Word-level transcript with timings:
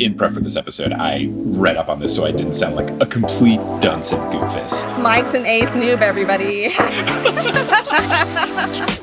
In 0.00 0.14
prep 0.14 0.32
for 0.32 0.40
this 0.40 0.56
episode, 0.56 0.92
I 0.92 1.28
read 1.32 1.76
up 1.76 1.88
on 1.88 2.00
this 2.00 2.14
so 2.14 2.24
I 2.24 2.32
didn't 2.32 2.54
sound 2.54 2.76
like 2.76 2.88
a 3.00 3.06
complete 3.06 3.60
dunce 3.80 4.12
and 4.12 4.20
goofus. 4.32 5.00
Mike's 5.00 5.34
an 5.34 5.46
ace 5.46 5.74
noob, 5.74 6.00
everybody. 6.00 6.70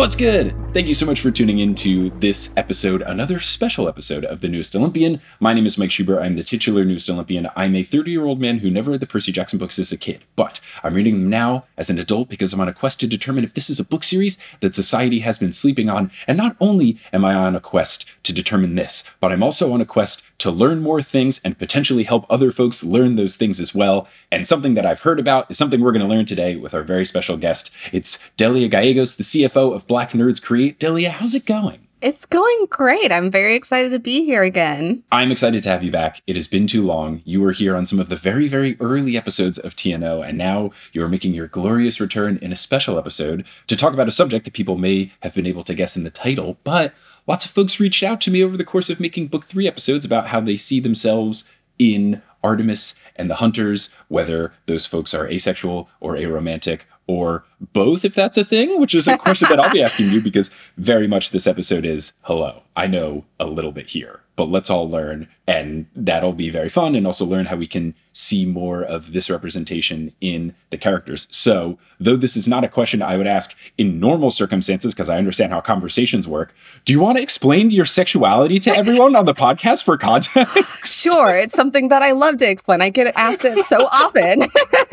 What's 0.00 0.16
good? 0.16 0.59
Thank 0.72 0.86
you 0.86 0.94
so 0.94 1.04
much 1.04 1.20
for 1.20 1.32
tuning 1.32 1.58
in 1.58 1.74
to 1.76 2.10
this 2.20 2.52
episode, 2.56 3.02
another 3.02 3.40
special 3.40 3.88
episode 3.88 4.24
of 4.24 4.40
the 4.40 4.46
Newest 4.46 4.76
Olympian. 4.76 5.20
My 5.40 5.52
name 5.52 5.66
is 5.66 5.76
Mike 5.76 5.90
Schubert. 5.90 6.22
I'm 6.22 6.36
the 6.36 6.44
titular 6.44 6.84
Newest 6.84 7.10
Olympian. 7.10 7.48
I'm 7.56 7.74
a 7.74 7.82
30 7.82 8.12
year 8.12 8.24
old 8.24 8.40
man 8.40 8.60
who 8.60 8.70
never 8.70 8.92
read 8.92 9.00
the 9.00 9.06
Percy 9.06 9.32
Jackson 9.32 9.58
books 9.58 9.80
as 9.80 9.90
a 9.90 9.96
kid, 9.96 10.22
but 10.36 10.60
I'm 10.84 10.94
reading 10.94 11.14
them 11.14 11.28
now 11.28 11.64
as 11.76 11.90
an 11.90 11.98
adult 11.98 12.28
because 12.28 12.52
I'm 12.52 12.60
on 12.60 12.68
a 12.68 12.72
quest 12.72 13.00
to 13.00 13.08
determine 13.08 13.42
if 13.42 13.52
this 13.52 13.68
is 13.68 13.80
a 13.80 13.84
book 13.84 14.04
series 14.04 14.38
that 14.60 14.76
society 14.76 15.18
has 15.20 15.38
been 15.38 15.50
sleeping 15.50 15.90
on. 15.90 16.12
And 16.28 16.38
not 16.38 16.54
only 16.60 17.00
am 17.12 17.24
I 17.24 17.34
on 17.34 17.56
a 17.56 17.60
quest 17.60 18.04
to 18.22 18.32
determine 18.32 18.76
this, 18.76 19.02
but 19.18 19.32
I'm 19.32 19.42
also 19.42 19.72
on 19.72 19.80
a 19.80 19.84
quest 19.84 20.22
to 20.38 20.52
learn 20.52 20.80
more 20.80 21.02
things 21.02 21.40
and 21.44 21.58
potentially 21.58 22.04
help 22.04 22.26
other 22.30 22.52
folks 22.52 22.84
learn 22.84 23.16
those 23.16 23.36
things 23.36 23.58
as 23.58 23.74
well. 23.74 24.06
And 24.30 24.46
something 24.46 24.74
that 24.74 24.86
I've 24.86 25.00
heard 25.00 25.18
about 25.18 25.50
is 25.50 25.58
something 25.58 25.80
we're 25.80 25.92
going 25.92 26.06
to 26.06 26.08
learn 26.08 26.26
today 26.26 26.54
with 26.54 26.74
our 26.74 26.84
very 26.84 27.04
special 27.04 27.36
guest. 27.36 27.72
It's 27.92 28.20
Delia 28.36 28.68
Gallegos, 28.68 29.16
the 29.16 29.24
CFO 29.24 29.74
of 29.74 29.88
Black 29.88 30.12
Nerds 30.12 30.40
Create. 30.60 30.78
Delia, 30.78 31.10
how's 31.10 31.34
it 31.34 31.46
going? 31.46 31.86
it's 32.02 32.24
going 32.24 32.66
great. 32.70 33.12
I'm 33.12 33.30
very 33.30 33.54
excited 33.54 33.92
to 33.92 33.98
be 33.98 34.24
here 34.24 34.42
again. 34.42 35.04
I'm 35.12 35.30
excited 35.30 35.62
to 35.62 35.68
have 35.68 35.82
you 35.82 35.90
back. 35.90 36.22
It 36.26 36.34
has 36.34 36.48
been 36.48 36.66
too 36.66 36.82
long. 36.82 37.20
You 37.26 37.42
were 37.42 37.52
here 37.52 37.76
on 37.76 37.84
some 37.84 37.98
of 37.98 38.08
the 38.08 38.16
very, 38.16 38.48
very 38.48 38.78
early 38.80 39.18
episodes 39.18 39.58
of 39.58 39.76
TNO, 39.76 40.26
and 40.26 40.38
now 40.38 40.70
you 40.94 41.02
are 41.04 41.08
making 41.08 41.34
your 41.34 41.46
glorious 41.46 42.00
return 42.00 42.38
in 42.40 42.52
a 42.52 42.56
special 42.56 42.98
episode 42.98 43.44
to 43.66 43.76
talk 43.76 43.92
about 43.92 44.08
a 44.08 44.12
subject 44.12 44.46
that 44.46 44.54
people 44.54 44.78
may 44.78 45.12
have 45.22 45.34
been 45.34 45.46
able 45.46 45.62
to 45.64 45.74
guess 45.74 45.94
in 45.94 46.04
the 46.04 46.10
title. 46.10 46.56
But 46.64 46.94
lots 47.26 47.44
of 47.44 47.50
folks 47.50 47.78
reached 47.78 48.02
out 48.02 48.22
to 48.22 48.30
me 48.30 48.42
over 48.42 48.56
the 48.56 48.64
course 48.64 48.88
of 48.88 48.98
making 48.98 49.26
book 49.26 49.44
three 49.44 49.68
episodes 49.68 50.06
about 50.06 50.28
how 50.28 50.40
they 50.40 50.56
see 50.56 50.80
themselves 50.80 51.44
in 51.78 52.22
Artemis 52.42 52.94
and 53.16 53.28
the 53.28 53.36
Hunters, 53.36 53.90
whether 54.08 54.54
those 54.64 54.86
folks 54.86 55.12
are 55.12 55.28
asexual 55.28 55.90
or 56.00 56.14
aromantic 56.14 56.80
or 57.10 57.44
both, 57.72 58.04
if 58.04 58.14
that's 58.14 58.38
a 58.38 58.44
thing, 58.44 58.80
which 58.80 58.94
is 58.94 59.08
a 59.08 59.18
question 59.18 59.48
that 59.48 59.58
I'll 59.58 59.72
be 59.72 59.82
asking 59.82 60.10
you 60.10 60.20
because 60.20 60.50
very 60.76 61.08
much 61.08 61.30
this 61.30 61.46
episode 61.46 61.84
is 61.84 62.12
hello, 62.22 62.62
I 62.76 62.86
know 62.86 63.24
a 63.40 63.46
little 63.46 63.72
bit 63.72 63.88
here, 63.88 64.20
but 64.36 64.44
let's 64.44 64.70
all 64.70 64.88
learn. 64.88 65.28
And 65.46 65.86
that'll 65.96 66.32
be 66.32 66.50
very 66.50 66.68
fun 66.68 66.94
and 66.94 67.06
also 67.06 67.24
learn 67.24 67.46
how 67.46 67.56
we 67.56 67.66
can 67.66 67.94
see 68.12 68.44
more 68.44 68.82
of 68.82 69.12
this 69.12 69.30
representation 69.30 70.12
in 70.20 70.54
the 70.70 70.78
characters. 70.78 71.28
So, 71.30 71.78
though 71.98 72.16
this 72.16 72.36
is 72.36 72.48
not 72.48 72.64
a 72.64 72.68
question 72.68 73.02
I 73.02 73.16
would 73.16 73.26
ask 73.26 73.54
in 73.78 74.00
normal 74.00 74.30
circumstances, 74.30 74.94
because 74.94 75.08
I 75.08 75.18
understand 75.18 75.52
how 75.52 75.60
conversations 75.60 76.26
work, 76.26 76.54
do 76.84 76.92
you 76.92 77.00
want 77.00 77.18
to 77.18 77.22
explain 77.22 77.70
your 77.70 77.84
sexuality 77.84 78.58
to 78.60 78.70
everyone 78.70 79.14
on 79.16 79.26
the 79.26 79.34
podcast 79.34 79.84
for 79.84 79.96
context? 79.96 80.56
Sure, 80.82 81.36
it's 81.36 81.54
something 81.54 81.88
that 81.88 82.02
I 82.02 82.12
love 82.12 82.38
to 82.38 82.48
explain. 82.48 82.82
I 82.82 82.90
get 82.90 83.14
asked 83.16 83.44
it 83.44 83.64
so 83.64 83.86
often. 83.86 84.42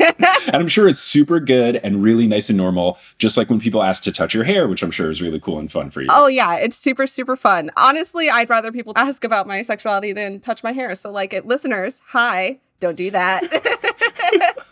and 0.46 0.56
I'm 0.56 0.68
sure 0.68 0.88
it's 0.88 1.00
super 1.00 1.40
good 1.40 1.76
and 1.76 2.02
really 2.02 2.26
nice 2.26 2.48
and 2.48 2.56
normal, 2.56 2.98
just 3.18 3.36
like 3.36 3.50
when 3.50 3.58
people 3.58 3.82
ask 3.82 4.02
to 4.04 4.12
touch 4.12 4.34
your 4.34 4.44
hair, 4.44 4.68
which 4.68 4.82
I'm 4.82 4.90
sure 4.90 5.10
is 5.10 5.20
really 5.20 5.40
cool 5.40 5.58
and 5.58 5.70
fun 5.70 5.90
for 5.90 6.00
you. 6.00 6.08
oh 6.10 6.26
yeah, 6.26 6.56
it's 6.56 6.76
super 6.76 7.06
super 7.06 7.36
fun. 7.36 7.70
Honestly, 7.76 8.30
I'd 8.30 8.48
rather 8.50 8.72
people 8.72 8.92
ask 8.96 9.24
about 9.24 9.46
my 9.46 9.62
sexuality 9.62 10.12
than 10.12 10.40
touch 10.40 10.62
my 10.62 10.72
hair. 10.72 10.94
So 10.94 11.10
like, 11.10 11.32
it, 11.32 11.46
listeners, 11.46 12.00
hi, 12.08 12.60
don't 12.80 12.96
do 12.96 13.10
that. 13.10 13.42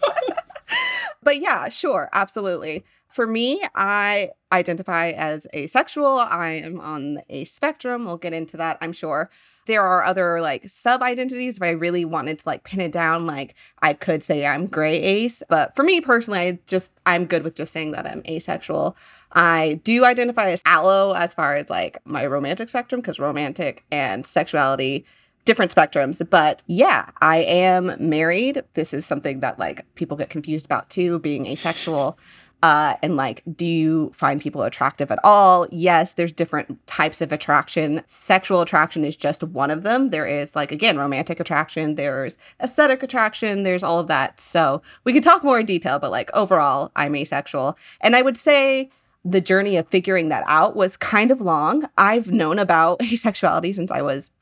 but 1.22 1.40
yeah, 1.40 1.68
sure, 1.68 2.08
absolutely. 2.12 2.84
For 3.08 3.26
me, 3.26 3.64
I 3.74 4.30
identify 4.52 5.10
as 5.10 5.46
asexual. 5.54 6.18
I 6.18 6.48
am 6.48 6.80
on 6.80 7.20
a 7.30 7.44
spectrum. 7.44 8.04
We'll 8.04 8.18
get 8.18 8.34
into 8.34 8.56
that, 8.58 8.78
I'm 8.80 8.92
sure. 8.92 9.30
There 9.66 9.82
are 9.82 10.04
other 10.04 10.40
like 10.40 10.68
sub 10.68 11.02
identities. 11.02 11.56
If 11.56 11.62
I 11.62 11.70
really 11.70 12.04
wanted 12.04 12.40
to 12.40 12.48
like 12.48 12.64
pin 12.64 12.80
it 12.80 12.92
down, 12.92 13.26
like 13.26 13.54
I 13.80 13.94
could 13.94 14.22
say 14.22 14.46
I'm 14.46 14.66
gray 14.66 15.00
ace. 15.00 15.42
But 15.48 15.74
for 15.74 15.82
me 15.82 16.00
personally, 16.00 16.40
I 16.40 16.58
just 16.66 16.92
I'm 17.06 17.24
good 17.24 17.42
with 17.42 17.54
just 17.54 17.72
saying 17.72 17.92
that 17.92 18.06
I'm 18.06 18.22
asexual. 18.28 18.96
I 19.32 19.80
do 19.82 20.04
identify 20.04 20.50
as 20.50 20.62
allo 20.66 21.14
as 21.14 21.34
far 21.34 21.56
as 21.56 21.70
like 21.70 21.98
my 22.04 22.26
romantic 22.26 22.68
spectrum 22.68 23.00
because 23.00 23.18
romantic 23.18 23.84
and 23.90 24.26
sexuality 24.26 25.06
different 25.46 25.74
spectrums 25.74 26.28
but 26.28 26.62
yeah 26.66 27.08
i 27.22 27.36
am 27.38 27.94
married. 27.98 28.62
This 28.74 28.92
is 28.92 29.06
something 29.06 29.40
that 29.40 29.58
like 29.58 29.86
people 29.94 30.16
get 30.16 30.28
confused 30.28 30.66
about 30.66 30.90
too 30.90 31.18
being 31.20 31.46
asexual. 31.46 32.18
Uh 32.62 32.94
and 33.00 33.16
like 33.16 33.42
do 33.54 33.64
you 33.64 34.10
find 34.12 34.40
people 34.40 34.62
attractive 34.64 35.10
at 35.12 35.20
all? 35.22 35.68
Yes 35.70 36.14
there's 36.14 36.32
different 36.32 36.84
types 36.86 37.20
of 37.20 37.30
attraction. 37.30 38.02
Sexual 38.08 38.60
attraction 38.60 39.04
is 39.04 39.16
just 39.16 39.44
one 39.44 39.70
of 39.70 39.84
them. 39.84 40.10
There 40.10 40.26
is 40.26 40.56
like 40.56 40.72
again 40.72 40.98
romantic 40.98 41.38
attraction 41.38 41.94
there's 41.94 42.36
aesthetic 42.60 43.04
attraction 43.04 43.62
there's 43.62 43.84
all 43.84 44.00
of 44.00 44.08
that. 44.08 44.40
So 44.40 44.82
we 45.04 45.12
could 45.12 45.22
talk 45.22 45.44
more 45.44 45.60
in 45.60 45.66
detail 45.66 46.00
but 46.00 46.10
like 46.10 46.28
overall 46.34 46.90
i'm 46.96 47.14
asexual. 47.14 47.78
And 48.00 48.16
i 48.16 48.22
would 48.22 48.36
say 48.36 48.90
the 49.24 49.40
journey 49.40 49.76
of 49.76 49.88
figuring 49.88 50.28
that 50.28 50.44
out 50.46 50.76
was 50.76 50.96
kind 50.96 51.30
of 51.30 51.40
long. 51.40 51.88
I've 51.96 52.32
known 52.32 52.58
about 52.58 52.98
asexuality 53.14 53.72
since 53.76 53.92
i 53.92 54.02
was 54.02 54.32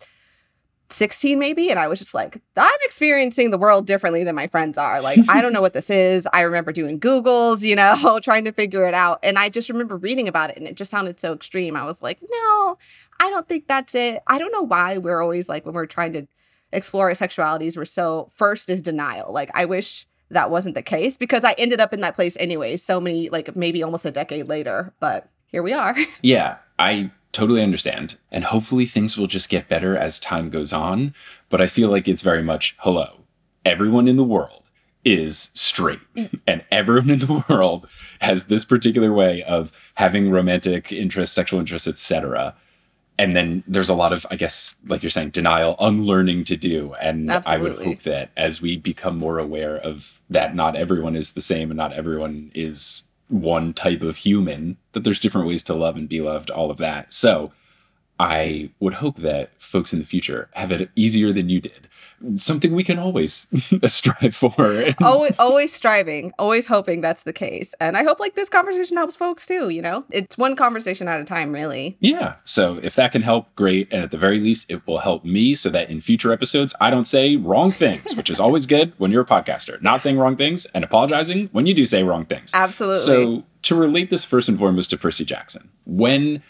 16 0.94 1.38
maybe 1.38 1.70
and 1.70 1.78
i 1.78 1.88
was 1.88 1.98
just 1.98 2.14
like 2.14 2.40
i'm 2.56 2.78
experiencing 2.82 3.50
the 3.50 3.58
world 3.58 3.86
differently 3.86 4.24
than 4.24 4.34
my 4.34 4.46
friends 4.46 4.78
are. 4.78 5.00
Like 5.00 5.18
i 5.28 5.42
don't 5.42 5.52
know 5.52 5.60
what 5.60 5.72
this 5.72 5.90
is. 5.90 6.28
I 6.32 6.42
remember 6.42 6.72
doing 6.72 7.00
googles 7.00 7.62
you 7.62 7.76
know 7.76 8.20
trying 8.22 8.44
to 8.44 8.52
figure 8.52 8.86
it 8.86 8.94
out. 8.94 9.18
And 9.22 9.38
i 9.38 9.48
just 9.48 9.68
remember 9.68 9.96
reading 9.96 10.28
about 10.28 10.50
it 10.50 10.56
and 10.56 10.66
it 10.66 10.76
just 10.76 10.90
sounded 10.90 11.18
so 11.20 11.32
extreme. 11.32 11.76
I 11.76 11.84
was 11.84 12.02
like 12.02 12.20
no 12.22 12.78
i 13.20 13.30
don't 13.30 13.48
think 13.48 13.66
that's 13.66 13.94
it. 13.94 14.22
I 14.26 14.38
don't 14.38 14.52
know 14.52 14.62
why 14.62 14.98
we're 14.98 15.20
always 15.20 15.48
like 15.48 15.64
when 15.64 15.74
we're 15.74 15.86
trying 15.86 16.12
to 16.14 16.26
explore 16.72 17.08
our 17.08 17.14
sexualities 17.14 17.76
we're 17.76 17.84
so 17.84 18.30
first 18.32 18.70
is 18.70 18.82
denial. 18.82 19.32
Like 19.32 19.50
i 19.54 19.64
wish 19.64 20.06
that 20.30 20.50
wasn't 20.50 20.74
the 20.74 20.82
case 20.82 21.16
because 21.16 21.44
i 21.44 21.52
ended 21.58 21.80
up 21.80 21.92
in 21.92 22.00
that 22.00 22.14
place 22.14 22.36
anyway 22.40 22.76
so 22.76 22.98
many 22.98 23.28
like 23.28 23.54
maybe 23.54 23.82
almost 23.82 24.04
a 24.04 24.10
decade 24.10 24.48
later 24.48 24.92
but 24.98 25.28
here 25.54 25.62
we 25.62 25.72
are. 25.72 25.94
Yeah, 26.22 26.56
I 26.80 27.12
totally 27.34 27.62
understand. 27.62 28.16
And 28.30 28.44
hopefully 28.44 28.86
things 28.86 29.18
will 29.18 29.26
just 29.26 29.50
get 29.50 29.68
better 29.68 29.96
as 29.96 30.18
time 30.18 30.48
goes 30.48 30.72
on. 30.72 31.14
But 31.50 31.60
I 31.60 31.66
feel 31.66 31.90
like 31.90 32.08
it's 32.08 32.22
very 32.22 32.42
much 32.42 32.74
hello. 32.78 33.20
Everyone 33.64 34.08
in 34.08 34.16
the 34.16 34.24
world 34.24 34.62
is 35.04 35.50
straight, 35.54 36.00
mm. 36.14 36.40
and 36.46 36.64
everyone 36.70 37.10
in 37.10 37.18
the 37.18 37.44
world 37.48 37.86
has 38.20 38.46
this 38.46 38.64
particular 38.64 39.12
way 39.12 39.42
of 39.42 39.72
having 39.96 40.30
romantic 40.30 40.90
interests, 40.92 41.34
sexual 41.34 41.60
interests, 41.60 41.86
etc. 41.86 42.54
And 43.18 43.36
then 43.36 43.62
there's 43.66 43.88
a 43.88 43.94
lot 43.94 44.12
of, 44.12 44.26
I 44.30 44.36
guess, 44.36 44.74
like 44.86 45.02
you're 45.02 45.10
saying, 45.10 45.30
denial, 45.30 45.76
unlearning 45.78 46.44
to 46.46 46.56
do. 46.56 46.94
And 46.94 47.30
I 47.30 47.58
would 47.58 47.82
hope 47.82 48.02
that 48.02 48.30
as 48.36 48.60
we 48.60 48.76
become 48.76 49.18
more 49.18 49.38
aware 49.38 49.76
of 49.76 50.20
that, 50.30 50.56
not 50.56 50.74
everyone 50.74 51.14
is 51.14 51.32
the 51.32 51.42
same 51.42 51.70
and 51.70 51.78
not 51.78 51.92
everyone 51.92 52.50
is 52.54 53.04
one 53.28 53.72
type 53.72 54.02
of 54.02 54.18
human, 54.18 54.76
that 54.92 55.04
there's 55.04 55.20
different 55.20 55.46
ways 55.46 55.62
to 55.64 55.74
love 55.74 55.96
and 55.96 56.08
be 56.08 56.20
loved, 56.20 56.50
all 56.50 56.70
of 56.70 56.78
that. 56.78 57.12
So 57.12 57.52
I 58.18 58.70
would 58.80 58.94
hope 58.94 59.16
that 59.16 59.50
folks 59.60 59.92
in 59.92 59.98
the 59.98 60.04
future 60.04 60.48
have 60.52 60.70
it 60.70 60.90
easier 60.94 61.32
than 61.32 61.48
you 61.48 61.60
did. 61.60 61.88
Something 62.36 62.74
we 62.74 62.84
can 62.84 62.98
always 62.98 63.48
strive 63.86 64.34
for. 64.34 64.94
always, 65.00 65.34
always 65.38 65.72
striving, 65.72 66.32
always 66.38 66.66
hoping 66.66 67.00
that's 67.00 67.22
the 67.22 67.32
case. 67.32 67.74
And 67.80 67.96
I 67.96 68.02
hope 68.02 68.20
like 68.20 68.34
this 68.34 68.48
conversation 68.48 68.96
helps 68.96 69.16
folks 69.16 69.46
too, 69.46 69.68
you 69.68 69.82
know? 69.82 70.04
It's 70.10 70.38
one 70.38 70.56
conversation 70.56 71.08
at 71.08 71.20
a 71.20 71.24
time, 71.24 71.52
really. 71.52 71.96
Yeah. 72.00 72.36
So 72.44 72.80
if 72.82 72.94
that 72.96 73.12
can 73.12 73.22
help, 73.22 73.54
great. 73.56 73.92
And 73.92 74.02
at 74.02 74.10
the 74.10 74.18
very 74.18 74.40
least, 74.40 74.70
it 74.70 74.86
will 74.86 74.98
help 74.98 75.24
me 75.24 75.54
so 75.54 75.70
that 75.70 75.90
in 75.90 76.00
future 76.00 76.32
episodes, 76.32 76.74
I 76.80 76.90
don't 76.90 77.06
say 77.06 77.36
wrong 77.36 77.70
things, 77.70 78.14
which 78.16 78.30
is 78.30 78.40
always 78.40 78.66
good 78.66 78.92
when 78.98 79.10
you're 79.10 79.22
a 79.22 79.26
podcaster. 79.26 79.80
Not 79.82 80.02
saying 80.02 80.18
wrong 80.18 80.36
things 80.36 80.66
and 80.66 80.84
apologizing 80.84 81.48
when 81.52 81.66
you 81.66 81.74
do 81.74 81.86
say 81.86 82.02
wrong 82.02 82.24
things. 82.24 82.50
Absolutely. 82.54 83.00
So 83.00 83.44
to 83.62 83.74
relate 83.74 84.10
this 84.10 84.24
first 84.24 84.48
and 84.48 84.58
foremost 84.58 84.90
to 84.90 84.98
Percy 84.98 85.24
Jackson, 85.24 85.70
when 85.84 86.42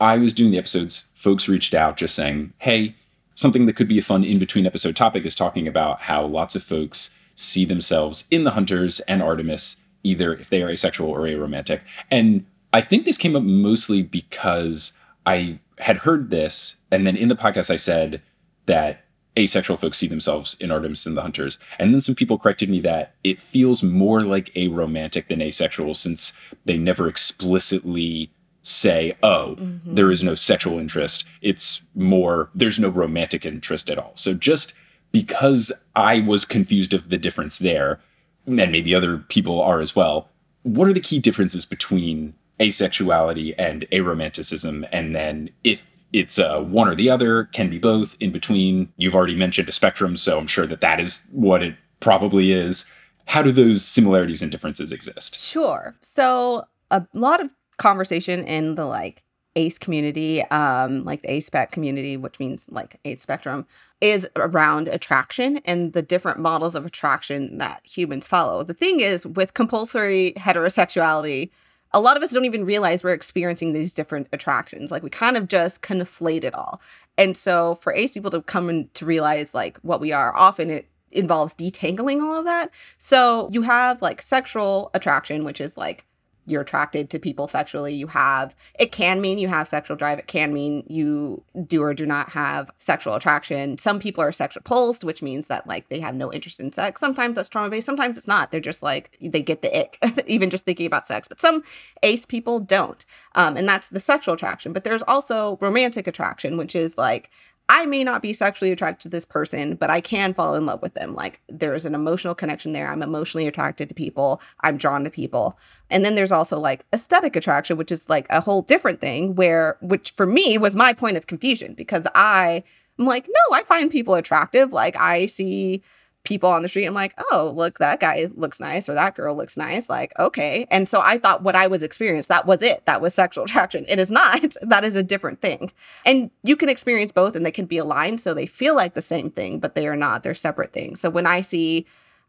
I 0.00 0.18
was 0.18 0.34
doing 0.34 0.50
the 0.50 0.58
episodes, 0.58 1.04
folks 1.14 1.48
reached 1.48 1.74
out 1.74 1.96
just 1.96 2.14
saying, 2.14 2.52
hey, 2.58 2.94
something 3.38 3.66
that 3.66 3.76
could 3.76 3.86
be 3.86 3.98
a 3.98 4.02
fun 4.02 4.24
in 4.24 4.36
between 4.36 4.66
episode 4.66 4.96
topic 4.96 5.24
is 5.24 5.36
talking 5.36 5.68
about 5.68 6.02
how 6.02 6.26
lots 6.26 6.56
of 6.56 6.62
folks 6.62 7.10
see 7.36 7.64
themselves 7.64 8.26
in 8.32 8.42
the 8.42 8.50
Hunters 8.50 8.98
and 9.00 9.22
Artemis, 9.22 9.76
either 10.02 10.34
if 10.34 10.50
they 10.50 10.60
are 10.60 10.68
asexual 10.68 11.08
or 11.08 11.20
aromantic. 11.20 11.82
And 12.10 12.46
I 12.72 12.80
think 12.80 13.04
this 13.04 13.16
came 13.16 13.36
up 13.36 13.44
mostly 13.44 14.02
because 14.02 14.92
I 15.24 15.60
had 15.78 15.98
heard 15.98 16.30
this, 16.30 16.74
and 16.90 17.06
then 17.06 17.16
in 17.16 17.28
the 17.28 17.36
podcast, 17.36 17.70
I 17.70 17.76
said 17.76 18.22
that 18.66 19.04
asexual 19.38 19.76
folks 19.76 19.98
see 19.98 20.08
themselves 20.08 20.56
in 20.58 20.72
Artemis 20.72 21.06
and 21.06 21.16
the 21.16 21.22
Hunters. 21.22 21.60
And 21.78 21.94
then 21.94 22.00
some 22.00 22.16
people 22.16 22.38
corrected 22.38 22.68
me 22.68 22.80
that 22.80 23.14
it 23.22 23.40
feels 23.40 23.84
more 23.84 24.22
like 24.22 24.52
aromantic 24.54 25.28
than 25.28 25.40
asexual 25.40 25.94
since 25.94 26.32
they 26.64 26.76
never 26.76 27.06
explicitly 27.06 28.32
say, 28.68 29.16
oh, 29.22 29.56
Mm-hmm. 29.58 29.94
there 29.94 30.10
is 30.10 30.22
no 30.22 30.34
sexual 30.34 30.78
interest. 30.78 31.24
It's 31.40 31.80
more, 31.94 32.50
there's 32.54 32.78
no 32.78 32.88
romantic 32.88 33.44
interest 33.46 33.88
at 33.90 33.98
all. 33.98 34.12
So 34.14 34.34
just 34.34 34.72
because 35.12 35.72
I 35.96 36.20
was 36.20 36.44
confused 36.44 36.92
of 36.92 37.08
the 37.08 37.16
difference 37.18 37.58
there, 37.58 38.00
and 38.46 38.56
maybe 38.56 38.94
other 38.94 39.18
people 39.18 39.60
are 39.60 39.80
as 39.80 39.96
well, 39.96 40.28
what 40.62 40.88
are 40.88 40.92
the 40.92 41.00
key 41.00 41.18
differences 41.18 41.64
between 41.64 42.34
asexuality 42.60 43.54
and 43.58 43.86
aromanticism? 43.90 44.86
And 44.92 45.14
then 45.14 45.50
if 45.64 45.86
it's 46.12 46.38
uh, 46.38 46.60
one 46.60 46.88
or 46.88 46.94
the 46.94 47.10
other, 47.10 47.44
can 47.44 47.68
be 47.68 47.78
both, 47.78 48.16
in 48.20 48.32
between. 48.32 48.90
You've 48.96 49.14
already 49.14 49.36
mentioned 49.36 49.68
a 49.68 49.72
spectrum, 49.72 50.16
so 50.16 50.38
I'm 50.38 50.46
sure 50.46 50.66
that 50.66 50.80
that 50.80 51.00
is 51.00 51.26
what 51.32 51.62
it 51.62 51.76
probably 52.00 52.50
is. 52.52 52.86
How 53.26 53.42
do 53.42 53.52
those 53.52 53.84
similarities 53.84 54.40
and 54.40 54.50
differences 54.50 54.90
exist? 54.90 55.38
Sure. 55.38 55.96
So 56.00 56.64
a 56.90 57.06
lot 57.12 57.42
of 57.42 57.50
conversation 57.78 58.44
in 58.44 58.74
the 58.74 58.84
like 58.84 59.24
ACE 59.56 59.78
community, 59.78 60.42
um, 60.44 61.04
like 61.04 61.22
the 61.22 61.32
ace 61.32 61.50
ASPEC 61.50 61.72
community, 61.72 62.16
which 62.16 62.38
means 62.38 62.66
like 62.70 63.00
ACE 63.04 63.20
spectrum, 63.20 63.66
is 64.00 64.28
around 64.36 64.86
attraction 64.88 65.58
and 65.64 65.92
the 65.92 66.02
different 66.02 66.38
models 66.38 66.74
of 66.74 66.86
attraction 66.86 67.58
that 67.58 67.84
humans 67.84 68.26
follow. 68.26 68.62
The 68.62 68.74
thing 68.74 69.00
is, 69.00 69.26
with 69.26 69.54
compulsory 69.54 70.32
heterosexuality, 70.36 71.50
a 71.92 72.00
lot 72.00 72.16
of 72.16 72.22
us 72.22 72.30
don't 72.30 72.44
even 72.44 72.64
realize 72.64 73.02
we're 73.02 73.14
experiencing 73.14 73.72
these 73.72 73.94
different 73.94 74.28
attractions. 74.32 74.90
Like 74.90 75.02
we 75.02 75.10
kind 75.10 75.36
of 75.36 75.48
just 75.48 75.82
conflate 75.82 76.44
it 76.44 76.54
all. 76.54 76.80
And 77.16 77.36
so 77.36 77.74
for 77.76 77.92
ace 77.94 78.12
people 78.12 78.30
to 78.30 78.42
come 78.42 78.70
in 78.70 78.88
to 78.94 79.06
realize 79.06 79.54
like 79.54 79.78
what 79.78 80.00
we 80.00 80.12
are, 80.12 80.36
often 80.36 80.70
it 80.70 80.88
involves 81.10 81.54
detangling 81.54 82.22
all 82.22 82.38
of 82.38 82.44
that. 82.44 82.70
So 82.98 83.48
you 83.50 83.62
have 83.62 84.02
like 84.02 84.20
sexual 84.20 84.90
attraction, 84.94 85.44
which 85.44 85.60
is 85.60 85.76
like 85.76 86.04
you're 86.48 86.62
attracted 86.62 87.10
to 87.10 87.18
people 87.18 87.48
sexually. 87.48 87.94
You 87.94 88.06
have, 88.08 88.54
it 88.78 88.92
can 88.92 89.20
mean 89.20 89.38
you 89.38 89.48
have 89.48 89.68
sexual 89.68 89.96
drive. 89.96 90.18
It 90.18 90.26
can 90.26 90.52
mean 90.52 90.84
you 90.88 91.42
do 91.66 91.82
or 91.82 91.94
do 91.94 92.06
not 92.06 92.30
have 92.30 92.70
sexual 92.78 93.14
attraction. 93.14 93.78
Some 93.78 93.98
people 93.98 94.22
are 94.22 94.32
sex 94.32 94.56
repulsed, 94.56 95.04
which 95.04 95.22
means 95.22 95.48
that 95.48 95.66
like 95.66 95.88
they 95.88 96.00
have 96.00 96.14
no 96.14 96.32
interest 96.32 96.60
in 96.60 96.72
sex. 96.72 97.00
Sometimes 97.00 97.36
that's 97.36 97.48
trauma 97.48 97.70
based. 97.70 97.86
Sometimes 97.86 98.16
it's 98.16 98.28
not. 98.28 98.50
They're 98.50 98.60
just 98.60 98.82
like, 98.82 99.16
they 99.20 99.42
get 99.42 99.62
the 99.62 99.78
ick, 99.78 99.98
even 100.26 100.50
just 100.50 100.64
thinking 100.64 100.86
about 100.86 101.06
sex. 101.06 101.28
But 101.28 101.40
some 101.40 101.62
ace 102.02 102.24
people 102.24 102.60
don't. 102.60 103.04
Um, 103.34 103.56
and 103.56 103.68
that's 103.68 103.88
the 103.88 104.00
sexual 104.00 104.34
attraction. 104.34 104.72
But 104.72 104.84
there's 104.84 105.02
also 105.02 105.58
romantic 105.60 106.06
attraction, 106.06 106.56
which 106.56 106.74
is 106.74 106.96
like, 106.98 107.30
I 107.70 107.84
may 107.84 108.02
not 108.02 108.22
be 108.22 108.32
sexually 108.32 108.72
attracted 108.72 109.02
to 109.02 109.08
this 109.10 109.26
person, 109.26 109.74
but 109.74 109.90
I 109.90 110.00
can 110.00 110.32
fall 110.32 110.54
in 110.54 110.64
love 110.64 110.80
with 110.80 110.94
them. 110.94 111.14
Like 111.14 111.40
there's 111.48 111.84
an 111.84 111.94
emotional 111.94 112.34
connection 112.34 112.72
there. 112.72 112.88
I'm 112.88 113.02
emotionally 113.02 113.46
attracted 113.46 113.88
to 113.88 113.94
people. 113.94 114.40
I'm 114.62 114.78
drawn 114.78 115.04
to 115.04 115.10
people. 115.10 115.58
And 115.90 116.04
then 116.04 116.14
there's 116.14 116.32
also 116.32 116.58
like 116.58 116.86
aesthetic 116.94 117.36
attraction, 117.36 117.76
which 117.76 117.92
is 117.92 118.08
like 118.08 118.26
a 118.30 118.40
whole 118.40 118.62
different 118.62 119.00
thing 119.00 119.34
where 119.34 119.76
which 119.82 120.12
for 120.12 120.24
me 120.24 120.56
was 120.56 120.74
my 120.74 120.94
point 120.94 121.18
of 121.18 121.26
confusion 121.26 121.74
because 121.74 122.06
I 122.14 122.64
am 122.98 123.04
like, 123.04 123.28
no, 123.28 123.56
I 123.56 123.62
find 123.64 123.90
people 123.90 124.14
attractive. 124.14 124.72
Like 124.72 124.96
I 124.96 125.26
see 125.26 125.82
people 126.24 126.50
on 126.50 126.62
the 126.62 126.68
street. 126.68 126.86
I'm 126.86 126.94
like, 126.94 127.14
oh, 127.30 127.52
look, 127.56 127.78
that 127.78 128.00
guy 128.00 128.26
looks 128.34 128.60
nice 128.60 128.88
or 128.88 128.94
that 128.94 129.14
girl 129.14 129.36
looks 129.36 129.56
nice. 129.56 129.88
Like, 129.88 130.12
okay. 130.18 130.66
And 130.70 130.88
so 130.88 131.00
I 131.00 131.18
thought 131.18 131.42
what 131.42 131.56
I 131.56 131.66
was 131.66 131.82
experienced, 131.82 132.28
that 132.28 132.46
was 132.46 132.62
it. 132.62 132.84
That 132.86 133.00
was 133.00 133.14
sexual 133.14 133.44
attraction. 133.48 133.84
It 133.88 133.98
is 133.98 134.10
not. 134.10 134.56
that 134.62 134.84
is 134.84 134.96
a 134.96 135.02
different 135.02 135.40
thing. 135.40 135.72
And 136.04 136.30
you 136.42 136.56
can 136.56 136.68
experience 136.68 137.12
both 137.12 137.34
and 137.34 137.46
they 137.46 137.50
can 137.50 137.66
be 137.66 137.78
aligned. 137.78 138.20
So 138.20 138.34
they 138.34 138.46
feel 138.46 138.74
like 138.74 138.94
the 138.94 139.02
same 139.02 139.30
thing, 139.30 139.58
but 139.58 139.74
they 139.74 139.88
are 139.88 139.96
not. 139.96 140.22
They're 140.22 140.34
separate 140.34 140.72
things. 140.72 141.00
So 141.00 141.10
when 141.10 141.26
I 141.26 141.40
see 141.40 141.86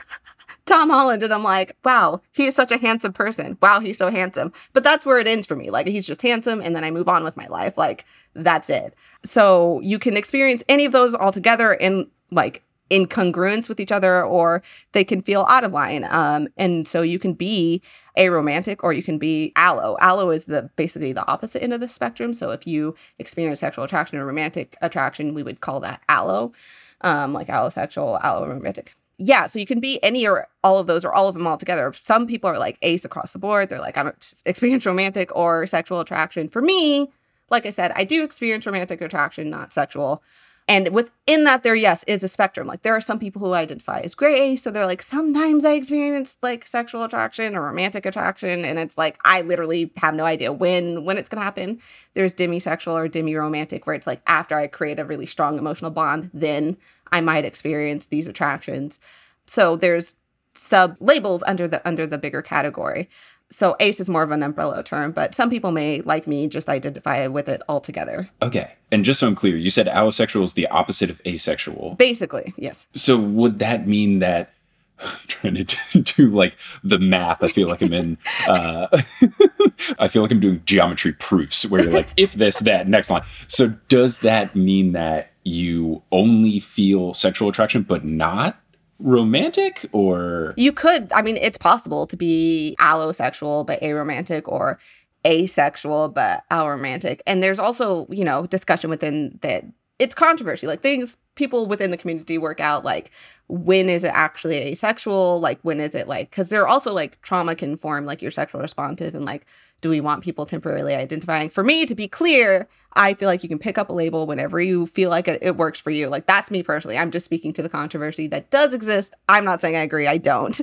Tom 0.66 0.88
Holland 0.88 1.22
and 1.22 1.32
I'm 1.32 1.43
like, 1.43 1.76
wow, 1.84 2.22
he 2.32 2.46
is 2.46 2.55
such 2.55 2.70
a 2.70 2.78
handsome 2.78 3.12
person. 3.12 3.58
Wow, 3.61 3.81
he's 3.81 3.99
so 3.99 4.11
handsome. 4.11 4.52
But 4.72 4.84
that's 4.84 5.05
where 5.05 5.19
it 5.19 5.28
ends 5.28 5.46
for 5.46 5.56
me. 5.56 5.70
Like 5.70 5.87
he's 5.87 6.06
just 6.06 6.22
handsome 6.22 6.61
and 6.62 6.75
then 6.75 6.84
I 6.84 6.90
move 6.90 7.08
on 7.08 7.25
with 7.25 7.37
my 7.37 7.46
life. 7.49 7.76
Like 7.76 8.05
that's 8.34 8.70
it. 8.70 8.94
So 9.25 9.81
you 9.82 9.99
can 9.99 10.16
experience 10.16 10.62
any 10.69 10.84
of 10.84 10.93
those 10.93 11.14
all 11.14 11.32
together 11.32 11.72
in 11.72 12.08
like 12.31 12.62
in 12.94 13.06
congruence 13.06 13.69
with 13.69 13.81
each 13.81 13.91
other 13.91 14.25
or 14.25 14.62
they 14.93 15.02
can 15.02 15.20
feel 15.20 15.44
out 15.49 15.64
of 15.64 15.73
line. 15.73 16.06
Um, 16.08 16.46
and 16.56 16.87
so 16.87 17.02
you 17.02 17.19
can 17.19 17.32
be 17.32 17.82
aromantic 18.17 18.85
or 18.85 18.93
you 18.93 19.02
can 19.02 19.19
be 19.19 19.52
allo. 19.56 19.96
Allo 20.00 20.31
is 20.31 20.44
the 20.44 20.70
basically 20.76 21.12
the 21.12 21.26
opposite 21.26 21.61
end 21.61 21.73
of 21.73 21.81
the 21.81 21.88
spectrum. 21.88 22.32
So 22.35 22.52
if 22.52 22.69
you 22.69 22.94
experience 23.19 23.58
sexual 23.58 23.85
attraction 23.85 24.17
or 24.17 24.25
romantic 24.25 24.76
attraction, 24.81 25.35
we 25.35 25.43
would 25.43 25.61
call 25.61 25.81
that 25.81 26.02
allo, 26.08 26.52
um, 27.00 27.32
like 27.32 27.49
allosexual, 27.49 28.23
allo 28.23 28.46
romantic 28.46 28.94
yeah, 29.17 29.47
so 29.47 29.61
you 29.61 29.67
can 29.67 29.79
be 29.79 30.02
any 30.02 30.26
or 30.26 30.49
all 30.64 30.81
of 30.81 30.88
those 30.88 31.05
or 31.05 31.14
all 31.14 31.29
of 31.29 31.35
them 31.35 31.47
all 31.47 31.56
together. 31.56 31.93
Some 31.93 32.26
people 32.26 32.50
are 32.50 32.58
like 32.58 32.79
ace 32.82 33.05
across 33.05 33.32
the 33.32 33.38
board. 33.38 33.69
They're 33.69 33.79
like, 33.79 33.97
I 33.97 34.02
don't 34.02 34.32
experience 34.44 34.85
romantic 34.87 35.35
or 35.37 35.67
sexual 35.67 36.00
attraction. 36.00 36.49
For 36.49 36.61
me, 36.61 37.12
like 37.49 37.64
I 37.64 37.70
said, 37.70 37.93
I 37.94 38.02
do 38.02 38.25
experience 38.25 38.67
romantic 38.67 39.00
attraction, 39.00 39.50
not 39.50 39.73
sexual. 39.73 40.23
And 40.66 40.94
within 40.94 41.44
that, 41.44 41.62
there, 41.62 41.75
yes, 41.75 42.05
is 42.05 42.25
a 42.25 42.28
spectrum. 42.28 42.66
Like 42.66 42.82
there 42.82 42.94
are 42.94 43.00
some 43.00 43.19
people 43.19 43.40
who 43.40 43.52
identify 43.52 44.00
as 44.00 44.14
gray. 44.14 44.56
So 44.56 44.70
they're 44.70 44.87
like, 44.87 45.02
sometimes 45.02 45.64
I 45.64 45.72
experience 45.72 46.38
like 46.43 46.66
sexual 46.66 47.05
attraction 47.05 47.55
or 47.55 47.62
romantic 47.62 48.06
attraction. 48.06 48.64
And 48.64 48.78
it's 48.78 48.96
like, 48.96 49.19
I 49.25 49.43
literally 49.43 49.93
have 49.99 50.14
no 50.14 50.25
idea 50.25 50.52
when, 50.52 51.05
when 51.05 51.19
it's 51.19 51.28
going 51.28 51.40
to 51.40 51.44
happen. 51.44 51.81
There's 52.14 52.34
demisexual 52.34 52.94
or 52.94 53.08
demi-romantic 53.08 53.87
where 53.87 53.94
it's 53.94 54.06
like 54.06 54.22
after 54.26 54.56
I 54.56 54.66
create 54.66 54.99
a 54.99 55.05
really 55.05 55.26
strong 55.26 55.58
emotional 55.58 55.90
bond, 55.90 56.31
then 56.32 56.78
I 57.12 57.20
might 57.20 57.44
experience 57.44 58.06
these 58.06 58.26
attractions. 58.26 59.00
So 59.44 59.76
there's 59.76 60.16
sub 60.55 60.96
labels 61.00 61.43
under 61.46 61.66
the 61.66 61.87
under 61.87 62.06
the 62.06 62.16
bigger 62.16 62.40
category. 62.40 63.08
So 63.50 63.76
ace 63.79 64.00
is 64.00 64.11
more 64.11 64.23
of 64.23 64.31
an 64.31 64.43
umbrella 64.43 64.82
term, 64.82 65.12
but 65.12 65.35
some 65.35 65.50
people 65.50 65.70
may, 65.70 66.00
like 66.00 66.26
me, 66.26 66.49
just 66.49 66.69
identify 66.69 67.26
with 67.26 67.49
it 67.49 67.62
altogether. 67.69 68.28
Okay. 68.42 68.73
And 68.90 69.04
just 69.04 69.21
so 69.21 69.28
I'm 69.28 69.35
clear, 69.35 69.57
you 69.57 69.71
said 69.71 69.87
allosexual 69.87 70.45
is 70.45 70.54
the 70.54 70.66
opposite 70.69 71.11
of 71.11 71.21
asexual. 71.26 71.95
Basically, 71.97 72.52
yes. 72.57 72.87
So 72.95 73.19
would 73.19 73.59
that 73.61 73.87
mean 73.87 74.19
that 74.21 74.54
I'm 74.99 75.16
trying 75.26 75.64
to 75.64 76.02
do, 76.02 76.30
like 76.30 76.57
the 76.83 76.99
math. 76.99 77.42
I 77.42 77.49
feel 77.49 77.69
like 77.69 77.83
I'm 77.83 77.92
in. 77.92 78.19
Uh, 78.49 78.88
I 79.99 80.09
feel 80.09 80.23
like 80.23 80.30
I'm 80.30 80.40
doing 80.40 80.62
geometry 80.66 81.12
proofs 81.12 81.64
where 81.64 81.83
you're 81.83 81.92
like, 81.92 82.09
if 82.16 82.35
this, 82.35 82.59
that, 82.61 82.88
next 82.88 83.09
line. 83.09 83.23
So 83.49 83.69
does 83.88 84.21
that 84.21 84.54
mean 84.54 84.92
that 84.92 85.30
you 85.45 86.02
only 86.12 86.59
feel 86.59 87.14
sexual 87.14 87.49
attraction 87.49 87.83
but 87.83 88.04
not 88.04 88.59
romantic, 88.99 89.89
or 89.93 90.55
You 90.57 90.73
could, 90.73 91.13
I 91.13 91.23
mean, 91.23 91.37
it's 91.37 91.59
possible 91.59 92.07
to 92.07 92.17
be 92.17 92.77
allosexual 92.81 93.67
but 93.67 93.81
aromantic 93.81 94.43
or 94.47 94.79
asexual 95.27 96.09
but 96.09 96.45
aromantic. 96.51 97.21
And 97.27 97.43
there's 97.43 97.59
also, 97.59 98.07
you 98.11 98.25
know, 98.25 98.47
discussion 98.47 98.91
within 98.91 99.39
that 99.43 99.65
it's 99.99 100.15
controversy. 100.15 100.67
Like 100.67 100.83
things 100.83 101.17
people 101.35 101.67
within 101.67 101.91
the 101.91 101.97
community 101.97 102.39
work 102.39 102.61
out 102.61 102.85
like 102.85 103.11
when 103.49 103.89
is 103.89 104.05
it 104.05 104.13
actually 104.15 104.57
asexual? 104.57 105.41
Like 105.41 105.59
when 105.63 105.81
is 105.81 105.95
it 105.95 106.09
like 106.09 106.31
cuz 106.31 106.49
they're 106.49 106.69
also 106.69 106.93
like 106.93 107.21
trauma 107.23 107.55
can 107.55 107.77
form 107.77 108.07
like 108.07 108.23
your 108.23 108.31
sexual 108.31 108.61
responses 108.61 109.15
and 109.15 109.25
like 109.25 109.47
do 109.81 109.91
we 109.91 110.01
want 110.01 110.25
people 110.25 110.47
temporarily 110.47 110.95
identifying? 110.95 111.51
For 111.51 111.63
me, 111.63 111.85
to 111.85 111.95
be 111.95 112.09
clear, 112.09 112.67
I 112.95 113.13
feel 113.13 113.29
like 113.29 113.43
you 113.43 113.51
can 113.51 113.59
pick 113.59 113.77
up 113.77 113.91
a 113.91 113.93
label 113.93 114.27
whenever 114.27 114.59
you 114.59 114.87
feel 114.87 115.11
like 115.11 115.29
it, 115.29 115.39
it 115.43 115.59
works 115.59 115.79
for 115.79 115.91
you. 115.91 116.09
Like 116.09 116.27
that's 116.27 116.51
me 116.51 116.63
personally. 116.63 116.97
I'm 116.97 117.11
just 117.11 117.27
speaking 117.27 117.53
to 117.53 117.63
the 117.63 117.69
controversy 117.69 118.27
that 118.29 118.51
does 118.51 118.73
exist. 118.73 119.15
I'm 119.29 119.45
not 119.45 119.61
saying 119.61 119.77
I 119.77 119.81
agree. 119.81 120.07
I 120.07 120.17
don't. 120.17 120.59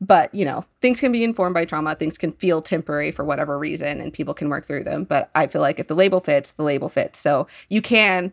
But, 0.00 0.34
you 0.34 0.44
know, 0.44 0.64
things 0.80 0.98
can 0.98 1.12
be 1.12 1.22
informed 1.22 1.54
by 1.54 1.64
trauma, 1.64 1.94
things 1.94 2.18
can 2.18 2.32
feel 2.32 2.60
temporary 2.60 3.12
for 3.12 3.24
whatever 3.24 3.56
reason, 3.56 4.00
and 4.00 4.12
people 4.12 4.34
can 4.34 4.48
work 4.48 4.64
through 4.64 4.82
them. 4.82 5.04
But 5.04 5.30
I 5.36 5.46
feel 5.46 5.60
like 5.60 5.78
if 5.78 5.86
the 5.86 5.94
label 5.94 6.18
fits, 6.18 6.52
the 6.52 6.64
label 6.64 6.88
fits. 6.88 7.20
So 7.20 7.46
you 7.68 7.80
can 7.80 8.32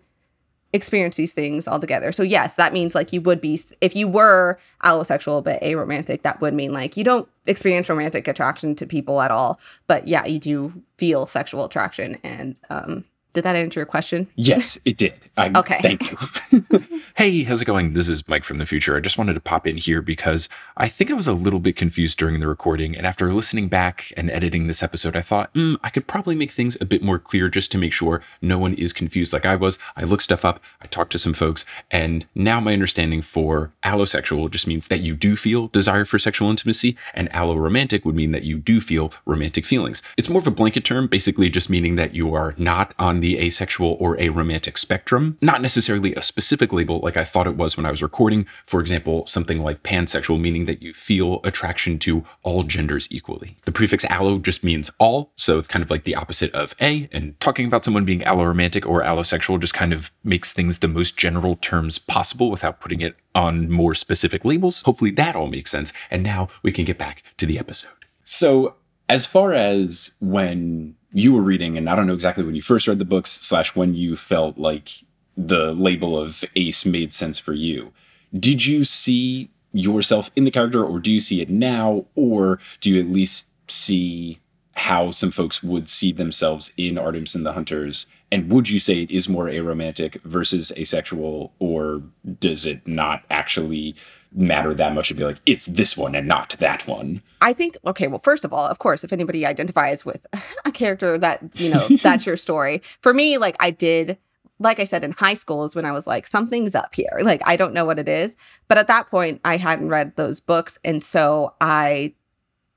experience 0.74 1.16
these 1.16 1.34
things 1.34 1.68
all 1.68 1.80
together. 1.80 2.12
So 2.12 2.24
yes, 2.24 2.56
that 2.56 2.74
means 2.74 2.94
like 2.94 3.12
you 3.12 3.22
would 3.22 3.42
be 3.42 3.60
if 3.82 3.96
you 3.96 4.08
were 4.08 4.60
allosexual 4.84 5.44
but 5.44 5.62
aromantic, 5.62 6.22
that 6.22 6.42
would 6.42 6.54
mean 6.54 6.72
like 6.72 6.96
you 6.96 7.04
don't 7.04 7.28
experience 7.48 7.90
romantic 7.90 8.28
attraction 8.28 8.76
to 8.76 8.86
people 8.86 9.22
at 9.22 9.32
all, 9.32 9.60
but 9.88 10.08
yeah, 10.08 10.26
you 10.26 10.40
do 10.40 10.74
feel 10.98 11.26
sexual 11.26 11.66
attraction 11.66 12.18
and 12.24 12.60
um 12.70 13.04
did 13.34 13.44
that 13.44 13.56
answer 13.56 13.80
your 13.80 13.86
question? 13.86 14.28
Yes, 14.36 14.78
it 14.86 14.98
did. 14.98 15.14
I, 15.38 15.52
Okay. 15.60 15.80
Thank 15.82 16.12
you. 16.12 16.84
hey, 17.16 17.44
how's 17.44 17.62
it 17.62 17.66
going? 17.66 17.94
This 17.94 18.08
is 18.08 18.28
Mike 18.28 18.44
from 18.44 18.58
the 18.58 18.66
future. 18.66 18.96
I 18.96 19.02
just 19.02 19.18
wanted 19.18 19.34
to 19.34 19.40
pop 19.40 19.68
in 19.68 19.78
here 19.78 20.02
because 20.02 20.48
I 20.78 20.88
think 20.88 21.12
I 21.12 21.14
was 21.14 21.28
a 21.28 21.34
little 21.34 21.60
bit 21.60 21.76
confused 21.76 22.18
during 22.18 22.40
the 22.40 22.48
recording. 22.48 22.96
And 22.96 23.06
after 23.06 23.34
listening 23.34 23.68
back 23.68 24.12
and 24.16 24.32
editing 24.32 24.68
this 24.68 24.82
episode, 24.82 25.16
I 25.16 25.22
thought, 25.22 25.54
mm, 25.54 25.78
I 25.84 25.90
could 25.90 26.08
probably 26.08 26.34
make 26.36 26.52
things 26.52 26.78
a 26.80 26.86
bit 26.86 27.04
more 27.04 27.20
clear 27.20 27.50
just 27.50 27.72
to 27.74 27.78
make 27.78 27.94
sure 27.94 28.22
no 28.42 28.58
one 28.58 28.74
is 28.76 28.94
confused 28.94 29.34
like 29.34 29.46
I 29.46 29.56
was. 29.56 29.78
I 29.96 30.04
looked 30.06 30.24
stuff 30.24 30.46
up, 30.46 30.62
I 30.82 30.88
talked 30.88 31.12
to 31.12 31.20
some 31.20 31.34
folks, 31.34 31.66
and 31.92 32.26
now 32.34 32.60
my 32.60 32.74
understanding 32.74 33.22
for 33.22 33.72
allosexual 33.84 34.50
just 34.50 34.68
means 34.68 34.88
that 34.88 35.02
you 35.02 35.16
do 35.16 35.36
feel 35.36 35.68
desire 35.68 36.06
for 36.06 36.20
sexual 36.20 36.50
intimacy, 36.50 36.96
and 37.14 37.30
alloromantic 37.32 38.06
would 38.06 38.16
mean 38.16 38.32
that 38.32 38.44
you 38.44 38.58
do 38.58 38.82
feel 38.82 39.12
romantic 39.26 39.66
feelings. 39.66 40.02
It's 40.18 40.30
more 40.30 40.40
of 40.42 40.48
a 40.48 40.52
blanket 40.52 40.86
term, 40.86 41.08
basically 41.08 41.50
just 41.50 41.70
meaning 41.70 41.96
that 41.96 42.16
you 42.16 42.34
are 42.34 42.56
not 42.58 42.94
on 42.98 43.19
the 43.20 43.38
asexual 43.38 43.98
or 44.00 44.18
aromantic 44.18 44.78
spectrum, 44.78 45.38
not 45.42 45.62
necessarily 45.62 46.14
a 46.16 46.22
specific 46.22 46.74
label 46.74 47.00
like 47.00 47.18
I 47.18 47.24
thought 47.24 47.48
it 47.48 47.56
was 47.56 47.78
when 47.78 47.86
I 47.86 47.92
was 47.92 48.02
recording. 48.02 48.46
For 48.66 48.80
example, 48.80 49.26
something 49.28 49.60
like 49.62 49.84
pansexual, 49.84 50.40
meaning 50.40 50.66
that 50.66 50.82
you 50.82 50.94
feel 50.94 51.42
attraction 51.44 52.00
to 52.00 52.24
all 52.44 52.64
genders 52.64 53.08
equally. 53.12 53.58
The 53.66 53.72
prefix 53.72 54.06
allo 54.06 54.40
just 54.40 54.64
means 54.64 54.90
all, 55.00 55.32
so 55.36 55.60
it's 55.60 55.68
kind 55.68 55.84
of 55.84 55.92
like 55.92 56.04
the 56.04 56.16
opposite 56.16 56.54
of 56.54 56.76
a, 56.82 57.10
and 57.12 57.40
talking 57.40 57.66
about 57.66 57.86
someone 57.86 58.06
being 58.06 58.22
alloromantic 58.22 58.86
or 58.86 59.02
allosexual 59.02 59.60
just 59.60 59.74
kind 59.74 59.94
of 59.94 60.12
makes 60.24 60.54
things 60.54 60.80
the 60.80 60.88
most 60.88 61.18
general 61.18 61.56
terms 61.56 62.00
possible 62.00 62.50
without 62.50 62.80
putting 62.80 63.02
it 63.02 63.16
on 63.36 63.70
more 63.70 63.94
specific 63.94 64.44
labels. 64.46 64.82
Hopefully 64.82 65.12
that 65.12 65.36
all 65.36 65.48
makes 65.48 65.72
sense. 65.72 65.94
And 66.10 66.24
now 66.24 66.50
we 66.64 66.72
can 66.72 66.86
get 66.86 66.98
back 66.98 67.24
to 67.38 67.46
the 67.46 67.60
episode. 67.60 67.90
So, 68.24 68.76
as 69.08 69.26
far 69.26 69.54
as 69.54 70.12
when 70.20 70.96
you 71.12 71.34
were 71.34 71.42
reading, 71.42 71.78
and 71.78 71.90
I 71.90 71.96
don't 71.96 72.08
know 72.08 72.14
exactly 72.14 72.44
when 72.44 72.56
you 72.56 72.62
first 72.62 72.88
read 72.88 73.00
the 73.00 73.06
books, 73.06 73.32
slash 73.32 73.76
when 73.76 73.96
you 73.96 74.16
felt 74.16 74.58
like 74.58 75.04
the 75.36 75.74
label 75.74 76.18
of 76.18 76.44
ace 76.56 76.86
made 76.86 77.14
sense 77.14 77.40
for 77.40 77.54
you, 77.54 77.94
did 78.38 78.66
you 78.66 78.86
see 78.86 79.50
yourself 79.72 80.32
in 80.36 80.46
the 80.46 80.52
character, 80.52 80.84
or 80.84 81.00
do 81.00 81.12
you 81.12 81.22
see 81.22 81.42
it 81.42 81.50
now, 81.50 82.06
or 82.16 82.60
do 82.82 82.90
you 82.90 83.00
at 83.00 83.10
least 83.10 83.48
see 83.68 84.40
how 84.74 85.12
some 85.12 85.32
folks 85.32 85.62
would 85.62 85.90
see 85.90 86.12
themselves 86.12 86.72
in 86.78 86.98
Artemis 86.98 87.36
and 87.36 87.46
the 87.46 87.54
Hunters? 87.54 88.06
And 88.32 88.52
would 88.52 88.70
you 88.70 88.80
say 88.80 89.02
it 89.02 89.12
is 89.12 89.28
more 89.28 89.46
aromantic 89.46 90.22
versus 90.24 90.72
asexual, 90.78 91.54
or 91.60 92.04
does 92.40 92.66
it 92.66 92.88
not 92.88 93.24
actually 93.30 93.96
matter 94.32 94.74
that 94.74 94.94
much 94.94 95.08
to 95.10 95.14
be 95.14 95.24
like, 95.24 95.38
it's 95.46 95.66
this 95.66 95.98
one 95.98 96.16
and 96.16 96.28
not 96.28 96.56
that 96.60 96.88
one? 96.88 97.22
I 97.42 97.54
think 97.54 97.78
okay, 97.86 98.08
well 98.08 98.20
first 98.20 98.46
of 98.46 98.54
all, 98.54 98.66
of 98.66 98.80
course, 98.80 99.04
if 99.04 99.14
anybody 99.14 99.46
identifies 99.46 100.06
with 100.06 100.26
a 100.66 100.72
character 100.72 101.18
that, 101.18 101.42
you 101.56 101.70
know, 101.70 101.88
that's 102.02 102.26
your 102.26 102.38
story. 102.38 102.82
For 103.02 103.14
me, 103.14 103.38
like 103.38 103.56
I 103.60 103.72
did 103.72 104.18
like 104.62 104.80
I 104.80 104.84
said 104.84 105.06
in 105.06 105.14
high 105.14 105.36
school 105.36 105.64
is 105.64 105.76
when 105.76 105.86
I 105.86 105.92
was 105.92 106.06
like 106.06 106.28
something's 106.28 106.76
up 106.76 106.94
here. 106.94 107.20
Like 107.22 107.42
I 107.46 107.56
don't 107.56 107.74
know 107.74 107.86
what 107.86 108.00
it 108.00 108.10
is, 108.10 108.38
but 108.68 108.78
at 108.78 108.88
that 108.88 109.10
point 109.10 109.42
I 109.44 109.58
hadn't 109.58 109.90
read 109.90 110.16
those 110.16 110.40
books 110.40 110.78
and 110.84 111.04
so 111.04 111.56
I 111.62 112.14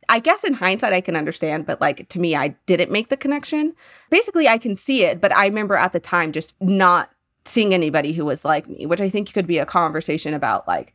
I 0.08 0.18
guess 0.18 0.44
in 0.44 0.54
hindsight 0.54 0.92
I 0.92 1.00
can 1.00 1.16
understand, 1.16 1.66
but 1.66 1.80
like 1.80 2.08
to 2.08 2.20
me 2.20 2.36
I 2.36 2.48
didn't 2.66 2.90
make 2.90 3.08
the 3.08 3.16
connection. 3.16 3.74
Basically 4.10 4.48
I 4.48 4.58
can 4.58 4.76
see 4.76 5.04
it, 5.04 5.20
but 5.20 5.34
I 5.34 5.46
remember 5.46 5.74
at 5.74 5.92
the 5.92 6.00
time 6.00 6.32
just 6.32 6.54
not 6.60 7.10
seeing 7.44 7.74
anybody 7.74 8.12
who 8.12 8.24
was 8.24 8.44
like 8.44 8.68
me, 8.68 8.86
which 8.86 9.00
I 9.00 9.08
think 9.08 9.32
could 9.32 9.46
be 9.46 9.58
a 9.58 9.66
conversation 9.66 10.34
about 10.34 10.66
like 10.68 10.94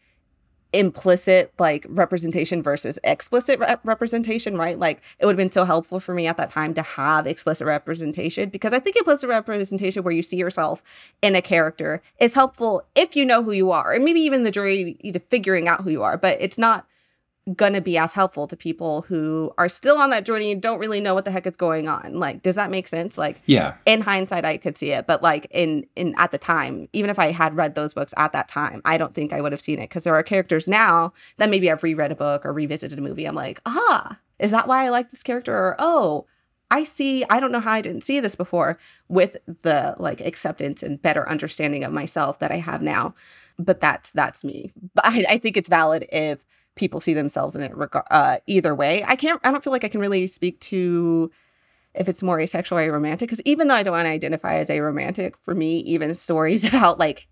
implicit 0.73 1.53
like 1.59 1.85
representation 1.89 2.61
versus 2.61 2.99
explicit 3.03 3.59
rep- 3.59 3.81
representation 3.83 4.57
right? 4.57 4.77
Like 4.77 5.01
it 5.19 5.25
would 5.25 5.33
have 5.33 5.37
been 5.37 5.51
so 5.51 5.65
helpful 5.65 5.99
for 5.99 6.13
me 6.13 6.27
at 6.27 6.37
that 6.37 6.49
time 6.49 6.73
to 6.73 6.81
have 6.81 7.27
explicit 7.27 7.65
representation 7.67 8.49
because 8.49 8.73
i 8.73 8.79
think 8.79 8.95
implicit 8.95 9.29
representation 9.29 10.03
where 10.03 10.13
you 10.13 10.21
see 10.21 10.37
yourself 10.37 10.83
in 11.21 11.35
a 11.35 11.41
character 11.41 12.01
is 12.19 12.33
helpful 12.33 12.83
if 12.95 13.15
you 13.15 13.25
know 13.25 13.43
who 13.43 13.51
you 13.51 13.71
are 13.71 13.93
and 13.93 14.03
maybe 14.03 14.19
even 14.19 14.43
the 14.43 14.51
jury 14.51 14.95
to 15.03 15.19
figuring 15.19 15.67
out 15.67 15.81
who 15.81 15.89
you 15.89 16.03
are 16.03 16.17
but 16.17 16.37
it's 16.39 16.57
not 16.57 16.85
gonna 17.55 17.79
be 17.81 17.97
as 17.97 18.13
helpful 18.13 18.45
to 18.47 18.57
people 18.57 19.03
who 19.03 19.53
are 19.57 19.69
still 19.69 19.97
on 19.97 20.09
that 20.09 20.25
journey 20.25 20.51
and 20.51 20.61
don't 20.61 20.79
really 20.79 20.99
know 20.99 21.13
what 21.13 21.23
the 21.23 21.31
heck 21.31 21.47
is 21.47 21.55
going 21.55 21.87
on. 21.87 22.19
Like 22.19 22.41
does 22.41 22.55
that 22.55 22.69
make 22.69 22.87
sense? 22.87 23.17
Like 23.17 23.41
Yeah. 23.45 23.75
in 23.85 24.01
hindsight 24.01 24.43
i 24.45 24.57
could 24.57 24.75
see 24.75 24.91
it 24.91 25.07
but 25.07 25.23
like 25.23 25.47
in 25.51 25.85
in 25.95 26.13
at 26.17 26.31
the 26.31 26.37
time 26.37 26.89
even 26.93 27.09
if 27.09 27.19
i 27.19 27.31
had 27.31 27.55
read 27.55 27.75
those 27.75 27.93
books 27.93 28.13
at 28.17 28.33
that 28.33 28.47
time 28.49 28.81
i 28.85 28.97
don't 28.97 29.13
think 29.15 29.31
i 29.31 29.39
would 29.41 29.51
have 29.51 29.61
seen 29.61 29.79
it 29.79 29.83
because 29.89 30.03
there 30.03 30.13
are 30.15 30.23
characters 30.23 30.67
now 30.67 31.13
that 31.37 31.49
maybe 31.49 31.71
i've 31.71 31.83
reread 31.83 32.11
a 32.11 32.15
book 32.15 32.45
or 32.45 32.51
revisited 32.51 32.99
a 32.99 33.01
movie 33.01 33.25
i'm 33.25 33.35
like 33.35 33.61
ah 33.65 34.17
is 34.39 34.51
that 34.51 34.67
why 34.67 34.85
i 34.85 34.89
like 34.89 35.09
this 35.09 35.23
character? 35.23 35.53
Or 35.55 35.75
oh 35.79 36.25
i 36.69 36.83
see 36.83 37.23
i 37.29 37.39
don't 37.39 37.51
know 37.51 37.59
how 37.61 37.71
i 37.71 37.81
didn't 37.81 38.03
see 38.03 38.19
this 38.19 38.35
before 38.35 38.77
with 39.07 39.37
the 39.63 39.95
like 39.99 40.19
acceptance 40.21 40.83
and 40.83 41.01
better 41.01 41.27
understanding 41.29 41.83
of 41.83 41.93
myself 41.93 42.39
that 42.39 42.51
i 42.51 42.57
have 42.57 42.81
now. 42.81 43.13
But 43.59 43.79
that's 43.79 44.11
that's 44.11 44.43
me. 44.43 44.71
But 44.93 45.05
i, 45.05 45.25
I 45.29 45.37
think 45.37 45.55
it's 45.57 45.69
valid 45.69 46.05
if 46.11 46.45
people 46.77 46.99
see 46.99 47.13
themselves 47.13 47.55
in 47.55 47.61
it 47.61 47.75
reg- 47.75 47.95
uh, 48.11 48.37
either 48.47 48.73
way 48.73 49.03
i 49.05 49.15
can't 49.15 49.39
i 49.43 49.51
don't 49.51 49.63
feel 49.63 49.73
like 49.73 49.83
i 49.83 49.89
can 49.89 49.99
really 49.99 50.27
speak 50.27 50.59
to 50.59 51.31
if 51.93 52.07
it's 52.07 52.23
more 52.23 52.39
asexual 52.39 52.77
or 52.77 52.87
aromantic 52.87 53.19
because 53.19 53.41
even 53.41 53.67
though 53.67 53.75
i 53.75 53.83
don't 53.83 53.93
want 53.93 54.05
to 54.05 54.11
identify 54.11 54.55
as 54.55 54.69
aromantic 54.69 55.35
for 55.41 55.55
me 55.55 55.77
even 55.79 56.13
stories 56.15 56.63
about 56.67 56.99
like 56.99 57.27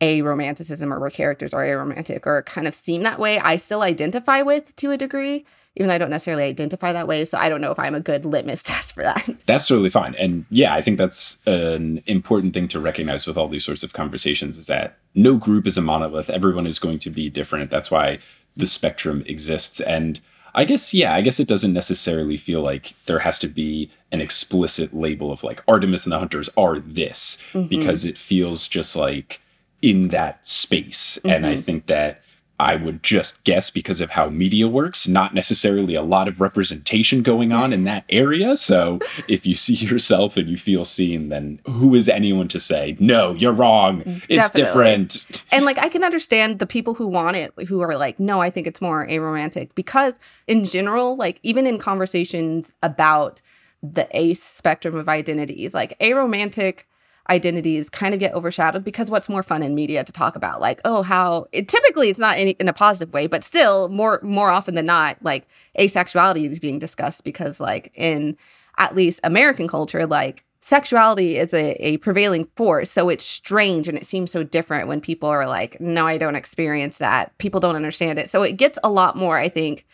aromanticism 0.00 0.90
or 0.90 0.98
where 0.98 1.10
characters 1.10 1.52
are 1.52 1.64
aromantic 1.64 2.26
or 2.26 2.42
kind 2.44 2.66
of 2.66 2.74
seem 2.74 3.02
that 3.02 3.18
way 3.18 3.38
i 3.40 3.56
still 3.56 3.82
identify 3.82 4.40
with 4.40 4.74
to 4.76 4.90
a 4.90 4.96
degree 4.96 5.44
even 5.76 5.88
though 5.88 5.94
i 5.94 5.98
don't 5.98 6.08
necessarily 6.08 6.44
identify 6.44 6.90
that 6.90 7.06
way 7.06 7.22
so 7.22 7.36
i 7.36 7.50
don't 7.50 7.60
know 7.60 7.70
if 7.70 7.78
i'm 7.78 7.94
a 7.94 8.00
good 8.00 8.24
litmus 8.24 8.62
test 8.70 8.94
for 8.94 9.02
that 9.02 9.28
That's 9.46 9.66
totally 9.66 9.90
fine. 9.90 10.14
And 10.14 10.44
yeah, 10.50 10.74
I 10.74 10.82
think 10.82 10.98
that's 10.98 11.38
an 11.46 12.02
important 12.06 12.54
thing 12.54 12.68
to 12.68 12.80
recognize 12.80 13.26
with 13.26 13.36
all 13.36 13.48
these 13.48 13.64
sorts 13.64 13.82
of 13.82 13.92
conversations 13.92 14.56
is 14.56 14.66
that 14.68 14.98
no 15.14 15.36
group 15.36 15.66
is 15.66 15.76
a 15.76 15.82
monolith. 15.82 16.30
Everyone 16.30 16.66
is 16.66 16.78
going 16.78 16.98
to 17.00 17.10
be 17.10 17.28
different. 17.28 17.70
That's 17.70 17.90
why 17.90 18.20
the 18.56 18.66
spectrum 18.66 19.22
exists. 19.26 19.80
And 19.80 20.20
I 20.54 20.64
guess, 20.64 20.92
yeah, 20.92 21.14
I 21.14 21.20
guess 21.20 21.38
it 21.38 21.48
doesn't 21.48 21.72
necessarily 21.72 22.36
feel 22.36 22.60
like 22.60 22.94
there 23.06 23.20
has 23.20 23.38
to 23.40 23.48
be 23.48 23.90
an 24.10 24.20
explicit 24.20 24.94
label 24.94 25.32
of 25.32 25.44
like 25.44 25.62
Artemis 25.68 26.04
and 26.04 26.12
the 26.12 26.18
Hunters 26.18 26.50
are 26.56 26.78
this 26.78 27.38
mm-hmm. 27.52 27.68
because 27.68 28.04
it 28.04 28.18
feels 28.18 28.66
just 28.66 28.96
like 28.96 29.40
in 29.80 30.08
that 30.08 30.46
space. 30.46 31.18
And 31.24 31.46
I 31.46 31.52
mm-hmm. 31.52 31.60
think 31.62 31.86
that 31.86 32.22
I 32.60 32.76
would 32.76 33.02
just 33.02 33.42
guess 33.44 33.70
because 33.70 34.02
of 34.02 34.10
how 34.10 34.28
media 34.28 34.68
works, 34.68 35.08
not 35.08 35.32
necessarily 35.32 35.94
a 35.94 36.02
lot 36.02 36.28
of 36.28 36.42
representation 36.42 37.22
going 37.22 37.52
on 37.52 37.72
in 37.72 37.84
that 37.84 38.04
area. 38.10 38.54
So 38.54 38.98
if 39.28 39.46
you 39.46 39.54
see 39.54 39.74
yourself 39.74 40.36
and 40.36 40.46
you 40.46 40.58
feel 40.58 40.84
seen, 40.84 41.30
then 41.30 41.60
who 41.64 41.94
is 41.94 42.06
anyone 42.06 42.48
to 42.48 42.60
say, 42.60 42.98
no, 43.00 43.32
you're 43.32 43.54
wrong? 43.54 44.02
It's 44.28 44.50
Definitely. 44.50 44.62
different. 45.06 45.44
and 45.50 45.64
like 45.64 45.78
I 45.78 45.88
can 45.88 46.04
understand 46.04 46.58
the 46.58 46.66
people 46.66 46.92
who 46.94 47.06
want 47.06 47.38
it, 47.38 47.54
who 47.66 47.80
are 47.80 47.96
like, 47.96 48.20
no, 48.20 48.42
I 48.42 48.50
think 48.50 48.66
it's 48.66 48.82
more 48.82 49.06
aromantic 49.06 49.74
because 49.74 50.18
in 50.46 50.66
general, 50.66 51.16
like 51.16 51.40
even 51.42 51.66
in 51.66 51.78
conversations 51.78 52.74
about 52.82 53.40
the 53.82 54.06
ace 54.12 54.42
spectrum 54.42 54.96
of 54.96 55.08
identities, 55.08 55.72
like 55.72 55.98
aromantic 55.98 56.84
identities 57.30 57.88
kind 57.88 58.12
of 58.12 58.20
get 58.20 58.34
overshadowed 58.34 58.84
because 58.84 59.10
what's 59.10 59.28
more 59.28 59.42
fun 59.42 59.62
in 59.62 59.74
media 59.74 60.04
to 60.04 60.12
talk 60.12 60.36
about? 60.36 60.60
Like 60.60 60.80
oh 60.84 61.02
how 61.02 61.46
it 61.52 61.68
typically 61.68 62.10
it's 62.10 62.18
not 62.18 62.38
in, 62.38 62.48
in 62.48 62.68
a 62.68 62.72
positive 62.72 63.14
way 63.14 63.26
but 63.26 63.44
still 63.44 63.88
more 63.88 64.20
more 64.22 64.50
often 64.50 64.74
than 64.74 64.86
not 64.86 65.16
like 65.22 65.46
asexuality 65.78 66.50
is 66.50 66.60
being 66.60 66.78
discussed 66.78 67.24
because 67.24 67.60
like 67.60 67.92
in 67.94 68.36
at 68.78 68.94
least 68.94 69.20
american 69.22 69.68
culture 69.68 70.06
like 70.06 70.44
sexuality 70.60 71.38
is 71.38 71.54
a, 71.54 71.72
a 71.84 71.96
prevailing 71.98 72.44
force. 72.56 72.90
So 72.90 73.08
it's 73.08 73.24
strange 73.24 73.88
and 73.88 73.96
it 73.96 74.04
seems 74.04 74.30
so 74.30 74.42
different 74.42 74.88
when 74.88 75.00
people 75.00 75.28
are 75.28 75.46
like 75.46 75.80
no 75.80 76.06
i 76.06 76.18
don't 76.18 76.36
experience 76.36 76.98
that. 76.98 77.36
People 77.38 77.60
don't 77.60 77.76
understand 77.76 78.18
it. 78.18 78.28
So 78.28 78.42
it 78.42 78.56
gets 78.56 78.78
a 78.84 78.90
lot 78.90 79.16
more 79.16 79.38
i 79.38 79.48
think 79.48 79.86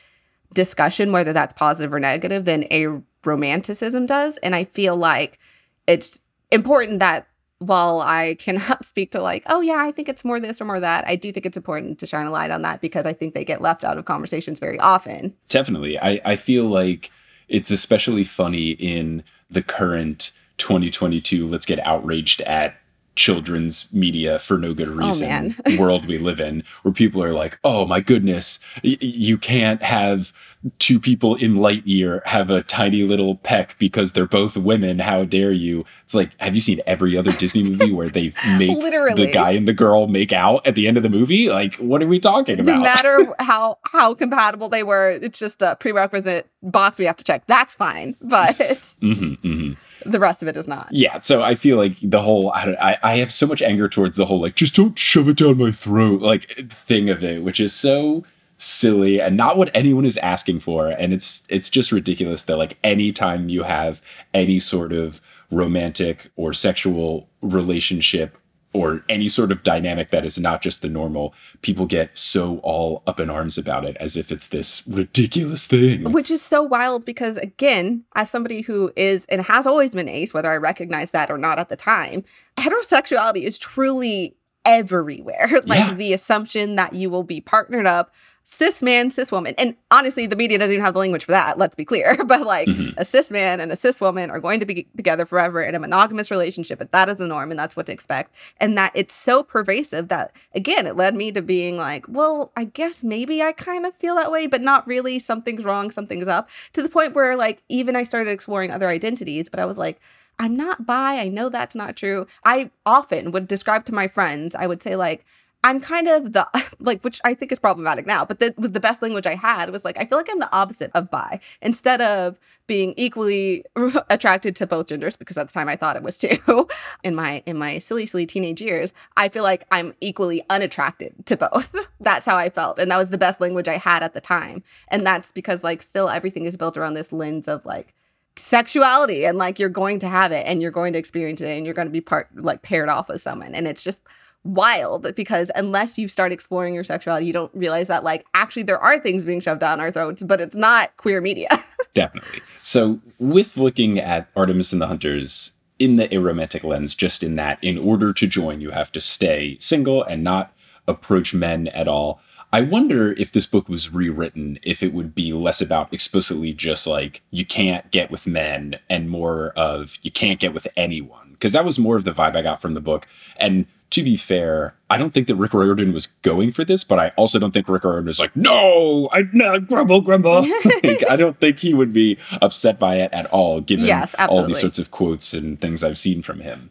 discussion 0.55 1.13
whether 1.13 1.33
that's 1.33 1.55
positive 1.55 1.93
or 1.93 2.01
negative 2.01 2.45
than 2.45 2.65
a 2.73 2.87
romanticism 3.25 4.07
does. 4.07 4.39
And 4.39 4.55
i 4.55 4.65
feel 4.65 4.97
like 4.97 5.39
it's 5.87 6.21
important 6.51 7.01
that 7.01 7.27
while 7.59 8.01
i 8.01 8.37
cannot 8.39 8.85
speak 8.85 9.11
to 9.11 9.21
like 9.21 9.43
oh 9.47 9.61
yeah 9.61 9.79
i 9.81 9.91
think 9.91 10.09
it's 10.09 10.25
more 10.25 10.39
this 10.39 10.61
or 10.61 10.65
more 10.65 10.81
that 10.81 11.07
i 11.07 11.17
do 11.17 11.33
think 11.33 11.47
it's 11.47 11.57
important 11.57 11.99
to 11.99 12.07
shine 12.07 12.27
a 12.27 12.31
light 12.31 12.51
on 12.51 12.63
that 12.63 12.81
because 12.81 13.07
i 13.07 13.13
think 13.13 13.35
they 13.35 13.45
get 13.45 13.63
left 13.63 13.85
out 13.85 13.97
of 13.97 14.05
conversations 14.05 14.59
very 14.59 14.79
often 14.79 15.35
Definitely. 15.49 15.99
I, 15.99 16.21
I 16.25 16.37
feel 16.37 16.65
like 16.65 17.11
it's 17.49 17.71
especially 17.71 18.25
funny 18.25 18.71
in 18.71 19.23
the 19.51 19.63
current 19.63 20.33
2022 20.59 21.47
let's 21.47 21.67
get 21.67 21.79
outraged 21.87 22.41
at 22.43 22.77
children's 23.17 23.93
media 23.93 24.39
for 24.39 24.59
no 24.59 24.73
good 24.75 24.89
reason 24.89 25.29
man. 25.29 25.57
world 25.79 26.07
we 26.07 26.19
live 26.19 26.39
in 26.39 26.63
where 26.83 26.93
people 26.93 27.23
are 27.23 27.33
like 27.33 27.59
oh 27.65 27.85
my 27.87 27.99
goodness 28.01 28.61
y- 28.85 28.97
you 29.01 29.37
can't 29.39 29.83
have 29.83 30.33
two 30.79 30.99
people 30.99 31.37
in 31.37 31.55
Lightyear 31.55 32.27
have 32.27 32.51
a 32.51 32.63
tiny 32.63 33.03
little 33.05 33.37
peck 33.37 33.79
because 33.79 34.15
they're 34.15 34.27
both 34.27 34.57
women. 34.57 34.99
How 34.99 35.25
dare 35.25 35.53
you? 35.53 35.85
It's 36.03 36.15
like 36.15 36.33
have 36.41 36.57
you 36.57 36.61
seen 36.61 36.81
every 36.89 37.17
other 37.17 37.31
disney 37.31 37.63
movie 37.63 37.93
where 37.93 38.09
they 38.09 38.33
make 38.59 38.77
Literally. 38.77 39.27
the 39.27 39.31
guy 39.31 39.53
and 39.53 39.69
the 39.69 39.73
girl 39.73 40.09
make 40.09 40.33
out 40.33 40.67
at 40.67 40.75
the 40.75 40.89
end 40.89 40.97
of 40.97 41.05
the 41.05 41.09
movie? 41.09 41.49
Like 41.51 41.75
what 41.77 42.03
are 42.03 42.09
we 42.09 42.19
talking 42.19 42.59
about? 42.59 42.73
no 42.79 42.83
matter 42.83 43.33
how 43.39 43.79
how 43.93 44.13
compatible 44.15 44.69
they 44.69 44.83
were 44.83 45.11
it's 45.11 45.39
just 45.39 45.63
a 45.63 45.77
prerequisite 45.77 46.49
box 46.65 46.99
we 46.99 47.05
have 47.05 47.17
to 47.17 47.25
check. 47.25 47.47
That's 47.47 47.75
fine 47.75 48.17
but 48.21 48.97
hmm 49.01 49.35
hmm 49.35 49.73
the 50.11 50.21
rest 50.21 50.43
of 50.43 50.49
it 50.49 50.57
is 50.57 50.69
not. 50.69 50.89
Yeah 50.91 51.19
so 51.21 51.43
i 51.43 51.55
feel 51.55 51.77
like 51.77 51.97
the 52.03 52.23
whole 52.23 52.51
I 52.53 52.99
i 53.03 53.17
have 53.17 53.33
so 53.33 53.47
much 53.47 53.63
anger 53.63 53.89
towards 53.89 54.17
the 54.17 54.27
whole 54.27 54.41
like 54.41 54.55
just 54.55 54.75
don't 54.75 54.99
shove 54.99 55.29
it 55.29 55.37
down 55.37 55.59
my 55.59 55.71
throat 55.71 56.21
like 56.23 56.71
thing 56.71 57.11
of 57.11 57.23
it 57.23 57.43
which 57.43 57.61
is 57.61 57.73
so 57.75 58.25
silly 58.59 59.21
and 59.21 59.37
not 59.37 59.59
what 59.59 59.71
anyone 59.75 60.05
is 60.05 60.17
asking 60.19 60.61
for. 60.61 60.89
And 60.89 61.13
it's 61.13 61.45
it's 61.49 61.71
just 61.71 61.93
ridiculous 61.93 62.45
that 62.45 62.57
like 62.57 62.79
anytime 62.83 63.49
you 63.49 63.65
have 63.65 64.03
any 64.33 64.59
sort 64.59 64.93
of 64.93 65.21
romantic 65.51 66.31
or 66.37 66.53
sexual 66.53 67.29
relationship 67.41 68.37
or 68.77 69.03
any 69.09 69.29
sort 69.29 69.51
of 69.51 69.63
dynamic 69.63 70.11
that 70.11 70.25
is 70.25 70.39
not 70.39 70.63
just 70.63 70.83
the 70.83 70.89
normal 70.89 71.35
people 71.63 71.87
get 71.87 72.17
so 72.17 72.59
all 72.59 73.03
up 73.07 73.19
in 73.19 73.31
arms 73.31 73.57
about 73.57 73.85
it 73.85 73.97
as 73.99 74.17
if 74.17 74.31
it's 74.31 74.49
this 74.49 74.87
ridiculous 74.87 75.67
thing. 75.67 76.13
Which 76.13 76.31
is 76.31 76.43
so 76.43 76.63
wild 76.63 77.05
because 77.05 77.37
again 77.39 78.05
as 78.15 78.31
somebody 78.31 78.61
who 78.61 78.93
is 78.97 79.25
and 79.27 79.43
has 79.43 79.67
always 79.67 79.95
been 79.95 80.09
ace 80.09 80.35
whether 80.35 80.51
i 80.51 80.57
recognize 80.57 81.11
that 81.13 81.31
or 81.31 81.39
not 81.39 81.59
at 81.59 81.69
the 81.69 81.77
time 81.77 82.25
heterosexuality 82.57 83.43
is 83.43 83.59
truly 83.59 84.37
everywhere. 84.67 85.49
Like 85.65 85.79
Yeah. 85.79 85.95
the 85.95 86.13
assumption 86.13 86.75
that 86.77 86.93
you 86.93 87.09
will 87.11 87.23
be 87.25 87.41
partnered 87.41 87.87
up 87.87 88.13
cis 88.49 88.81
man 88.81 89.11
cis 89.11 89.33
woman. 89.33 89.55
And 89.59 89.75
honestly 89.91 90.27
the 90.29 90.37
media 90.37 90.57
doesn't 90.59 90.73
even 90.73 90.85
have 90.85 90.95
the 90.95 91.01
language 91.01 91.25
for 91.25 91.33
that 91.33 91.59
let's 91.59 91.75
be 91.75 91.85
clear. 91.85 92.17
But 92.25 92.47
like 92.47 92.69
Mhm. 92.69 92.95
a 92.97 93.05
cis 93.05 93.33
man 93.33 93.59
and 93.61 93.73
a 93.73 93.77
cis 93.77 94.01
woman 94.01 94.31
are 94.31 94.39
going 94.39 94.61
to 94.61 94.67
be 94.67 94.87
together 94.97 95.27
forever 95.27 95.61
in 95.63 95.75
a 95.75 95.81
monogamous 95.81 96.31
relationship 96.31 96.81
and 96.81 96.89
that 96.93 97.09
is 97.09 97.17
the 97.17 97.27
norm 97.27 97.51
and 97.51 97.59
that's 97.59 97.75
what 97.77 97.87
to 97.87 97.93
expect. 97.93 98.35
And 98.61 98.77
that 98.79 98.93
it's 98.95 99.15
so 99.15 99.43
pervasive 99.43 100.09
that 100.09 100.31
again 100.55 100.87
it 100.87 100.97
led 100.97 101.15
me 101.17 101.33
to 101.33 101.43
being 101.43 101.77
like 101.77 102.07
well 102.09 102.53
i 102.57 102.65
guess 102.65 103.03
maybe 103.03 103.43
i 103.43 103.51
kind 103.53 103.85
of 103.87 103.95
feel 103.95 104.15
that 104.17 104.31
way 104.31 104.47
but 104.47 104.61
not 104.61 104.87
really. 104.87 105.19
Something's 105.19 105.65
wrong 105.65 105.91
something's 105.91 106.29
up 106.29 106.49
to 106.75 106.83
the 106.83 106.89
point 106.89 107.15
where 107.15 107.35
like 107.37 107.63
even 107.69 107.97
i 107.97 108.05
started 108.05 108.31
exploring 108.31 108.71
other 108.71 108.89
identities 108.89 109.49
but 109.49 109.59
i 109.59 109.65
was 109.65 109.79
like 109.79 110.01
i'm 110.39 110.57
not 110.57 110.87
bi 110.87 111.19
i 111.21 111.29
know 111.29 111.49
that's 111.49 111.75
not 111.75 111.97
true 111.97 112.27
i 112.45 112.71
often 112.85 113.31
would 113.31 113.49
describe 113.49 113.85
to 113.85 113.95
my 113.95 114.09
friends 114.09 114.55
i 114.55 114.67
would 114.67 114.83
say 114.83 114.97
like 114.97 115.25
I'm 115.67 115.81
kind 115.81 116.07
of 116.07 116.33
the 116.33 116.47
like, 116.79 117.03
which 117.03 117.21
I 117.25 117.35
think 117.35 117.51
is 117.51 117.59
problematic 117.59 118.07
now, 118.07 118.25
but 118.25 118.39
that 118.39 118.57
was 118.57 118.71
the 118.71 118.79
best 118.79 119.03
language 119.03 119.27
I 119.27 119.35
had. 119.35 119.71
Was 119.71 119.85
like, 119.85 119.99
I 119.99 120.05
feel 120.05 120.17
like 120.17 120.29
I'm 120.31 120.39
the 120.39 120.55
opposite 120.55 120.93
of 120.95 121.11
bi. 121.11 121.41
Instead 121.61 122.01
of 122.01 122.39
being 122.69 122.95
equally 122.97 123.65
attracted 124.09 124.55
to 124.57 124.67
both 124.69 124.87
genders, 124.87 125.17
because 125.17 125.37
at 125.37 125.49
the 125.49 125.53
time 125.53 125.69
I 125.69 125.75
thought 125.75 125.97
it 125.97 126.05
was 126.05 126.19
too. 126.19 126.69
In 127.03 127.17
my 127.17 127.43
in 127.47 127.59
my 127.59 127.79
silly 127.79 128.07
silly 128.07 128.27
teenage 128.27 128.61
years, 128.61 128.95
I 129.17 129.29
feel 129.29 129.43
like 129.43 129.67
I'm 129.73 129.95
equally 130.01 130.45
unattracted 130.49 131.27
to 131.27 131.37
both. 131.37 131.75
that's 131.99 132.27
how 132.27 132.37
I 132.37 132.49
felt, 132.49 132.79
and 132.79 132.91
that 132.93 132.97
was 132.97 133.11
the 133.11 133.19
best 133.19 133.41
language 133.41 133.67
I 133.67 133.79
had 133.79 134.05
at 134.05 134.15
the 134.15 134.21
time. 134.21 134.63
And 134.89 135.05
that's 135.05 135.33
because 135.33 135.65
like 135.65 135.83
still 135.83 136.09
everything 136.09 136.47
is 136.47 136.57
built 136.57 136.77
around 136.77 136.95
this 136.95 137.13
lens 137.13 137.49
of 137.49 137.67
like 137.67 137.93
sexuality 138.37 139.25
and 139.25 139.39
like 139.39 139.59
you're 139.59 139.69
going 139.69 139.99
to 139.99 140.09
have 140.09 140.33
it 140.33 140.47
and 140.47 140.61
you're 140.61 140.71
going 140.71 140.93
to 140.93 140.99
experience 140.99 141.41
it 141.41 141.49
and 141.49 141.65
you're 141.65 141.75
going 141.75 141.89
to 141.89 141.93
be 141.93 142.01
part 142.01 142.29
like 142.37 142.63
paired 142.63 142.89
off 142.89 143.09
with 143.09 143.21
someone 143.21 143.55
and 143.55 143.67
it's 143.67 143.83
just 143.83 144.03
wild 144.45 145.13
because 145.17 145.51
unless 145.57 145.99
you 145.99 146.07
start 146.07 146.33
exploring 146.33 146.75
your 146.75 146.85
sexuality 146.85 147.27
you 147.27 147.33
don't 147.33 147.51
realize 147.55 147.89
that 147.89 148.05
like 148.05 148.25
actually 148.35 148.63
there 148.63 148.79
are 148.79 148.99
things 148.99 149.25
being 149.25 149.41
shoved 149.41 149.61
down 149.61 149.81
our 149.81 149.91
throats 149.91 150.23
but 150.23 150.41
it's 150.41 150.55
not 150.55 150.97
queer 150.97 151.21
media 151.21 151.49
Definitely. 151.97 152.43
So, 152.63 153.01
with 153.19 153.57
looking 153.57 153.99
at 153.99 154.29
Artemis 154.37 154.71
and 154.71 154.83
the 154.83 154.87
Hunters 154.87 155.53
in 155.79 155.97
the 155.97 156.07
aromantic 156.09 156.63
lens, 156.63 156.95
just 156.95 157.23
in 157.23 157.37
that, 157.37 157.59
in 157.63 157.79
order 157.79 158.13
to 158.13 158.27
join, 158.27 158.61
you 158.61 158.71
have 158.71 158.93
to 158.93 159.01
stay 159.01 159.57
single 159.61 160.03
and 160.03 160.23
not 160.23 160.53
approach 160.87 161.33
men 161.33 161.69
at 161.69 161.89
all. 161.89 162.21
I 162.57 162.63
wonder 162.63 163.13
if 163.13 163.33
this 163.33 163.45
book 163.45 163.69
was 163.69 163.93
rewritten, 163.93 164.59
if 164.63 164.83
it 164.83 164.95
would 164.95 165.15
be 165.15 165.31
less 165.35 165.61
about 165.61 165.93
explicitly 165.93 166.55
just 166.55 166.87
like, 166.87 167.21
you 167.31 167.45
can't 167.45 167.91
get 167.91 168.11
with 168.11 168.27
men 168.27 168.79
and 168.89 169.11
more 169.11 169.49
of, 169.49 169.99
you 170.01 170.11
can't 170.11 170.41
get 170.41 170.55
with 170.55 170.67
anyone. 170.75 171.33
Because 171.33 171.53
that 171.53 171.67
was 171.67 171.79
more 171.79 171.97
of 171.97 172.05
the 172.05 172.13
vibe 172.13 172.35
I 172.35 172.41
got 172.41 172.63
from 172.63 172.73
the 172.73 172.81
book. 172.81 173.07
And 173.37 173.67
to 173.91 174.03
be 174.03 174.17
fair, 174.17 174.75
I 174.89 174.97
don't 174.97 175.11
think 175.11 175.27
that 175.27 175.35
Rick 175.35 175.53
Riordan 175.53 175.93
was 175.93 176.07
going 176.23 176.51
for 176.51 176.65
this, 176.65 176.83
but 176.83 176.99
I 176.99 177.11
also 177.19 177.39
don't 177.39 177.53
think 177.53 177.69
Rick 177.69 177.85
Riordan 177.85 178.07
was 178.07 178.19
like, 178.19 178.35
no, 178.35 179.11
I 179.13 179.25
no, 179.35 179.61
grumble, 179.61 180.01
grumble. 180.01 180.41
like, 180.83 181.05
I 181.11 181.17
don't 181.17 181.39
think 181.39 181.59
he 181.59 181.75
would 181.75 181.93
be 181.93 182.17
upset 182.41 182.79
by 182.79 182.97
it 182.97 183.13
at 183.13 183.27
all, 183.27 183.61
given 183.61 183.85
Yes, 183.85 184.15
all 184.19 184.47
these 184.47 184.61
sorts 184.61 184.79
of 184.79 184.91
quotes 184.91 185.35
and 185.35 185.61
things 185.61 185.85
I've 185.85 185.99
seen 185.99 186.23
from 186.23 186.41
him. 186.41 186.71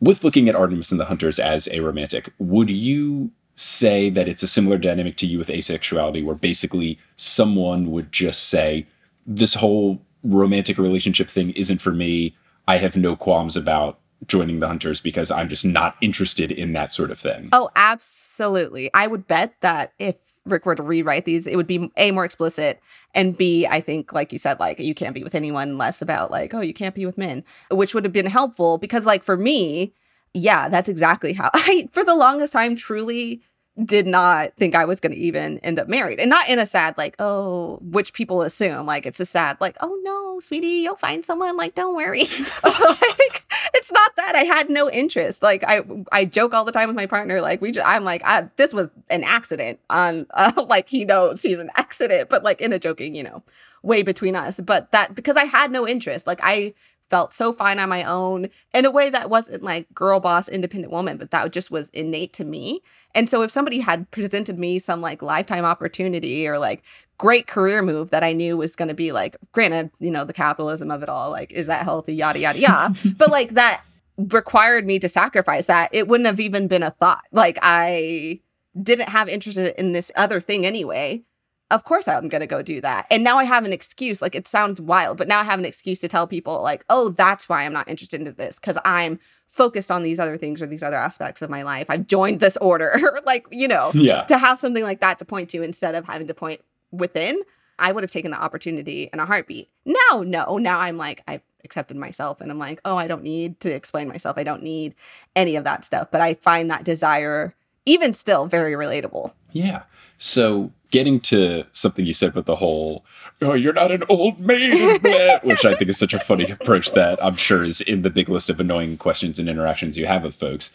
With 0.00 0.24
looking 0.24 0.48
at 0.48 0.56
Artemis 0.56 0.90
and 0.90 0.98
the 0.98 1.04
Hunters 1.04 1.38
as 1.38 1.68
a 1.70 1.78
romantic, 1.78 2.32
would 2.40 2.68
you 2.68 3.30
say 3.56 4.10
that 4.10 4.28
it's 4.28 4.42
a 4.42 4.48
similar 4.48 4.78
dynamic 4.78 5.16
to 5.18 5.26
you 5.26 5.38
with 5.38 5.48
asexuality, 5.48 6.24
where 6.24 6.34
basically 6.34 6.98
someone 7.16 7.90
would 7.90 8.10
just 8.12 8.48
say, 8.48 8.86
this 9.26 9.54
whole 9.54 10.00
romantic 10.22 10.78
relationship 10.78 11.28
thing 11.30 11.50
isn't 11.50 11.80
for 11.80 11.92
me. 11.92 12.36
I 12.66 12.78
have 12.78 12.96
no 12.96 13.14
qualms 13.16 13.56
about 13.56 13.98
joining 14.26 14.60
the 14.60 14.66
hunters 14.66 15.00
because 15.00 15.30
I'm 15.30 15.48
just 15.48 15.64
not 15.64 15.96
interested 16.00 16.50
in 16.50 16.72
that 16.72 16.90
sort 16.92 17.10
of 17.10 17.18
thing. 17.18 17.50
oh 17.52 17.68
absolutely 17.76 18.90
i 18.94 19.06
would 19.06 19.26
bet 19.26 19.54
that 19.60 19.92
if 19.98 20.16
rick 20.46 20.64
were 20.64 20.74
to 20.74 20.82
rewrite 20.82 21.26
these 21.26 21.46
it 21.46 21.56
would 21.56 21.66
be 21.66 21.90
a 21.98 22.10
more 22.10 22.24
explicit 22.24 22.80
and 23.14 23.36
b 23.36 23.66
i 23.66 23.80
think 23.80 24.12
like 24.14 24.32
you 24.32 24.38
said 24.38 24.58
like 24.60 24.78
you 24.78 24.94
can't 24.94 25.14
be 25.14 25.22
with 25.22 25.34
anyone 25.34 25.76
less 25.76 26.00
about 26.00 26.30
like 26.30 26.54
oh 26.54 26.60
you 26.60 26.72
can't 26.72 26.94
be 26.94 27.04
with 27.04 27.18
men 27.18 27.44
which 27.70 27.94
would 27.94 28.04
have 28.04 28.12
been 28.14 28.24
helpful 28.26 28.78
because 28.78 29.04
like 29.04 29.22
for 29.22 29.36
me 29.36 29.92
yeah 30.34 30.68
that's 30.68 30.88
exactly 30.88 31.32
how 31.32 31.50
i 31.54 31.88
for 31.92 32.04
the 32.04 32.14
longest 32.14 32.52
time 32.52 32.76
truly 32.76 33.40
did 33.82 34.06
not 34.06 34.54
think 34.56 34.76
I 34.76 34.84
was 34.84 35.00
going 35.00 35.12
to 35.12 35.18
even 35.18 35.58
end 35.58 35.80
up 35.80 35.88
married. 35.88 36.20
And 36.20 36.30
not 36.30 36.48
in 36.48 36.60
a 36.60 36.66
sad, 36.66 36.96
like, 36.96 37.16
oh, 37.18 37.78
which 37.82 38.12
people 38.12 38.42
assume, 38.42 38.86
like, 38.86 39.04
it's 39.04 39.18
a 39.18 39.26
sad, 39.26 39.56
like, 39.60 39.76
oh 39.80 39.98
no, 40.04 40.38
sweetie, 40.38 40.82
you'll 40.82 40.94
find 40.94 41.24
someone, 41.24 41.56
like, 41.56 41.74
don't 41.74 41.96
worry. 41.96 42.20
like, 42.64 43.44
it's 43.74 43.92
not 43.92 44.14
that. 44.16 44.34
I 44.36 44.44
had 44.44 44.70
no 44.70 44.88
interest. 44.88 45.42
Like, 45.42 45.64
I 45.66 45.80
I 46.12 46.24
joke 46.24 46.54
all 46.54 46.64
the 46.64 46.70
time 46.70 46.88
with 46.88 46.94
my 46.94 47.06
partner, 47.06 47.40
like, 47.40 47.60
we 47.60 47.72
just, 47.72 47.86
I'm 47.86 48.04
like, 48.04 48.22
I, 48.24 48.48
this 48.56 48.72
was 48.72 48.88
an 49.10 49.24
accident 49.24 49.80
on, 49.90 50.26
uh, 50.34 50.64
like, 50.68 50.88
he 50.88 51.04
knows 51.04 51.42
he's 51.42 51.58
an 51.58 51.70
accident, 51.76 52.28
but 52.28 52.44
like 52.44 52.60
in 52.60 52.72
a 52.72 52.78
joking, 52.78 53.16
you 53.16 53.24
know, 53.24 53.42
way 53.82 54.04
between 54.04 54.36
us. 54.36 54.60
But 54.60 54.92
that, 54.92 55.16
because 55.16 55.36
I 55.36 55.44
had 55.44 55.72
no 55.72 55.86
interest, 55.86 56.28
like, 56.28 56.40
I, 56.44 56.74
felt 57.10 57.32
so 57.32 57.52
fine 57.52 57.78
on 57.78 57.88
my 57.88 58.02
own 58.02 58.48
in 58.72 58.84
a 58.84 58.90
way 58.90 59.10
that 59.10 59.30
wasn't 59.30 59.62
like 59.62 59.92
girl 59.94 60.20
boss 60.20 60.48
independent 60.48 60.92
woman 60.92 61.16
but 61.16 61.30
that 61.30 61.52
just 61.52 61.70
was 61.70 61.88
innate 61.90 62.32
to 62.32 62.44
me. 62.44 62.80
And 63.14 63.28
so 63.28 63.42
if 63.42 63.50
somebody 63.50 63.80
had 63.80 64.10
presented 64.10 64.58
me 64.58 64.78
some 64.78 65.00
like 65.00 65.22
lifetime 65.22 65.64
opportunity 65.64 66.46
or 66.48 66.58
like 66.58 66.82
great 67.18 67.46
career 67.46 67.80
move 67.80 68.10
that 68.10 68.24
i 68.24 68.32
knew 68.32 68.56
was 68.56 68.74
going 68.74 68.88
to 68.88 68.94
be 68.94 69.12
like 69.12 69.36
granted 69.52 69.88
you 70.00 70.10
know 70.10 70.24
the 70.24 70.32
capitalism 70.32 70.90
of 70.90 71.00
it 71.02 71.08
all 71.08 71.30
like 71.30 71.52
is 71.52 71.68
that 71.68 71.84
healthy? 71.84 72.14
Yada 72.14 72.38
yada 72.38 72.58
yada. 72.58 72.94
But 73.16 73.30
like 73.30 73.50
that 73.50 73.84
required 74.16 74.86
me 74.86 74.98
to 75.00 75.08
sacrifice 75.08 75.66
that. 75.66 75.90
It 75.92 76.08
wouldn't 76.08 76.26
have 76.26 76.40
even 76.40 76.68
been 76.68 76.82
a 76.82 76.90
thought. 76.90 77.24
Like 77.32 77.58
i 77.62 78.40
didn't 78.80 79.10
have 79.10 79.28
interest 79.28 79.58
in 79.58 79.92
this 79.92 80.10
other 80.16 80.40
thing 80.40 80.66
anyway 80.66 81.22
of 81.70 81.84
course 81.84 82.06
I'm 82.08 82.28
going 82.28 82.40
to 82.40 82.46
go 82.46 82.62
do 82.62 82.80
that. 82.82 83.06
And 83.10 83.24
now 83.24 83.38
I 83.38 83.44
have 83.44 83.64
an 83.64 83.72
excuse. 83.72 84.20
Like 84.22 84.34
it 84.34 84.46
sounds 84.46 84.80
wild, 84.80 85.16
but 85.18 85.28
now 85.28 85.40
I 85.40 85.44
have 85.44 85.58
an 85.58 85.64
excuse 85.64 85.98
to 86.00 86.08
tell 86.08 86.26
people, 86.26 86.62
like, 86.62 86.84
oh, 86.88 87.08
that's 87.10 87.48
why 87.48 87.64
I'm 87.64 87.72
not 87.72 87.88
interested 87.88 88.20
in 88.20 88.34
this 88.34 88.58
because 88.58 88.78
I'm 88.84 89.18
focused 89.48 89.90
on 89.90 90.02
these 90.02 90.18
other 90.18 90.36
things 90.36 90.60
or 90.60 90.66
these 90.66 90.82
other 90.82 90.96
aspects 90.96 91.40
of 91.42 91.48
my 91.50 91.62
life. 91.62 91.86
I've 91.88 92.06
joined 92.06 92.40
this 92.40 92.56
order. 92.58 92.92
like, 93.26 93.46
you 93.50 93.68
know, 93.68 93.90
Yeah. 93.94 94.24
to 94.24 94.36
have 94.38 94.58
something 94.58 94.82
like 94.82 95.00
that 95.00 95.18
to 95.20 95.24
point 95.24 95.50
to 95.50 95.62
instead 95.62 95.94
of 95.94 96.06
having 96.06 96.26
to 96.28 96.34
point 96.34 96.60
within, 96.90 97.40
I 97.78 97.92
would 97.92 98.04
have 98.04 98.10
taken 98.10 98.30
the 98.30 98.40
opportunity 98.40 99.08
in 99.12 99.18
a 99.18 99.26
heartbeat. 99.26 99.68
Now, 99.84 100.22
no, 100.24 100.58
now 100.58 100.80
I'm 100.80 100.96
like, 100.96 101.22
I've 101.26 101.42
accepted 101.64 101.96
myself 101.96 102.40
and 102.40 102.50
I'm 102.50 102.58
like, 102.58 102.80
oh, 102.84 102.96
I 102.96 103.06
don't 103.08 103.22
need 103.22 103.58
to 103.60 103.72
explain 103.72 104.06
myself. 104.08 104.36
I 104.38 104.44
don't 104.44 104.62
need 104.62 104.94
any 105.34 105.56
of 105.56 105.64
that 105.64 105.84
stuff. 105.84 106.08
But 106.12 106.20
I 106.20 106.34
find 106.34 106.70
that 106.70 106.84
desire, 106.84 107.54
even 107.86 108.12
still, 108.14 108.46
very 108.46 108.72
relatable. 108.72 109.32
Yeah. 109.52 109.82
So 110.18 110.72
getting 110.94 111.18
to 111.18 111.64
something 111.72 112.06
you 112.06 112.14
said 112.14 112.34
with 112.36 112.46
the 112.46 112.54
whole, 112.54 113.04
oh, 113.42 113.52
you're 113.54 113.72
not 113.72 113.90
an 113.90 114.04
old 114.08 114.38
maid, 114.38 114.72
which 115.42 115.64
I 115.64 115.74
think 115.74 115.90
is 115.90 115.98
such 115.98 116.14
a 116.14 116.20
funny 116.20 116.48
approach 116.48 116.92
that 116.92 117.18
I'm 117.20 117.34
sure 117.34 117.64
is 117.64 117.80
in 117.80 118.02
the 118.02 118.10
big 118.10 118.28
list 118.28 118.48
of 118.48 118.60
annoying 118.60 118.96
questions 118.96 119.40
and 119.40 119.48
interactions 119.48 119.98
you 119.98 120.06
have 120.06 120.22
with 120.22 120.36
folks. 120.36 120.70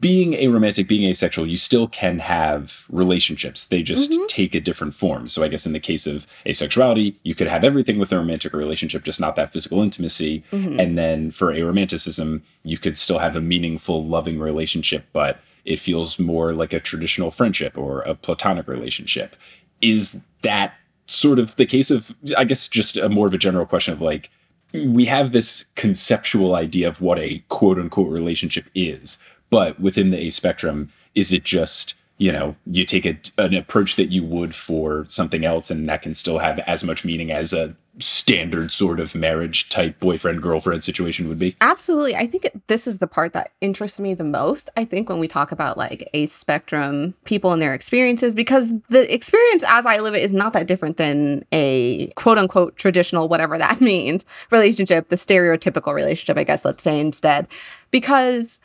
being 0.00 0.30
aromantic, 0.34 0.86
being 0.86 1.10
asexual, 1.10 1.44
you 1.48 1.56
still 1.56 1.88
can 1.88 2.20
have 2.20 2.84
relationships. 2.88 3.66
They 3.66 3.82
just 3.82 4.12
Mhm. 4.12 4.28
take 4.28 4.54
a 4.54 4.60
different 4.60 4.94
form. 4.94 5.26
So 5.26 5.42
I 5.42 5.48
guess 5.48 5.66
in 5.66 5.72
the 5.72 5.80
case 5.80 6.06
of 6.06 6.24
asexuality, 6.46 7.14
you 7.24 7.34
could 7.34 7.48
have 7.48 7.64
everything 7.64 7.98
with 7.98 8.12
a 8.12 8.16
romantic 8.16 8.52
relationship, 8.52 9.02
just 9.02 9.18
not 9.18 9.34
that 9.34 9.52
physical 9.52 9.82
intimacy. 9.82 10.44
Mhm. 10.52 10.78
And 10.78 10.96
then 10.96 11.32
for 11.32 11.52
aromanticism, 11.52 12.42
you 12.62 12.78
could 12.78 12.96
still 12.96 13.18
have 13.18 13.34
a 13.34 13.40
meaningful, 13.40 14.04
loving 14.06 14.38
relationship, 14.38 15.02
but 15.12 15.40
it 15.68 15.78
feels 15.78 16.18
more 16.18 16.54
like 16.54 16.72
a 16.72 16.80
traditional 16.80 17.30
friendship 17.30 17.76
or 17.76 18.00
a 18.00 18.14
platonic 18.14 18.66
relationship. 18.66 19.36
Is 19.82 20.18
that 20.40 20.72
sort 21.06 21.38
of 21.38 21.54
the 21.56 21.66
case 21.66 21.90
of, 21.90 22.16
I 22.36 22.44
guess, 22.44 22.68
just 22.68 22.96
a 22.96 23.10
more 23.10 23.26
of 23.26 23.34
a 23.34 23.38
general 23.38 23.66
question 23.66 23.92
of 23.92 24.00
like, 24.00 24.30
we 24.72 25.04
have 25.04 25.32
this 25.32 25.66
conceptual 25.74 26.54
idea 26.54 26.88
of 26.88 27.02
what 27.02 27.18
a 27.18 27.44
quote 27.50 27.78
unquote 27.78 28.10
relationship 28.10 28.64
is, 28.74 29.18
but 29.50 29.78
within 29.78 30.10
the 30.10 30.18
A 30.18 30.30
spectrum, 30.30 30.90
is 31.14 31.32
it 31.32 31.44
just, 31.44 31.94
you 32.16 32.32
know, 32.32 32.56
you 32.64 32.86
take 32.86 33.04
a, 33.04 33.18
an 33.36 33.54
approach 33.54 33.96
that 33.96 34.10
you 34.10 34.24
would 34.24 34.54
for 34.54 35.04
something 35.08 35.44
else 35.44 35.70
and 35.70 35.86
that 35.86 36.00
can 36.00 36.14
still 36.14 36.38
have 36.38 36.58
as 36.60 36.82
much 36.82 37.04
meaning 37.04 37.30
as 37.30 37.52
a 37.52 37.76
standard 38.00 38.70
sort 38.72 39.00
of 39.00 39.14
marriage 39.14 39.68
type 39.68 39.98
boyfriend 39.98 40.42
girlfriend 40.42 40.84
situation 40.84 41.28
would 41.28 41.38
be? 41.38 41.56
Absolutely. 41.60 42.14
I 42.14 42.26
think 42.26 42.48
this 42.66 42.86
is 42.86 42.98
the 42.98 43.06
part 43.06 43.32
that 43.32 43.52
interests 43.60 43.98
me 43.98 44.14
the 44.14 44.24
most. 44.24 44.70
I 44.76 44.84
think 44.84 45.08
when 45.08 45.18
we 45.18 45.28
talk 45.28 45.52
about 45.52 45.76
like 45.76 46.08
a 46.14 46.26
spectrum 46.26 47.14
people 47.24 47.52
and 47.52 47.60
their 47.60 47.74
experiences, 47.74 48.34
because 48.34 48.72
the 48.88 49.12
experience 49.12 49.64
as 49.66 49.86
I 49.86 49.98
live 49.98 50.14
it 50.14 50.22
is 50.22 50.32
not 50.32 50.52
that 50.52 50.66
different 50.66 50.96
than 50.96 51.44
a 51.52 52.08
quote 52.08 52.38
unquote 52.38 52.76
traditional, 52.76 53.28
whatever 53.28 53.58
that 53.58 53.80
means, 53.80 54.24
relationship, 54.50 55.08
the 55.08 55.16
stereotypical 55.16 55.94
relationship, 55.94 56.38
I 56.38 56.44
guess, 56.44 56.64
let's 56.64 56.82
say 56.82 57.00
instead. 57.00 57.48
Because 57.90 58.60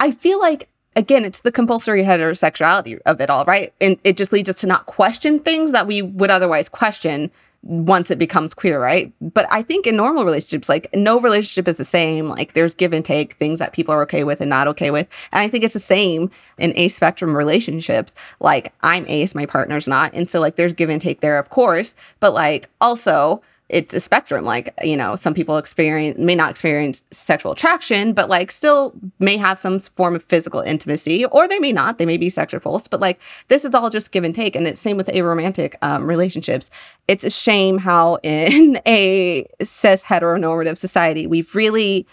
I 0.00 0.10
feel 0.10 0.40
like 0.40 0.68
again, 0.96 1.24
it's 1.24 1.40
the 1.40 1.52
compulsory 1.52 2.02
heterosexuality 2.02 2.98
of 3.06 3.20
it 3.20 3.30
all, 3.30 3.44
right? 3.44 3.72
And 3.80 3.98
it 4.02 4.16
just 4.16 4.32
leads 4.32 4.48
us 4.48 4.60
to 4.60 4.66
not 4.66 4.86
question 4.86 5.38
things 5.38 5.70
that 5.70 5.86
we 5.86 6.02
would 6.02 6.30
otherwise 6.30 6.68
question 6.68 7.30
once 7.62 8.10
it 8.10 8.18
becomes 8.18 8.54
queer, 8.54 8.80
right? 8.80 9.12
But 9.20 9.46
I 9.50 9.62
think 9.62 9.86
in 9.86 9.96
normal 9.96 10.24
relationships, 10.24 10.68
like 10.68 10.88
no 10.94 11.20
relationship 11.20 11.66
is 11.66 11.76
the 11.76 11.84
same. 11.84 12.28
Like 12.28 12.52
there's 12.52 12.74
give 12.74 12.92
and 12.92 13.04
take, 13.04 13.34
things 13.34 13.58
that 13.58 13.72
people 13.72 13.92
are 13.94 14.02
okay 14.02 14.24
with 14.24 14.40
and 14.40 14.50
not 14.50 14.68
okay 14.68 14.90
with. 14.90 15.08
And 15.32 15.40
I 15.40 15.48
think 15.48 15.64
it's 15.64 15.74
the 15.74 15.80
same 15.80 16.30
in 16.56 16.72
ace 16.76 16.94
spectrum 16.94 17.36
relationships. 17.36 18.14
Like 18.40 18.72
I'm 18.82 19.06
ace, 19.06 19.34
my 19.34 19.46
partner's 19.46 19.88
not. 19.88 20.14
And 20.14 20.30
so 20.30 20.40
like 20.40 20.56
there's 20.56 20.72
give 20.72 20.88
and 20.88 21.00
take 21.00 21.20
there, 21.20 21.38
of 21.38 21.50
course. 21.50 21.94
But 22.20 22.32
like 22.32 22.68
also, 22.80 23.42
it's 23.68 23.92
a 23.92 24.00
spectrum. 24.00 24.44
Like, 24.44 24.72
you 24.82 24.96
know, 24.96 25.14
some 25.14 25.34
people 25.34 25.58
experience 25.58 26.18
may 26.18 26.34
not 26.34 26.50
experience 26.50 27.04
sexual 27.10 27.52
attraction, 27.52 28.12
but 28.14 28.28
like 28.28 28.50
still 28.50 28.94
may 29.18 29.36
have 29.36 29.58
some 29.58 29.78
form 29.78 30.14
of 30.14 30.22
physical 30.22 30.60
intimacy, 30.60 31.26
or 31.26 31.46
they 31.46 31.58
may 31.58 31.72
not. 31.72 31.98
They 31.98 32.06
may 32.06 32.16
be 32.16 32.30
sex 32.30 32.54
repulsed, 32.54 32.90
but 32.90 33.00
like 33.00 33.20
this 33.48 33.64
is 33.64 33.74
all 33.74 33.90
just 33.90 34.10
give 34.10 34.24
and 34.24 34.34
take. 34.34 34.56
And 34.56 34.66
it's 34.66 34.80
same 34.80 34.96
with 34.96 35.08
aromantic 35.08 35.74
um, 35.82 36.06
relationships. 36.06 36.70
It's 37.08 37.24
a 37.24 37.30
shame 37.30 37.78
how 37.78 38.18
in 38.22 38.80
a 38.86 39.46
cis 39.62 40.04
heteronormative 40.04 40.78
society 40.78 41.26
we've 41.26 41.54
really 41.54 42.06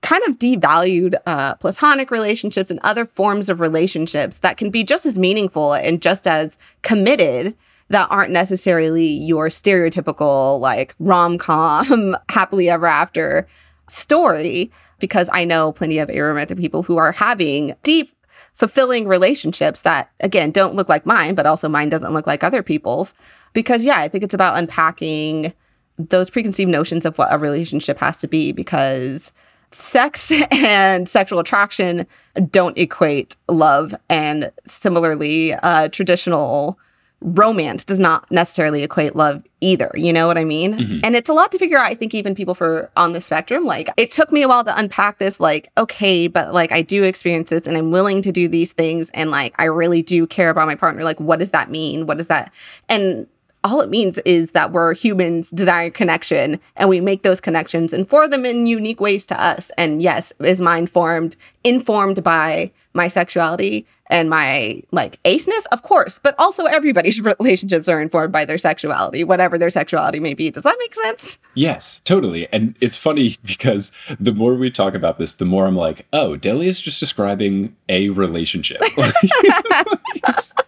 kind 0.00 0.22
of 0.26 0.38
devalued 0.38 1.14
uh, 1.26 1.54
platonic 1.54 2.10
relationships 2.10 2.70
and 2.70 2.80
other 2.82 3.06
forms 3.06 3.48
of 3.48 3.60
relationships 3.60 4.40
that 4.40 4.56
can 4.56 4.68
be 4.68 4.82
just 4.82 5.06
as 5.06 5.16
meaningful 5.16 5.74
and 5.74 6.02
just 6.02 6.26
as 6.26 6.58
committed 6.82 7.54
that 7.92 8.08
aren't 8.10 8.32
necessarily 8.32 9.06
your 9.06 9.48
stereotypical 9.48 10.58
like 10.58 10.94
rom-com 10.98 12.16
happily 12.30 12.68
ever 12.68 12.86
after 12.86 13.46
story 13.88 14.70
because 14.98 15.28
i 15.32 15.44
know 15.44 15.72
plenty 15.72 15.98
of 15.98 16.08
aromantic 16.08 16.58
people 16.58 16.82
who 16.82 16.96
are 16.96 17.12
having 17.12 17.74
deep 17.82 18.10
fulfilling 18.54 19.06
relationships 19.06 19.82
that 19.82 20.10
again 20.20 20.50
don't 20.50 20.74
look 20.74 20.88
like 20.88 21.06
mine 21.06 21.34
but 21.34 21.46
also 21.46 21.68
mine 21.68 21.88
doesn't 21.88 22.12
look 22.12 22.26
like 22.26 22.42
other 22.42 22.62
people's. 22.62 23.14
Because 23.52 23.84
yeah 23.84 23.98
i 23.98 24.08
think 24.08 24.24
it's 24.24 24.34
about 24.34 24.58
unpacking 24.58 25.52
those 25.98 26.30
preconceived 26.30 26.70
notions 26.70 27.04
of 27.04 27.18
what 27.18 27.32
a 27.32 27.38
relationship 27.38 27.98
has 27.98 28.16
to 28.18 28.26
be 28.26 28.52
because 28.52 29.32
sex 29.70 30.32
and 30.50 31.08
sexual 31.08 31.38
attraction 31.38 32.06
don't 32.50 32.78
equate 32.78 33.36
love 33.48 33.94
and 34.08 34.50
similarly 34.64 35.52
uh, 35.54 35.88
traditional 35.88 36.78
romance 37.22 37.84
does 37.84 38.00
not 38.00 38.30
necessarily 38.30 38.82
equate 38.82 39.14
love 39.16 39.42
either 39.60 39.90
you 39.94 40.12
know 40.12 40.26
what 40.26 40.36
i 40.36 40.44
mean 40.44 40.74
Mhm. 40.74 41.00
and 41.04 41.14
it's 41.14 41.28
a 41.28 41.32
lot 41.32 41.52
to 41.52 41.58
figure 41.58 41.78
out 41.78 41.86
i 41.86 41.94
think 41.94 42.14
even 42.14 42.34
people 42.34 42.54
for 42.54 42.90
on 42.96 43.12
the 43.12 43.20
spectrum 43.20 43.64
like 43.64 43.88
it 43.96 44.10
took 44.10 44.32
me 44.32 44.42
a 44.42 44.48
while 44.48 44.64
to 44.64 44.76
unpack 44.76 45.18
this 45.18 45.38
like 45.38 45.70
okay 45.78 46.26
but 46.26 46.52
like 46.52 46.72
i 46.72 46.82
do 46.82 47.04
experience 47.04 47.50
this 47.50 47.66
and 47.66 47.76
i'm 47.76 47.90
willing 47.90 48.22
to 48.22 48.32
do 48.32 48.48
these 48.48 48.72
things 48.72 49.10
and 49.14 49.30
like 49.30 49.54
i 49.58 49.64
really 49.64 50.02
do 50.02 50.26
care 50.26 50.50
about 50.50 50.66
my 50.66 50.74
partner 50.74 51.04
like 51.04 51.20
what 51.20 51.38
does 51.38 51.50
that 51.52 51.70
mean 51.70 52.06
what 52.06 52.16
does 52.16 52.26
that 52.26 52.52
and 52.88 53.26
all 53.64 53.80
it 53.80 53.90
means 53.90 54.18
is 54.18 54.52
that 54.52 54.72
we're 54.72 54.94
humans 54.94 55.50
desiring 55.50 55.92
connection 55.92 56.60
and 56.76 56.88
we 56.88 57.00
make 57.00 57.22
those 57.22 57.40
connections 57.40 57.92
and 57.92 58.08
for 58.08 58.26
them 58.28 58.44
in 58.44 58.66
unique 58.66 59.00
ways 59.00 59.24
to 59.26 59.40
us. 59.42 59.70
And 59.78 60.02
yes, 60.02 60.32
is 60.40 60.60
mine 60.60 60.86
formed, 60.86 61.36
informed 61.62 62.24
by 62.24 62.72
my 62.94 63.08
sexuality 63.08 63.86
and 64.08 64.28
my 64.28 64.82
like 64.90 65.18
aceness? 65.24 65.66
Of 65.66 65.82
course, 65.82 66.18
but 66.18 66.34
also 66.38 66.64
everybody's 66.64 67.20
relationships 67.38 67.88
are 67.88 68.00
informed 68.00 68.32
by 68.32 68.44
their 68.44 68.58
sexuality, 68.58 69.22
whatever 69.24 69.56
their 69.58 69.70
sexuality 69.70 70.18
may 70.18 70.34
be. 70.34 70.50
Does 70.50 70.64
that 70.64 70.76
make 70.78 70.94
sense? 70.94 71.38
Yes, 71.54 72.00
totally. 72.00 72.48
And 72.52 72.74
it's 72.80 72.96
funny 72.96 73.36
because 73.44 73.92
the 74.18 74.32
more 74.32 74.54
we 74.54 74.70
talk 74.70 74.94
about 74.94 75.18
this, 75.18 75.34
the 75.34 75.44
more 75.44 75.66
I'm 75.66 75.76
like, 75.76 76.06
oh, 76.12 76.36
Deli 76.36 76.66
is 76.68 76.80
just 76.80 76.98
describing 76.98 77.76
a 77.88 78.08
relationship. 78.08 78.80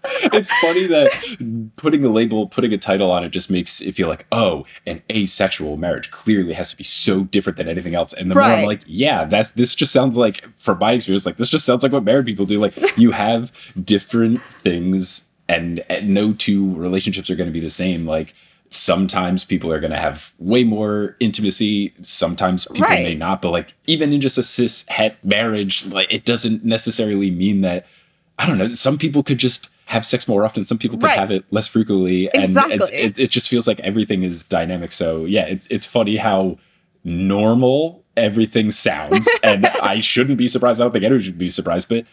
it's 0.33 0.53
funny 0.61 0.87
that 0.87 1.73
putting 1.77 2.05
a 2.05 2.09
label, 2.09 2.47
putting 2.49 2.73
a 2.73 2.79
title 2.79 3.11
on 3.11 3.25
it 3.25 3.31
just 3.31 3.51
makes 3.51 3.81
it 3.81 3.95
feel 3.95 4.09
like, 4.09 4.27
oh, 4.33 4.65
an 4.87 5.03
asexual 5.11 5.77
marriage 5.77 6.11
clearly 6.11 6.53
has 6.53 6.71
to 6.71 6.77
be 6.77 6.85
so 6.85 7.25
different 7.25 7.57
than 7.57 7.69
anything 7.69 7.95
else. 7.95 8.13
And 8.13 8.31
the 8.31 8.35
more 8.35 8.45
I'm 8.45 8.67
like, 8.67 8.83
yeah, 8.87 9.25
that's 9.25 9.53
this 9.53 9.75
just 9.75 9.93
sounds 9.93 10.17
like, 10.17 10.45
from 10.59 10.79
my 10.79 10.93
experience, 10.93 11.27
like 11.27 11.37
this 11.39 11.49
just 11.49 11.65
sounds 11.65 11.83
like 11.83 11.93
what 11.93 12.05
married 12.05 12.27
people 12.27 12.47
do. 12.47 12.59
Like 12.61 12.75
you 12.99 13.13
have 13.13 13.53
different 13.83 14.43
things 14.63 15.27
and, 15.49 15.85
and 15.89 16.11
no 16.13 16.33
two 16.33 16.75
relationships 16.77 17.31
are 17.31 17.37
going 17.37 17.49
to 17.49 17.53
be 17.53 17.61
the 17.61 17.71
same. 17.71 18.07
Like 18.07 18.35
sometimes 18.71 19.45
people 19.45 19.71
are 19.73 19.79
going 19.79 19.93
to 19.93 19.99
have 19.99 20.33
way 20.39 20.65
more 20.65 21.17
intimacy 21.21 21.95
sometimes 22.03 22.67
people 22.67 22.83
Right. 22.83 23.05
may 23.05 23.15
not 23.15 23.41
but 23.41 23.51
like 23.51 23.75
even 23.87 24.13
in 24.13 24.21
just 24.21 24.37
a 24.37 24.43
cis 24.43 24.85
het 24.89 25.17
marriage 25.25 25.87
like 25.87 26.13
it 26.13 26.25
doesn't 26.25 26.65
necessarily 26.65 27.31
mean 27.31 27.61
that 27.61 27.87
i 28.37 28.47
don't 28.49 28.59
know 28.59 28.67
some 28.69 28.99
people 28.99 29.23
could 29.23 29.39
just 29.39 29.71
have 29.87 30.05
sex 30.07 30.27
more 30.27 30.45
often 30.45 30.65
some 30.67 30.79
people 30.79 30.97
could 30.99 31.05
Right. 31.07 31.19
have 31.19 31.31
it 31.31 31.45
less 31.51 31.67
frequently 31.67 32.33
and 32.33 32.45
Exactly. 32.45 32.75
it, 32.77 32.93
it, 32.93 33.19
it 33.19 33.31
just 33.31 33.49
feels 33.49 33.67
like 33.67 33.79
everything 33.81 34.23
is 34.23 34.45
dynamic 34.45 34.93
so 34.93 35.25
yeah 35.25 35.45
it's 35.47 35.67
it's 35.69 35.87
funny 35.87 36.17
how 36.17 36.59
normal 37.05 38.03
everything 38.17 38.71
sounds 38.71 39.29
and 39.43 39.67
i 39.83 40.01
shouldn't 40.01 40.39
be 40.39 40.49
surprised 40.49 40.81
i 40.81 40.85
don't 40.85 40.93
think 40.93 41.05
anyone 41.05 41.23
should 41.23 41.39
be 41.39 41.51
surprised 41.51 41.89
but 41.89 42.05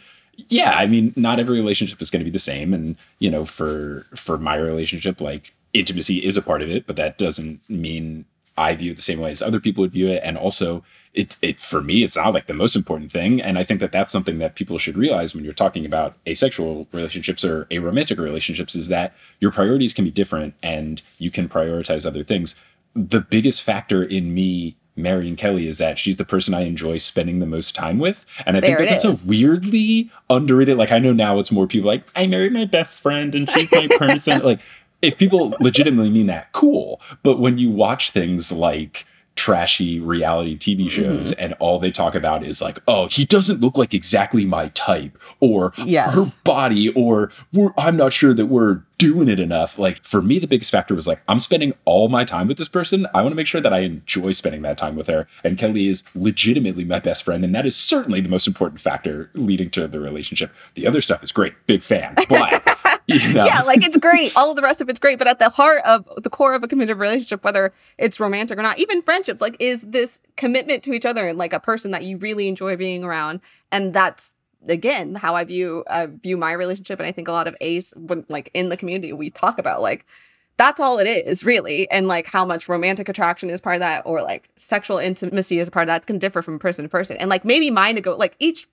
yeah 0.50 0.72
i 0.78 0.86
mean 0.86 1.14
not 1.16 1.40
every 1.40 1.58
relationship 1.58 2.02
is 2.02 2.10
going 2.10 2.20
to 2.20 2.26
be 2.26 2.32
the 2.32 2.40
same 2.40 2.74
and 2.74 2.98
you 3.20 3.30
know 3.30 3.46
for 3.46 4.06
for 4.16 4.38
my 4.38 4.56
relationship 4.56 5.22
like 5.22 5.54
intimacy 5.74 6.18
is 6.26 6.36
a 6.36 6.42
part 6.42 6.62
of 6.62 6.70
it 6.70 6.86
but 6.88 6.96
that 6.98 7.18
doesn't 7.18 7.62
mean 7.70 8.26
i 8.58 8.76
view 8.76 8.92
it 8.92 8.96
the 8.96 9.02
same 9.02 9.20
way 9.20 9.32
as 9.32 9.42
other 9.42 9.60
people 9.60 9.82
would 9.82 9.92
view 9.92 10.10
it 10.10 10.22
and 10.24 10.38
also 10.38 10.84
it, 11.14 11.38
it 11.42 11.60
for 11.60 11.82
me 11.82 12.04
it's 12.04 12.16
not 12.16 12.34
like 12.34 12.48
the 12.48 12.54
most 12.54 12.76
important 12.76 13.12
thing 13.12 13.42
and 13.42 13.58
i 13.58 13.64
think 13.64 13.80
that 13.80 13.92
that's 13.92 14.12
something 14.12 14.40
that 14.40 14.56
people 14.56 14.78
should 14.78 14.98
realize 14.98 15.36
when 15.36 15.44
you're 15.44 15.54
talking 15.54 15.86
about 15.86 16.16
asexual 16.28 16.88
relationships 16.92 17.44
or 17.44 17.66
aromantic 17.66 18.18
relationships 18.18 18.76
is 18.76 18.88
that 18.88 19.14
your 19.40 19.52
priorities 19.52 19.94
can 19.94 20.06
be 20.06 20.12
different 20.12 20.54
and 20.64 21.02
you 21.18 21.30
can 21.30 21.50
prioritize 21.50 22.06
other 22.06 22.24
things 22.24 22.56
the 22.96 23.22
biggest 23.22 23.62
factor 23.62 24.04
in 24.04 24.34
me 24.34 24.76
marrying 24.96 25.36
Kelly 25.36 25.68
is 25.68 25.78
that 25.78 25.98
she's 25.98 26.18
the 26.18 26.26
person 26.26 26.54
I 26.54 26.62
enjoy 26.62 26.98
spending 26.98 27.40
the 27.40 27.46
most 27.46 27.76
time 27.76 28.00
with. 28.00 28.26
And 28.46 28.58
I 28.58 28.62
think 28.62 28.78
that 28.78 28.90
that's 28.90 29.06
is. 29.06 29.26
a 29.26 29.30
weirdly 29.30 30.12
underrated. 30.30 30.78
Like 30.78 30.92
I 30.92 31.00
know 31.00 31.14
now 31.14 31.40
it's 31.40 31.52
more 31.52 31.68
people 31.68 31.88
like, 31.88 32.04
I 32.16 32.28
married 32.28 32.54
my 32.54 32.66
best 32.66 33.02
friend 33.02 33.34
and 33.34 33.50
she's 33.50 33.72
my 33.72 33.88
person. 33.98 34.42
like 34.42 34.60
if 35.02 35.18
people 35.18 35.54
legitimately 35.60 36.10
mean 36.10 36.28
that, 36.28 36.52
cool. 36.52 37.02
But 37.24 37.40
when 37.40 37.58
you 37.58 37.72
watch 37.72 38.12
things 38.12 38.52
like 38.52 39.06
trashy 39.36 40.00
reality 40.00 40.58
TV 40.58 40.88
mm-hmm. 40.88 40.90
shows 40.90 41.32
and 41.34 41.54
all 41.54 41.80
they 41.80 41.92
talk 41.92 42.16
about 42.16 42.46
is 42.46 42.62
like, 42.62 42.80
oh, 42.88 43.08
he 43.08 43.26
doesn't 43.26 43.62
look 43.62 43.78
like 43.78 43.94
exactly 43.94 44.46
my 44.46 44.68
type, 44.70 45.18
or 45.40 45.74
Yes. 45.78 46.14
her 46.14 46.26
body, 46.44 46.90
or 46.90 47.32
we're, 47.54 47.72
I'm 47.78 47.98
not 47.98 48.14
sure 48.14 48.34
that 48.34 48.48
we're 48.48 48.84
doing 48.98 49.30
it 49.30 49.40
enough. 49.40 49.80
Like 49.80 50.04
for 50.04 50.22
me, 50.22 50.38
the 50.38 50.48
biggest 50.48 50.70
factor 50.70 50.94
was 50.94 51.08
like, 51.08 51.22
I'm 51.28 51.40
spending 51.40 51.74
all 51.86 52.08
my 52.08 52.24
time 52.24 52.48
with 52.48 52.58
this 52.58 52.70
person. 52.70 53.08
I 53.16 53.22
want 53.22 53.32
to 53.32 53.36
make 53.36 53.48
sure 53.48 53.62
that 53.62 53.74
I 53.74 53.80
enjoy 53.80 54.34
spending 54.34 54.62
that 54.62 54.78
time 54.78 54.96
with 54.96 55.08
her. 55.08 55.28
And 55.44 55.58
Kelly 55.58 55.88
is 55.88 56.04
legitimately 56.14 56.84
my 56.84 57.00
best 57.00 57.24
friend. 57.24 57.44
And 57.44 57.56
that 57.56 57.66
is 57.66 57.76
certainly 57.76 58.22
the 58.22 58.30
most 58.30 58.46
important 58.48 58.80
factor 58.80 59.32
leading 59.34 59.72
to 59.72 59.88
the 59.88 60.00
relationship. 60.00 60.54
The 60.76 60.86
other 60.86 61.02
stuff 61.02 61.24
is 61.24 61.32
great. 61.32 61.56
Big 61.66 61.82
fan. 61.84 62.16
But, 62.30 62.78
know, 63.34 63.46
Yeah, 63.46 63.62
like 63.62 63.86
it's 63.86 63.98
great. 63.98 64.34
All 64.36 64.50
of 64.50 64.56
the 64.56 64.62
rest 64.62 64.82
of 64.82 64.90
it's 64.90 65.00
great. 65.00 65.18
But 65.18 65.28
at 65.28 65.40
the 65.40 65.50
heart 65.50 65.82
of 65.86 66.08
the 66.18 66.30
core 66.30 66.54
of 66.54 66.64
a 66.64 66.68
committed 66.68 66.98
relationship, 66.98 67.44
whether 67.44 67.72
it's 67.98 68.20
romantic 68.20 68.58
or 68.58 68.62
not, 68.62 68.80
even 68.80 69.02
friendships, 69.02 69.42
like 69.42 69.56
is 69.60 69.82
this 69.82 70.22
commitment 70.38 70.84
to 70.84 70.94
each 70.94 71.06
other 71.06 71.28
and 71.28 71.38
like 71.38 71.54
a 71.54 71.60
person 71.60 71.92
that 71.92 72.04
you 72.04 72.18
really 72.18 72.48
enjoy 72.48 72.76
being 72.76 73.04
around. 73.04 73.42
And 73.72 73.94
that's 73.94 74.34
again 74.68 75.16
how 75.16 75.36
I 75.36 75.44
view 75.44 75.84
uh, 75.88 76.08
view 76.08 76.38
my 76.38 76.52
relationship, 76.52 77.00
and 77.00 77.08
I 77.08 77.12
think 77.12 77.28
a 77.28 77.32
lot 77.32 77.48
of 77.48 77.56
Ace 77.62 77.94
when 77.96 78.26
like 78.30 78.52
in 78.54 78.70
the 78.70 78.78
community 78.78 79.14
we 79.14 79.30
talk 79.30 79.58
about 79.58 79.82
like 79.82 80.06
that's 80.58 80.80
all 80.80 81.00
it 81.00 81.08
is 81.08 81.44
really 81.44 81.90
and 81.90 82.08
like 82.08 82.28
how 82.28 82.46
much 82.46 82.70
romantic 82.70 83.10
attraction 83.10 83.50
is 83.50 83.60
part 83.60 83.78
of 83.78 83.80
that 83.80 84.04
or 84.06 84.22
like 84.22 84.50
sexual 84.58 85.00
intimacy 85.00 85.58
is 85.58 85.72
part 85.72 85.84
of 85.84 85.88
that 85.88 86.06
can 86.06 86.20
differ 86.20 86.44
from 86.44 86.60
person 86.60 86.84
to 86.84 86.90
person 86.90 87.18
and 87.18 87.32
like 87.32 87.44
maybe 87.44 87.72
mine 87.72 87.96
to 87.96 88.02
go 88.02 88.16
like 88.16 88.36
each 88.38 88.68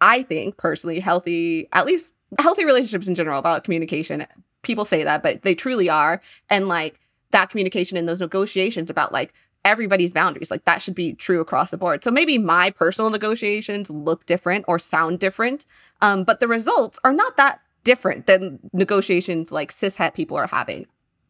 i 0.00 0.22
think 0.22 0.56
personally 0.56 1.00
healthy 1.00 1.68
at 1.72 1.84
least 1.84 2.12
healthy 2.38 2.64
relationships 2.64 3.08
in 3.08 3.14
general 3.14 3.38
about 3.38 3.64
communication 3.64 4.26
people 4.62 4.84
say 4.84 5.04
that 5.04 5.22
but 5.22 5.42
they 5.42 5.54
truly 5.54 5.88
are 5.88 6.20
and 6.50 6.68
like 6.68 6.98
that 7.30 7.50
communication 7.50 7.96
and 7.96 8.08
those 8.08 8.20
negotiations 8.20 8.90
about 8.90 9.12
like 9.12 9.32
everybody's 9.64 10.12
boundaries 10.12 10.50
like 10.50 10.64
that 10.64 10.80
should 10.80 10.94
be 10.94 11.12
true 11.12 11.40
across 11.40 11.70
the 11.70 11.78
board 11.78 12.02
so 12.02 12.10
maybe 12.10 12.38
my 12.38 12.70
personal 12.70 13.10
negotiations 13.10 13.90
look 13.90 14.26
different 14.26 14.64
or 14.68 14.78
sound 14.78 15.18
different 15.18 15.66
um, 16.02 16.24
but 16.24 16.40
the 16.40 16.48
results 16.48 16.98
are 17.04 17.12
not 17.12 17.36
that 17.36 17.60
different 17.84 18.26
than 18.26 18.58
negotiations 18.72 19.52
like 19.52 19.72
cishet 19.72 20.14
people 20.14 20.36
are 20.36 20.48
having 20.48 20.86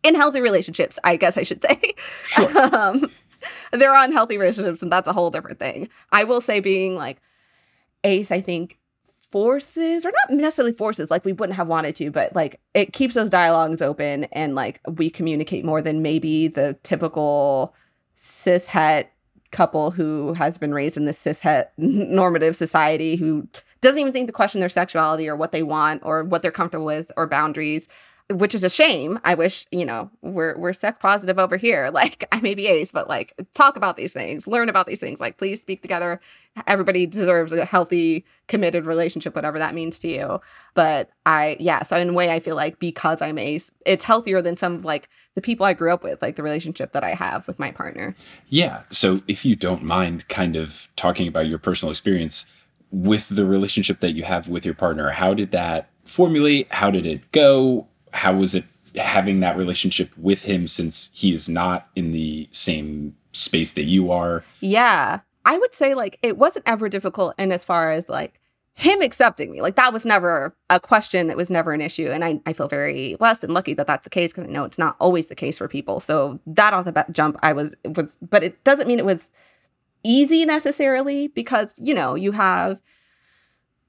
in 0.06 0.14
healthy 0.14 0.40
relationships, 0.40 0.98
I 1.04 1.16
guess 1.16 1.36
I 1.36 1.42
should 1.42 1.62
say. 1.62 1.80
Sure. 2.28 2.74
um, 2.74 3.10
they're 3.72 3.94
unhealthy 3.94 4.38
relationships, 4.38 4.82
and 4.82 4.92
that's 4.92 5.08
a 5.08 5.12
whole 5.12 5.30
different 5.30 5.58
thing. 5.58 5.88
I 6.12 6.24
will 6.24 6.40
say, 6.40 6.60
being 6.60 6.96
like 6.96 7.20
Ace, 8.04 8.30
I 8.30 8.40
think 8.40 8.78
forces, 9.30 10.04
or 10.04 10.12
not 10.12 10.36
necessarily 10.36 10.72
forces, 10.72 11.10
like 11.10 11.24
we 11.24 11.32
wouldn't 11.32 11.56
have 11.56 11.68
wanted 11.68 11.96
to, 11.96 12.10
but 12.10 12.34
like 12.34 12.60
it 12.74 12.92
keeps 12.92 13.14
those 13.14 13.30
dialogues 13.30 13.82
open 13.82 14.24
and 14.32 14.54
like 14.54 14.80
we 14.88 15.10
communicate 15.10 15.64
more 15.64 15.82
than 15.82 16.02
maybe 16.02 16.48
the 16.48 16.76
typical 16.82 17.74
cis 18.16 18.66
het 18.66 19.12
couple 19.52 19.90
who 19.90 20.32
has 20.34 20.58
been 20.58 20.74
raised 20.74 20.96
in 20.96 21.04
this 21.04 21.18
cis 21.18 21.40
het 21.40 21.72
normative 21.78 22.56
society 22.56 23.16
who 23.16 23.46
doesn't 23.80 24.00
even 24.00 24.12
think 24.12 24.26
to 24.26 24.32
question 24.32 24.60
their 24.60 24.68
sexuality 24.68 25.28
or 25.28 25.36
what 25.36 25.52
they 25.52 25.62
want 25.62 26.02
or 26.04 26.24
what 26.24 26.42
they're 26.42 26.50
comfortable 26.50 26.84
with 26.84 27.12
or 27.16 27.26
boundaries 27.26 27.88
which 28.30 28.56
is 28.56 28.64
a 28.64 28.70
shame. 28.70 29.20
I 29.24 29.34
wish, 29.34 29.66
you 29.70 29.84
know, 29.84 30.10
we're 30.20 30.58
we're 30.58 30.72
sex 30.72 30.98
positive 30.98 31.38
over 31.38 31.56
here. 31.56 31.90
Like 31.96 32.28
I 32.30 32.40
may 32.42 32.54
be 32.54 32.66
ace, 32.66 32.92
but 32.92 33.08
like 33.08 33.32
talk 33.54 33.74
about 33.74 33.96
these 33.96 34.12
things, 34.12 34.46
learn 34.46 34.68
about 34.68 34.86
these 34.86 35.00
things. 35.00 35.18
Like 35.18 35.38
please 35.38 35.62
speak 35.62 35.80
together. 35.80 36.20
Everybody 36.66 37.06
deserves 37.06 37.52
a 37.52 37.64
healthy, 37.64 38.26
committed 38.48 38.84
relationship, 38.84 39.34
whatever 39.34 39.58
that 39.58 39.74
means 39.74 39.98
to 40.00 40.08
you. 40.08 40.40
But 40.74 41.08
I 41.24 41.56
yeah, 41.58 41.84
so 41.84 41.96
in 41.96 42.10
a 42.10 42.12
way 42.12 42.30
I 42.30 42.38
feel 42.38 42.54
like 42.54 42.78
because 42.78 43.22
I'm 43.22 43.38
ace, 43.38 43.70
it's 43.86 44.04
healthier 44.04 44.42
than 44.42 44.58
some 44.58 44.74
of 44.74 44.84
like 44.84 45.08
the 45.34 45.40
people 45.40 45.64
I 45.64 45.72
grew 45.72 45.90
up 45.90 46.04
with, 46.04 46.20
like 46.20 46.36
the 46.36 46.42
relationship 46.42 46.92
that 46.92 47.02
I 47.02 47.14
have 47.14 47.46
with 47.46 47.58
my 47.58 47.70
partner. 47.70 48.14
Yeah. 48.50 48.82
So 48.90 49.22
if 49.26 49.46
you 49.46 49.56
don't 49.56 49.84
mind 49.84 50.28
kind 50.28 50.54
of 50.54 50.88
talking 50.96 51.28
about 51.28 51.46
your 51.46 51.58
personal 51.58 51.92
experience 51.92 52.44
with 52.90 53.28
the 53.30 53.46
relationship 53.46 54.00
that 54.00 54.12
you 54.12 54.24
have 54.24 54.48
with 54.48 54.66
your 54.66 54.74
partner, 54.74 55.10
how 55.10 55.32
did 55.32 55.50
that 55.52 55.88
formulate? 56.04 56.70
How 56.72 56.90
did 56.90 57.06
it 57.06 57.32
go? 57.32 57.88
How 58.16 58.34
was 58.34 58.54
it 58.54 58.64
having 58.96 59.40
that 59.40 59.56
relationship 59.56 60.10
with 60.16 60.42
him 60.42 60.66
since 60.66 61.10
he 61.12 61.34
is 61.34 61.48
not 61.48 61.88
in 61.94 62.12
the 62.12 62.48
same 62.50 63.16
space 63.32 63.72
that 63.72 63.84
you 63.84 64.10
are? 64.10 64.44
Yeah. 64.60 65.20
I 65.44 65.58
would 65.58 65.74
say 65.74 65.94
like 65.94 66.18
it 66.22 66.38
wasn't 66.38 66.68
ever 66.68 66.88
difficult 66.88 67.34
and 67.38 67.52
as 67.52 67.62
far 67.62 67.92
as 67.92 68.08
like 68.08 68.40
him 68.72 69.00
accepting 69.00 69.50
me. 69.50 69.62
Like 69.62 69.76
that 69.76 69.92
was 69.92 70.04
never 70.04 70.54
a 70.68 70.80
question. 70.80 71.28
That 71.28 71.36
was 71.36 71.50
never 71.50 71.72
an 71.72 71.80
issue. 71.80 72.10
And 72.10 72.24
I, 72.24 72.40
I 72.44 72.52
feel 72.52 72.68
very 72.68 73.14
blessed 73.14 73.44
and 73.44 73.54
lucky 73.54 73.72
that 73.74 73.86
that's 73.86 74.04
the 74.04 74.10
case 74.10 74.32
because 74.32 74.44
I 74.44 74.52
know 74.52 74.64
it's 74.64 74.78
not 74.78 74.96
always 74.98 75.28
the 75.28 75.34
case 75.34 75.58
for 75.58 75.68
people. 75.68 76.00
So 76.00 76.40
that 76.46 76.74
off 76.74 76.84
the 76.84 76.92
bat 76.92 77.12
jump, 77.12 77.38
I 77.42 77.52
was, 77.52 77.74
was, 77.84 78.18
but 78.20 78.42
it 78.42 78.62
doesn't 78.64 78.86
mean 78.86 78.98
it 78.98 79.06
was 79.06 79.30
easy 80.04 80.44
necessarily 80.44 81.28
because, 81.28 81.74
you 81.78 81.94
know, 81.94 82.14
you 82.14 82.32
have 82.32 82.82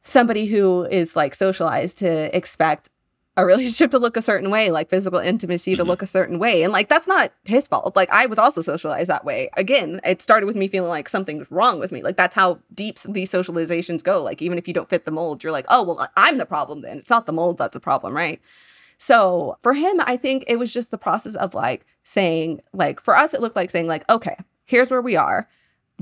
somebody 0.03 0.45
who 0.45 0.85
is 0.85 1.17
like 1.17 1.35
socialized 1.35 1.97
to 1.97 2.35
expect 2.35 2.89
a 3.37 3.45
relationship 3.45 3.91
to 3.91 3.99
look 3.99 4.17
a 4.17 4.21
certain 4.21 4.49
way, 4.49 4.71
like 4.71 4.89
physical 4.89 5.19
intimacy 5.19 5.75
to 5.75 5.83
mm-hmm. 5.83 5.89
look 5.89 6.01
a 6.01 6.07
certain 6.07 6.39
way. 6.39 6.63
And 6.63 6.73
like 6.73 6.89
that's 6.89 7.07
not 7.07 7.31
his 7.45 7.67
fault. 7.67 7.95
Like 7.95 8.09
I 8.11 8.25
was 8.25 8.39
also 8.39 8.61
socialized 8.61 9.09
that 9.11 9.23
way. 9.23 9.49
Again, 9.55 10.01
it 10.03 10.23
started 10.23 10.47
with 10.47 10.55
me 10.55 10.67
feeling 10.67 10.89
like 10.89 11.07
something's 11.07 11.49
wrong 11.51 11.79
with 11.79 11.91
me. 11.91 12.01
Like 12.01 12.17
that's 12.17 12.35
how 12.35 12.59
deep 12.73 12.99
these 13.01 13.31
socializations 13.31 14.03
go. 14.03 14.23
Like 14.23 14.41
even 14.41 14.57
if 14.57 14.67
you 14.67 14.73
don't 14.73 14.89
fit 14.89 15.05
the 15.05 15.11
mold, 15.11 15.43
you're 15.43 15.51
like, 15.51 15.67
"Oh, 15.69 15.83
well, 15.83 16.07
I'm 16.17 16.39
the 16.39 16.47
problem 16.47 16.81
then. 16.81 16.97
It's 16.97 17.11
not 17.11 17.27
the 17.27 17.33
mold 17.33 17.59
that's 17.59 17.75
the 17.75 17.79
problem, 17.79 18.13
right?" 18.13 18.41
So, 18.97 19.59
for 19.61 19.75
him, 19.75 20.01
I 20.05 20.17
think 20.17 20.43
it 20.47 20.57
was 20.57 20.73
just 20.73 20.89
the 20.89 20.97
process 20.97 21.35
of 21.35 21.53
like 21.53 21.85
saying 22.03 22.61
like 22.73 22.99
for 22.99 23.15
us 23.15 23.35
it 23.35 23.41
looked 23.41 23.55
like 23.55 23.69
saying 23.69 23.87
like, 23.87 24.09
"Okay, 24.09 24.35
here's 24.65 24.89
where 24.89 25.01
we 25.01 25.15
are 25.15 25.47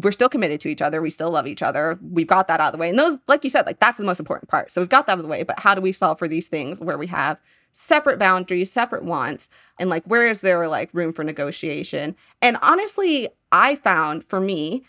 we're 0.02 0.12
still 0.12 0.30
committed 0.30 0.60
to 0.62 0.70
each 0.70 0.82
other. 0.82 1.02
We 1.02 1.10
still 1.10 1.32
love 1.32 1.48
each 1.48 1.62
other. 1.62 1.98
We've 2.02 2.28
got 2.28 2.48
that 2.48 2.60
out 2.60 2.68
of 2.68 2.72
the 2.74 2.78
way. 2.78 2.90
And 2.90 3.00
those, 3.00 3.18
like 3.28 3.44
you 3.44 3.50
said, 3.50 3.66
like 3.66 3.80
that's 3.80 3.98
the 3.98 4.06
most 4.06 4.20
important 4.20 4.50
part. 4.50 4.72
So 4.72 4.82
we've 4.82 4.90
got 4.90 5.08
that 5.08 5.14
out 5.14 5.20
of 5.20 5.24
the 5.24 5.30
way. 5.30 5.44
But 5.44 5.60
how 5.60 5.74
do 5.76 5.82
we 5.82 5.92
solve 5.92 6.20
for 6.20 6.28
these 6.28 6.48
things 6.48 6.80
where 6.80 6.98
we 6.98 7.08
have 7.08 7.40
separate 7.72 8.20
boundaries, 8.20 8.72
separate 8.72 9.04
wants, 9.04 9.50
and 9.80 9.90
like 9.90 10.04
where 10.06 10.28
is 10.28 10.42
there 10.42 10.68
like 10.68 10.90
room 10.94 11.14
for 11.14 11.24
negotiation? 11.24 12.16
And 12.42 12.58
honestly, 12.62 13.30
I 13.52 13.76
found 13.76 14.26
for 14.26 14.40
me, 14.40 14.84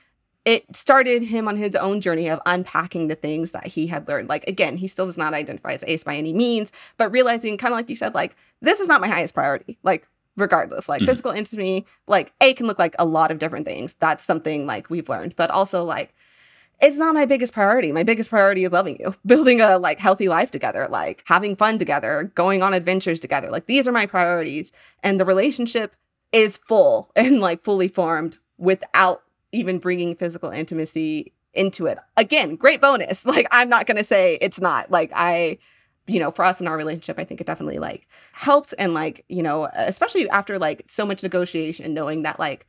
it 0.45 0.77
started 0.77 1.25
him 1.25 1.49
on 1.49 1.57
his 1.57 1.75
own 1.75 2.01
journey 2.01 2.29
of 2.29 2.41
unpacking 2.47 3.09
the 3.09 3.17
things 3.17 3.51
that 3.51 3.67
he 3.67 3.89
had 3.89 4.07
learned. 4.07 4.29
Like, 4.29 4.47
again, 4.47 4.77
he 4.77 4.87
still 4.87 5.07
does 5.07 5.19
not 5.19 5.35
identify 5.35 5.73
as 5.73 5.85
ace 5.89 6.05
by 6.05 6.15
any 6.15 6.33
means, 6.33 6.71
but 6.99 7.11
realizing, 7.11 7.59
kind 7.59 7.75
of 7.75 7.79
like 7.79 7.91
you 7.91 7.97
said, 7.97 8.15
like, 8.15 8.37
this 8.63 8.79
is 8.79 8.87
not 8.87 9.01
my 9.01 9.09
highest 9.09 9.35
priority. 9.35 9.77
Like, 9.83 10.07
regardless 10.37 10.89
like 10.89 11.01
mm-hmm. 11.01 11.09
physical 11.09 11.33
intimacy 11.33 11.87
like 12.07 12.33
a 12.41 12.53
can 12.53 12.67
look 12.67 12.79
like 12.79 12.95
a 12.99 13.05
lot 13.05 13.31
of 13.31 13.39
different 13.39 13.67
things. 13.67 13.95
That's 13.95 14.25
something 14.25 14.67
like 14.67 14.91
we've 14.91 15.09
learned. 15.09 15.35
But 15.37 15.51
also 15.51 15.85
like 15.85 16.15
it's 16.81 16.99
not 16.99 17.15
my 17.15 17.25
biggest 17.25 17.55
priority. 17.55 17.91
My 17.91 18.03
biggest 18.03 18.29
priority 18.29 18.65
is 18.65 18.73
loving 18.73 18.99
you 19.01 19.15
building 19.27 19.61
a 19.61 19.79
like 19.79 19.99
healthy 19.99 20.29
life 20.29 20.51
together 20.51 20.87
like 20.91 21.23
having 21.27 21.57
fun 21.57 21.79
together 21.79 22.31
going 22.35 22.63
on 22.63 22.75
adventures 22.75 23.21
together. 23.21 23.51
Like 23.51 23.67
these 23.67 23.89
are 23.89 23.93
my 23.93 24.07
priorities. 24.07 24.73
And 25.03 25.19
the 25.19 25.25
relationship 25.25 25.97
is 26.33 26.57
full 26.57 27.11
and 27.17 27.41
like 27.41 27.63
fully 27.63 27.89
formed 27.89 28.39
without 28.59 29.23
even 29.53 29.79
bringing 29.79 30.15
physical 30.15 30.51
intimacy 30.51 31.33
into 31.55 31.87
it. 31.87 31.99
Again 32.17 32.57
great 32.57 32.81
bonus. 32.81 33.25
Like 33.37 33.47
i'm 33.51 33.69
not 33.69 33.87
going 33.87 33.97
to 33.97 34.05
say 34.05 34.39
it's 34.41 34.61
not. 34.61 34.91
Like 34.91 35.11
i 35.15 35.59
you 36.07 36.21
know, 36.21 36.31
for 36.31 36.45
us 36.45 36.61
in 36.61 36.69
our 36.69 36.77
relationship, 36.77 37.19
I 37.19 37.25
think 37.25 37.41
it 37.41 37.47
definitely 37.47 37.79
like 37.79 38.07
helps 38.33 38.73
and 38.75 38.95
like, 38.95 39.25
you 39.29 39.43
know, 39.43 39.69
especially 39.75 40.29
after 40.31 40.59
like 40.59 40.83
so 40.87 41.05
much 41.05 41.23
negotiation, 41.23 41.95
knowing 41.95 42.23
that 42.23 42.39
like 42.39 42.67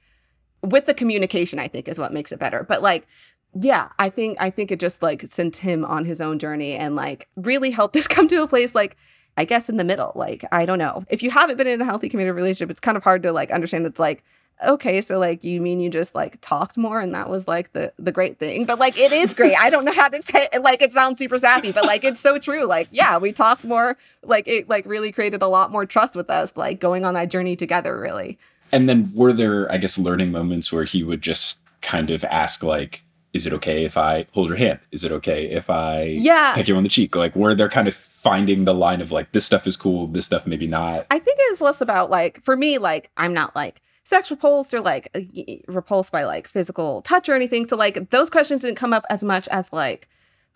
with 0.61 0.85
the 0.85 0.93
communication, 0.93 1.59
I 1.59 1.67
think 1.67 1.87
is 1.87 1.99
what 1.99 2.13
makes 2.13 2.31
it 2.31 2.39
better. 2.39 2.63
But 2.63 2.81
like, 2.81 3.07
yeah, 3.53 3.89
I 3.99 4.09
think 4.09 4.37
I 4.41 4.49
think 4.49 4.71
it 4.71 4.79
just 4.79 5.01
like 5.01 5.21
sent 5.27 5.57
him 5.57 5.85
on 5.85 6.05
his 6.05 6.19
own 6.19 6.39
journey 6.39 6.75
and 6.75 6.95
like 6.95 7.27
really 7.35 7.71
helped 7.71 7.95
us 7.95 8.07
come 8.07 8.27
to 8.27 8.43
a 8.43 8.47
place 8.47 8.73
like 8.73 8.97
I 9.37 9.45
guess 9.45 9.69
in 9.69 9.77
the 9.77 9.83
middle. 9.83 10.11
Like, 10.15 10.43
I 10.51 10.65
don't 10.65 10.79
know. 10.79 11.03
If 11.09 11.21
you 11.21 11.29
haven't 11.29 11.57
been 11.57 11.67
in 11.67 11.79
a 11.79 11.85
healthy 11.85 12.09
committed 12.09 12.33
relationship, 12.33 12.71
it's 12.71 12.79
kind 12.79 12.97
of 12.97 13.03
hard 13.03 13.21
to 13.23 13.31
like 13.31 13.51
understand 13.51 13.85
it's 13.85 13.99
like 13.99 14.23
okay 14.65 15.01
so 15.01 15.19
like 15.19 15.43
you 15.43 15.61
mean 15.61 15.79
you 15.79 15.89
just 15.89 16.15
like 16.15 16.37
talked 16.41 16.77
more 16.77 16.99
and 16.99 17.13
that 17.13 17.29
was 17.29 17.47
like 17.47 17.73
the 17.73 17.93
the 17.97 18.11
great 18.11 18.39
thing? 18.39 18.65
But 18.65 18.79
like 18.79 18.97
it 18.97 19.11
is 19.11 19.33
great. 19.33 19.55
I 19.59 19.69
don't 19.69 19.85
know 19.85 19.93
how 19.93 20.09
to 20.09 20.21
say 20.21 20.49
it 20.51 20.61
like 20.63 20.81
it 20.81 20.91
sounds 20.91 21.19
super 21.19 21.37
sappy 21.37 21.71
but 21.71 21.85
like 21.85 22.03
it's 22.03 22.19
so 22.19 22.37
true. 22.37 22.65
Like 22.65 22.87
yeah 22.91 23.17
we 23.17 23.31
talked 23.31 23.63
more 23.63 23.97
like 24.23 24.47
it 24.47 24.69
like 24.69 24.85
really 24.85 25.11
created 25.11 25.41
a 25.41 25.47
lot 25.47 25.71
more 25.71 25.85
trust 25.85 26.15
with 26.15 26.29
us 26.29 26.55
like 26.55 26.79
going 26.79 27.05
on 27.05 27.13
that 27.13 27.29
journey 27.29 27.55
together 27.55 27.99
really. 27.99 28.37
And 28.71 28.89
then 28.89 29.11
were 29.15 29.31
there 29.31 29.71
i 29.71 29.77
guess 29.77 29.97
learning 29.97 30.31
moments 30.31 30.71
where 30.71 30.83
he 30.83 31.03
would 31.03 31.21
just 31.21 31.59
kind 31.81 32.09
of 32.09 32.23
ask 32.25 32.63
like 32.63 33.03
is 33.33 33.45
it 33.45 33.53
okay 33.53 33.85
if 33.85 33.97
i 33.97 34.25
hold 34.31 34.47
your 34.47 34.57
hand? 34.57 34.79
Is 34.91 35.03
it 35.03 35.11
okay 35.11 35.45
if 35.51 35.69
i 35.69 36.03
yeah. 36.03 36.53
peck 36.55 36.67
you 36.67 36.75
on 36.75 36.83
the 36.83 36.89
cheek? 36.89 37.15
Like 37.15 37.35
were 37.35 37.53
there 37.53 37.69
kind 37.69 37.87
of 37.87 37.95
finding 37.95 38.65
the 38.65 38.73
line 38.73 38.99
of 38.99 39.11
like 39.11 39.31
this 39.31 39.45
stuff 39.45 39.67
is 39.67 39.77
cool 39.77 40.07
this 40.07 40.25
stuff 40.25 40.47
maybe 40.47 40.67
not? 40.67 41.05
I 41.11 41.19
think 41.19 41.37
it's 41.41 41.61
less 41.61 41.81
about 41.81 42.09
like 42.09 42.43
for 42.43 42.57
me 42.57 42.77
like 42.77 43.11
i'm 43.15 43.33
not 43.33 43.55
like 43.55 43.81
sex 44.07 44.31
repulsed 44.31 44.73
or 44.73 44.79
like 44.79 45.09
uh, 45.13 45.19
repulsed 45.67 46.13
by 46.13 46.23
like 46.23 46.47
physical 46.47 47.01
touch 47.01 47.27
or 47.27 47.35
anything. 47.35 47.67
So 47.67 47.75
like 47.75 48.09
those 48.09 48.29
questions 48.29 48.61
didn't 48.61 48.77
come 48.77 48.93
up 48.93 49.05
as 49.09 49.21
much 49.21 49.49
as 49.49 49.73
like 49.73 50.07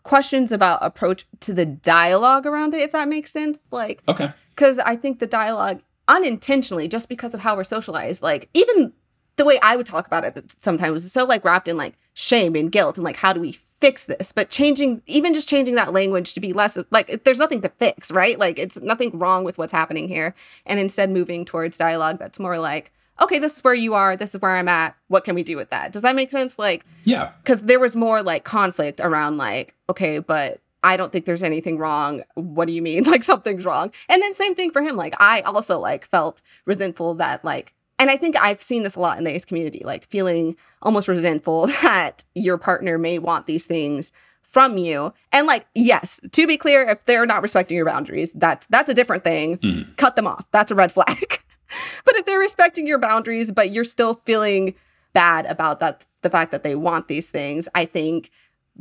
questions 0.04 0.54
about 0.54 0.80
approach 0.82 1.26
to 1.42 1.52
the 1.52 1.66
dialogue 1.66 2.46
around 2.46 2.74
it, 2.74 2.80
if 2.80 2.94
that 2.94 3.10
makes 3.10 3.30
sense. 3.30 3.68
Like, 3.70 4.04
okay. 4.08 4.32
Because 4.56 4.80
I 4.80 4.96
think 4.96 5.20
the 5.20 5.28
dialogue 5.28 5.82
unintentionally, 6.08 6.88
just 6.88 7.10
because 7.10 7.34
of 7.34 7.42
how 7.42 7.58
we're 7.58 7.66
socialized, 7.66 8.24
like 8.24 8.48
even 8.54 8.94
the 9.36 9.44
way 9.44 9.60
I 9.62 9.76
would 9.76 9.86
talk 9.86 10.08
about 10.08 10.24
it 10.24 10.56
sometimes 10.60 11.04
is 11.04 11.12
so 11.12 11.26
like 11.26 11.44
wrapped 11.44 11.68
in 11.68 11.76
like 11.76 11.96
shame 12.14 12.56
and 12.56 12.72
guilt 12.72 12.98
and 12.98 13.04
like 13.04 13.18
how 13.18 13.34
do 13.34 13.42
we 13.42 13.52
fix 13.52 14.06
this? 14.06 14.32
But 14.32 14.50
changing, 14.50 15.02
even 15.08 15.34
just 15.34 15.50
changing 15.50 15.76
that 15.76 15.92
language 15.92 16.34
to 16.36 16.40
be 16.40 16.54
less 16.54 16.78
like 16.90 17.26
there's 17.26 17.40
nothing 17.40 17.62
to 17.64 17.70
fix, 17.70 18.12
right? 18.12 18.40
Like 18.40 18.58
it's 18.58 18.80
nothing 18.80 19.20
wrong 19.20 19.44
with 19.44 19.58
what's 19.58 19.74
happening 19.74 20.08
here, 20.08 20.36
and 20.66 20.80
instead 20.80 21.12
moving 21.12 21.44
towards 21.44 21.76
dialogue 21.76 22.18
that's 22.18 22.40
more 22.40 22.58
like 22.58 22.94
okay, 23.22 23.40
this 23.40 23.58
is 23.58 23.64
where 23.64 23.74
you 23.74 23.94
are, 23.94 24.16
this 24.18 24.34
is 24.36 24.42
where 24.42 24.56
I'm 24.56 24.68
at. 24.68 24.96
What 25.08 25.24
can 25.24 25.36
we 25.36 25.44
do 25.44 25.56
with 25.56 25.70
that? 25.70 25.92
Does 25.92 26.02
that 26.02 26.16
make 26.16 26.32
sense? 26.32 26.58
Like, 26.60 26.86
yeah. 27.04 27.32
Because 27.44 27.62
there 27.62 27.80
was 27.80 27.96
more 27.96 28.22
like 28.24 28.44
conflict 28.44 29.00
around, 29.00 29.38
like, 29.38 29.76
okay, 29.90 30.20
but 30.20 30.60
I 30.84 30.98
don't 30.98 31.12
think 31.12 31.26
there's 31.26 31.44
anything 31.44 31.78
wrong. 31.78 32.24
What 32.36 32.68
do 32.68 32.74
you 32.74 32.82
mean? 32.82 33.04
Like, 33.12 33.24
something's 33.24 33.66
wrong. 33.66 33.92
And 34.10 34.22
then, 34.22 34.34
same 34.34 34.56
thing 34.56 34.72
for 34.72 34.82
him. 34.82 34.96
Like, 34.96 35.16
I 35.20 35.42
also 35.42 35.78
like 35.80 36.06
felt 36.06 36.42
resentful 36.66 37.14
that, 37.16 37.46
like, 37.46 37.74
and 38.00 38.10
I 38.10 38.18
think 38.18 38.36
I've 38.36 38.64
seen 38.64 38.82
this 38.82 38.96
a 38.96 39.00
lot 39.00 39.20
in 39.20 39.26
the 39.26 39.30
ace 39.36 39.46
community, 39.46 39.84
like 39.86 40.06
feeling 40.06 40.56
almost 40.82 41.08
resentful 41.08 41.68
that 41.84 42.24
your 42.34 42.58
partner 42.58 42.98
may 42.98 43.20
want 43.20 43.46
these 43.46 43.68
things 43.68 44.12
from 44.42 44.78
you. 44.80 45.14
And 45.32 45.46
like, 45.46 45.68
yes, 45.76 46.20
to 46.32 46.48
be 46.48 46.58
clear, 46.58 46.82
if 46.82 47.06
they're 47.06 47.28
not 47.28 47.44
respecting 47.44 47.78
your 47.78 47.86
boundaries, 47.86 48.34
that's 48.34 48.66
that's 48.68 48.90
a 48.90 48.96
different 48.96 49.24
thing. 49.24 49.60
Mhm. 49.60 49.96
Cut 49.98 50.16
them 50.16 50.26
off. 50.26 50.48
That's 50.52 50.72
a 50.72 50.76
red 50.76 50.92
flag. 50.92 51.44
but 52.06 52.16
if 52.16 52.26
they're 52.26 52.40
respecting 52.40 52.88
your 52.88 53.00
boundaries, 53.00 53.52
but 53.52 53.72
you're 53.72 53.84
still 53.84 54.14
feeling 54.14 54.74
bad 55.14 55.46
about 55.46 55.80
that 55.80 56.06
the 56.22 56.30
fact 56.30 56.52
that 56.52 56.64
they 56.64 56.76
want 56.76 57.08
these 57.08 57.30
things, 57.30 57.68
I 57.76 57.86
think 57.86 58.32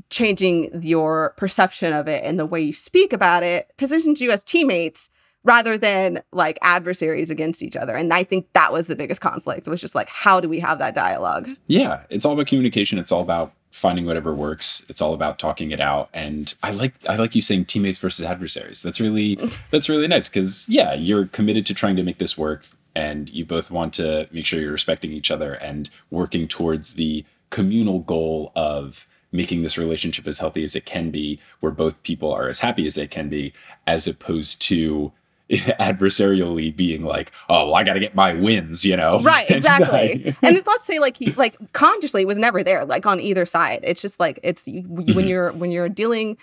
changing 0.08 0.82
your 0.82 1.34
perception 1.36 1.92
of 1.92 2.08
it 2.08 2.24
and 2.24 2.38
the 2.38 2.46
way 2.46 2.60
you 2.60 2.72
speak 2.72 3.12
about 3.12 3.42
it 3.42 3.70
positions 3.76 4.20
you 4.20 4.30
as 4.30 4.44
teammates 4.44 5.10
rather 5.42 5.78
than 5.78 6.22
like 6.32 6.58
adversaries 6.62 7.30
against 7.30 7.62
each 7.62 7.76
other. 7.76 7.96
And 7.96 8.12
I 8.12 8.24
think 8.24 8.52
that 8.52 8.72
was 8.72 8.86
the 8.86 8.96
biggest 8.96 9.20
conflict 9.20 9.66
was 9.68 9.80
just 9.80 9.94
like, 9.94 10.08
how 10.08 10.40
do 10.40 10.48
we 10.48 10.60
have 10.60 10.78
that 10.78 10.94
dialogue? 10.94 11.48
Yeah, 11.66 12.02
it's 12.10 12.24
all 12.24 12.32
about 12.34 12.46
communication. 12.46 12.98
It's 12.98 13.10
all 13.10 13.22
about 13.22 13.52
finding 13.70 14.04
whatever 14.04 14.34
works. 14.34 14.84
It's 14.88 15.00
all 15.00 15.14
about 15.14 15.38
talking 15.38 15.70
it 15.70 15.80
out. 15.80 16.10
And 16.12 16.52
I 16.62 16.72
like 16.72 16.94
I 17.08 17.16
like 17.16 17.34
you 17.34 17.42
saying 17.42 17.66
teammates 17.66 17.98
versus 17.98 18.24
adversaries. 18.24 18.82
That's 18.82 19.00
really 19.00 19.36
that's 19.70 19.88
really 19.88 20.08
nice 20.08 20.28
because 20.28 20.68
yeah, 20.68 20.94
you're 20.94 21.26
committed 21.26 21.64
to 21.66 21.74
trying 21.74 21.96
to 21.96 22.02
make 22.02 22.18
this 22.18 22.36
work, 22.36 22.66
and 22.94 23.28
you 23.30 23.44
both 23.44 23.70
want 23.70 23.94
to 23.94 24.28
make 24.32 24.46
sure 24.46 24.60
you're 24.60 24.72
respecting 24.72 25.12
each 25.12 25.30
other 25.30 25.54
and 25.54 25.90
working 26.10 26.48
towards 26.48 26.94
the 26.94 27.24
communal 27.50 28.00
goal 28.00 28.52
of 28.54 29.06
making 29.32 29.62
this 29.62 29.78
relationship 29.78 30.26
as 30.26 30.38
healthy 30.40 30.64
as 30.64 30.74
it 30.74 30.84
can 30.84 31.10
be, 31.10 31.40
where 31.60 31.70
both 31.72 32.02
people 32.02 32.32
are 32.32 32.48
as 32.48 32.58
happy 32.60 32.86
as 32.86 32.94
they 32.94 33.06
can 33.06 33.28
be, 33.28 33.52
as 33.86 34.06
opposed 34.08 34.60
to 34.62 35.12
adversarially 35.50 36.74
being 36.74 37.02
like, 37.04 37.32
oh, 37.48 37.66
well, 37.66 37.74
I 37.74 37.84
got 37.84 37.94
to 37.94 38.00
get 38.00 38.14
my 38.14 38.32
wins, 38.32 38.84
you 38.84 38.96
know? 38.96 39.20
Right, 39.20 39.48
exactly. 39.50 40.34
And 40.42 40.56
it's 40.56 40.66
not 40.66 40.80
to 40.80 40.84
say 40.86 40.98
like 40.98 41.16
he 41.16 41.32
like 41.32 41.56
consciously 41.72 42.24
was 42.24 42.38
never 42.38 42.62
there, 42.62 42.84
like 42.84 43.06
on 43.06 43.20
either 43.20 43.46
side. 43.46 43.80
It's 43.82 44.02
just 44.02 44.20
like 44.20 44.38
it's 44.42 44.66
you, 44.66 44.82
when 44.82 45.04
Mhm. 45.06 45.28
you're 45.28 45.52
when 45.52 45.70
you're 45.70 45.88
dealing, 45.88 46.36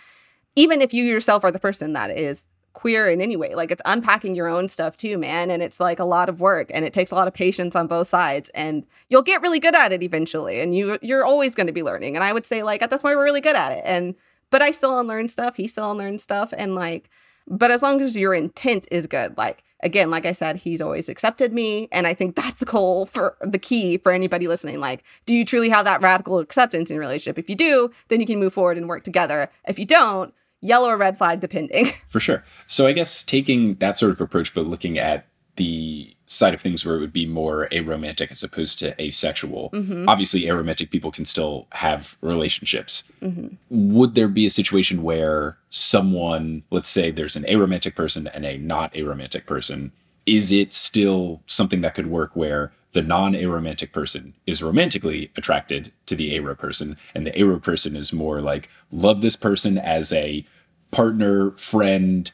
even 0.56 0.82
if 0.82 0.94
you 0.94 1.04
yourself 1.04 1.44
are 1.44 1.52
the 1.52 1.60
person 1.60 1.94
that 1.94 2.12
is 2.12 2.46
queer 2.78 3.10
in 3.10 3.22
any 3.22 3.36
way, 3.36 3.56
like 3.56 3.72
it's 3.72 3.82
unpacking 3.86 4.36
your 4.36 4.48
own 4.48 4.70
stuff 4.70 4.96
too, 4.96 5.18
man. 5.18 5.50
And 5.50 5.64
it's 5.64 5.80
like 5.80 5.98
a 5.98 6.06
lot 6.06 6.30
of 6.30 6.40
work, 6.40 6.70
and 6.72 6.86
it 6.86 6.94
takes 6.94 7.10
a 7.12 7.16
lot 7.16 7.28
of 7.28 7.34
patience 7.34 7.76
on 7.76 7.88
both 7.88 8.08
sides. 8.08 8.52
And 8.54 8.86
you'll 9.10 9.24
get 9.24 9.42
really 9.42 9.60
good 9.60 9.76
at 9.76 9.92
it 9.92 10.04
eventually, 10.04 10.62
and 10.62 10.76
you 10.76 11.00
you're 11.02 11.26
always 11.26 11.56
going 11.56 11.68
to 11.68 11.74
be 11.74 11.82
learning. 11.82 12.16
And 12.16 12.24
I 12.24 12.32
would 12.32 12.46
say 12.46 12.62
like 12.62 12.84
at 12.84 12.92
this 12.92 13.02
point 13.02 13.18
we're 13.18 13.24
really 13.24 13.42
good 13.42 13.56
at 13.56 13.72
it. 13.72 13.82
And 13.84 14.14
but 14.52 14.62
I 14.62 14.72
still 14.72 14.98
unlearn 15.00 15.28
stuff. 15.28 15.56
He 15.56 15.68
still 15.68 15.92
unlearns 15.92 16.22
stuff, 16.22 16.54
and 16.56 16.76
like 16.76 17.10
but 17.48 17.72
as 17.72 17.82
long 17.82 18.02
as 18.02 18.16
your 18.16 18.34
intent 18.34 18.86
is 18.92 19.08
good 19.08 19.36
like 19.38 19.64
again 19.82 20.12
like 20.12 20.26
i 20.26 20.32
said 20.32 20.58
he's 20.58 20.82
always 20.82 21.08
accepted 21.08 21.54
me 21.54 21.88
and 21.92 22.06
i 22.06 22.14
think 22.14 22.36
that's 22.36 22.60
the 22.60 22.66
goal 22.66 23.06
for 23.06 23.38
the 23.42 23.58
key 23.58 23.98
for 23.98 24.12
anybody 24.12 24.48
listening 24.48 24.80
like 24.80 25.04
do 25.26 25.34
you 25.34 25.46
truly 25.46 25.70
have 25.70 25.86
that 25.86 26.02
radical 26.02 26.40
acceptance 26.40 26.92
in 26.92 27.00
relationship 27.00 27.40
if 27.40 27.50
you 27.50 27.56
do 27.56 27.90
then 28.10 28.20
you 28.20 28.26
can 28.26 28.40
move 28.40 28.54
forward 28.54 28.78
and 28.78 28.90
work 28.90 29.04
together 29.04 29.50
if 29.68 29.80
you 29.80 29.86
don't 29.86 30.34
yellow 30.62 30.90
or 30.90 30.98
red 30.98 31.18
flag 31.18 31.40
depending 31.40 31.88
For 32.08 32.20
sure. 32.20 32.44
So 32.68 32.88
I 32.88 32.94
guess 32.94 33.24
taking 33.24 33.76
that 33.76 33.98
sort 33.98 34.12
of 34.12 34.22
approach, 34.22 34.54
but 34.54 34.66
looking 34.68 34.98
at 34.98 35.28
the 35.56 36.14
side 36.28 36.54
of 36.54 36.62
things 36.62 36.86
where 36.86 36.96
it 36.96 37.00
would 37.00 37.14
be 37.14 37.26
more 37.26 37.68
aromantic 37.72 38.32
as 38.32 38.44
opposed 38.44 38.78
to 38.80 39.02
asexual. 39.02 39.70
Mhm. 39.74 40.06
Obviously, 40.08 40.42
aromantic 40.44 40.90
people 40.92 41.10
can 41.12 41.26
still 41.26 41.68
have 41.72 42.16
relationships. 42.22 43.04
Mhm. 43.24 43.56
Would 43.70 44.14
there 44.14 44.28
be 44.28 44.46
a 44.46 44.50
situation 44.52 45.04
where 45.04 45.58
someone, 45.70 46.64
let's 46.70 46.90
say 46.90 47.12
there's 47.12 47.36
an 47.38 47.44
aromantic 47.46 47.96
person 47.96 48.28
and 48.28 48.46
a 48.46 48.58
not 48.58 48.94
aromantic 48.94 49.46
person, 49.46 49.92
is 50.26 50.52
it 50.52 50.74
still 50.74 51.42
something 51.48 51.82
that 51.82 51.96
could 51.96 52.08
work 52.08 52.36
where 52.36 52.74
the 52.94 53.02
non 53.02 53.34
aromantic 53.34 53.92
person 53.92 54.34
is 54.46 54.64
romantically 54.64 55.32
attracted 55.36 55.92
to 56.06 56.16
the 56.16 56.38
aro 56.38 56.58
person 56.58 56.98
and 57.14 57.26
the 57.26 57.32
aro 57.32 57.62
person 57.62 57.96
is 57.96 58.14
more 58.14 58.42
like 58.42 58.70
love 58.92 59.22
this 59.22 59.36
person 59.36 59.78
as 59.78 60.12
a 60.14 60.46
partner, 60.92 61.52
friend, 61.52 62.32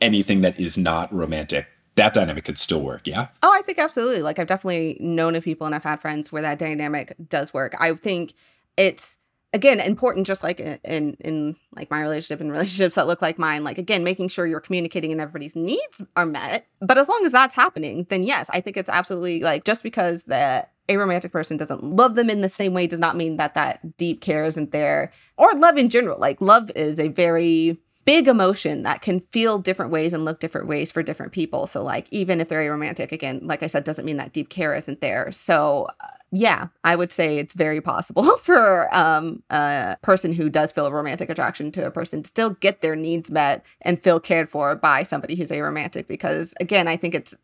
anything 0.00 0.40
that 0.42 0.58
is 0.58 0.78
not 0.78 1.12
romantic? 1.12 1.66
That 1.96 2.14
dynamic 2.14 2.44
could 2.44 2.58
still 2.58 2.80
work, 2.80 3.06
yeah? 3.06 3.28
Oh, 3.42 3.52
I 3.52 3.62
think 3.62 3.78
absolutely. 3.78 4.22
Like 4.22 4.38
I've 4.38 4.46
definitely 4.46 4.96
known 5.00 5.34
of 5.34 5.44
people 5.44 5.66
and 5.66 5.74
I've 5.74 5.82
had 5.82 6.00
friends 6.00 6.30
where 6.30 6.42
that 6.42 6.58
dynamic 6.58 7.14
does 7.28 7.52
work. 7.52 7.74
I 7.78 7.92
think 7.94 8.34
it's 8.76 9.18
again 9.52 9.80
important 9.80 10.26
just 10.26 10.42
like 10.42 10.60
in 10.60 11.16
in, 11.20 11.56
like 11.74 11.90
my 11.90 12.00
relationship 12.00 12.40
and 12.40 12.52
relationships 12.52 12.94
that 12.94 13.06
look 13.06 13.22
like 13.22 13.38
mine 13.38 13.64
like 13.64 13.78
again 13.78 14.04
making 14.04 14.28
sure 14.28 14.46
you're 14.46 14.60
communicating 14.60 15.12
and 15.12 15.20
everybody's 15.20 15.56
needs 15.56 16.02
are 16.16 16.26
met. 16.26 16.66
But 16.80 16.98
as 16.98 17.08
long 17.08 17.24
as 17.24 17.32
that's 17.32 17.54
happening 17.54 18.06
then 18.08 18.22
yes 18.22 18.50
i 18.52 18.60
think 18.60 18.76
it's 18.76 18.88
absolutely 18.88 19.40
like 19.40 19.64
just 19.64 19.82
because 19.82 20.24
the 20.24 20.66
a 20.90 20.96
romantic 20.96 21.30
person 21.30 21.56
doesn't 21.56 21.84
love 21.84 22.16
them 22.16 22.28
in 22.28 22.40
the 22.40 22.48
same 22.48 22.74
way 22.74 22.86
does 22.88 22.98
not 22.98 23.16
mean 23.16 23.36
that 23.36 23.54
that 23.54 23.96
deep 23.96 24.20
care 24.20 24.44
isn't 24.44 24.72
there. 24.72 25.12
Or 25.36 25.54
love 25.54 25.78
in 25.78 25.88
general 25.88 26.18
like 26.18 26.40
love 26.40 26.70
is 26.74 26.98
a 26.98 27.08
very 27.08 27.78
big 28.10 28.26
emotion 28.26 28.82
that 28.82 29.02
can 29.02 29.20
feel 29.20 29.60
different 29.60 29.92
ways 29.92 30.12
and 30.12 30.24
look 30.24 30.40
different 30.40 30.66
ways 30.66 30.90
for 30.90 31.00
different 31.00 31.30
people. 31.30 31.68
So, 31.68 31.84
like, 31.84 32.08
even 32.10 32.40
if 32.40 32.48
they're 32.48 32.68
aromantic, 32.68 33.12
again, 33.12 33.38
like 33.44 33.62
I 33.62 33.68
said, 33.68 33.84
doesn't 33.84 34.04
mean 34.04 34.16
that 34.16 34.32
deep 34.32 34.48
care 34.48 34.74
isn't 34.74 35.00
there. 35.00 35.30
So, 35.30 35.86
uh, 36.00 36.06
yeah, 36.32 36.66
I 36.82 36.96
would 36.96 37.12
say 37.12 37.38
it's 37.38 37.54
very 37.54 37.80
possible 37.80 38.36
for 38.42 38.92
um, 38.92 39.44
a 39.48 39.96
person 40.02 40.32
who 40.32 40.48
does 40.50 40.72
feel 40.72 40.86
a 40.86 40.92
romantic 40.92 41.30
attraction 41.30 41.70
to 41.70 41.86
a 41.86 41.92
person 41.92 42.24
to 42.24 42.28
still 42.28 42.50
get 42.50 42.80
their 42.80 42.96
needs 42.96 43.30
met 43.30 43.64
and 43.82 44.02
feel 44.02 44.18
cared 44.18 44.48
for 44.48 44.74
by 44.74 45.04
somebody 45.04 45.36
who's 45.36 45.52
aromantic. 45.52 46.08
Because, 46.08 46.52
again, 46.58 46.88
I 46.88 46.96
think 46.96 47.14
it's 47.14 47.36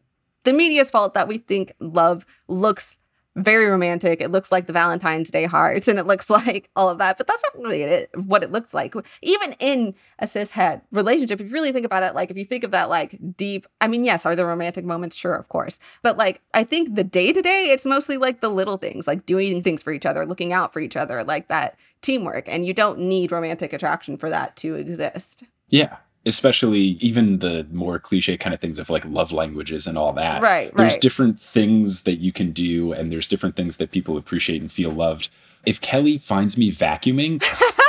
the 0.42 0.52
media's 0.52 0.90
fault 0.90 1.14
that 1.14 1.28
we 1.28 1.38
think 1.38 1.74
love 1.78 2.26
looks 2.48 2.98
very 3.36 3.66
romantic. 3.66 4.20
It 4.20 4.32
looks 4.32 4.50
like 4.50 4.66
the 4.66 4.72
Valentine's 4.72 5.30
Day 5.30 5.44
hearts 5.44 5.88
and 5.88 5.98
it 5.98 6.06
looks 6.06 6.28
like 6.46 6.70
all 6.74 6.88
of 6.88 6.98
that, 6.98 7.18
but 7.18 7.26
that's 7.26 7.42
not 7.44 7.62
really 7.62 7.82
it, 7.82 8.10
what 8.16 8.42
it 8.42 8.50
looks 8.50 8.74
like. 8.74 8.94
Even 9.22 9.54
in 9.60 9.94
a 10.18 10.24
cishet 10.24 10.80
relationship, 10.90 11.40
if 11.40 11.48
you 11.48 11.52
really 11.52 11.72
think 11.72 11.86
about 11.86 12.02
it, 12.02 12.14
like 12.14 12.30
if 12.30 12.36
you 12.36 12.44
think 12.44 12.64
of 12.64 12.70
that 12.70 12.88
like 12.88 13.18
deep, 13.36 13.66
I 13.80 13.88
mean, 13.88 14.04
yes, 14.04 14.26
are 14.26 14.34
there 14.34 14.46
romantic 14.46 14.84
moments? 14.84 15.16
Sure, 15.16 15.34
of 15.34 15.48
course. 15.48 15.78
But 16.02 16.16
like, 16.16 16.40
I 16.54 16.64
think 16.64 16.94
the 16.94 17.04
day 17.04 17.32
to 17.32 17.42
day, 17.42 17.70
it's 17.70 17.86
mostly 17.86 18.16
like 18.16 18.40
the 18.40 18.50
little 18.50 18.78
things, 18.78 19.06
like 19.06 19.26
doing 19.26 19.62
things 19.62 19.82
for 19.82 19.92
each 19.92 20.06
other, 20.06 20.24
looking 20.24 20.52
out 20.52 20.72
for 20.72 20.80
each 20.80 20.96
other, 20.96 21.22
like 21.22 21.48
that 21.48 21.78
teamwork. 22.00 22.48
And 22.48 22.64
you 22.64 22.72
don't 22.72 22.98
need 22.98 23.32
romantic 23.32 23.72
attraction 23.72 24.16
for 24.16 24.30
that 24.30 24.56
to 24.56 24.74
exist. 24.74 25.44
Yeah. 25.68 25.96
Especially 26.26 26.98
even 27.00 27.38
the 27.38 27.66
more 27.70 27.98
cliche 27.98 28.36
kind 28.36 28.52
of 28.52 28.60
things 28.60 28.78
of 28.78 28.90
like 28.90 29.04
love 29.06 29.32
languages 29.32 29.86
and 29.86 29.96
all 29.96 30.12
that. 30.14 30.42
Right, 30.42 30.74
There's 30.76 30.92
right. 30.94 31.00
different 31.00 31.40
things 31.40 32.02
that 32.02 32.16
you 32.16 32.32
can 32.32 32.50
do, 32.52 32.92
and 32.92 33.10
there's 33.10 33.28
different 33.28 33.56
things 33.56 33.78
that 33.78 33.92
people 33.92 34.16
appreciate 34.18 34.60
and 34.60 34.70
feel 34.70 34.90
loved. 34.90 35.30
If 35.64 35.80
Kelly 35.80 36.18
finds 36.18 36.56
me 36.58 36.72
vacuuming, 36.72 37.42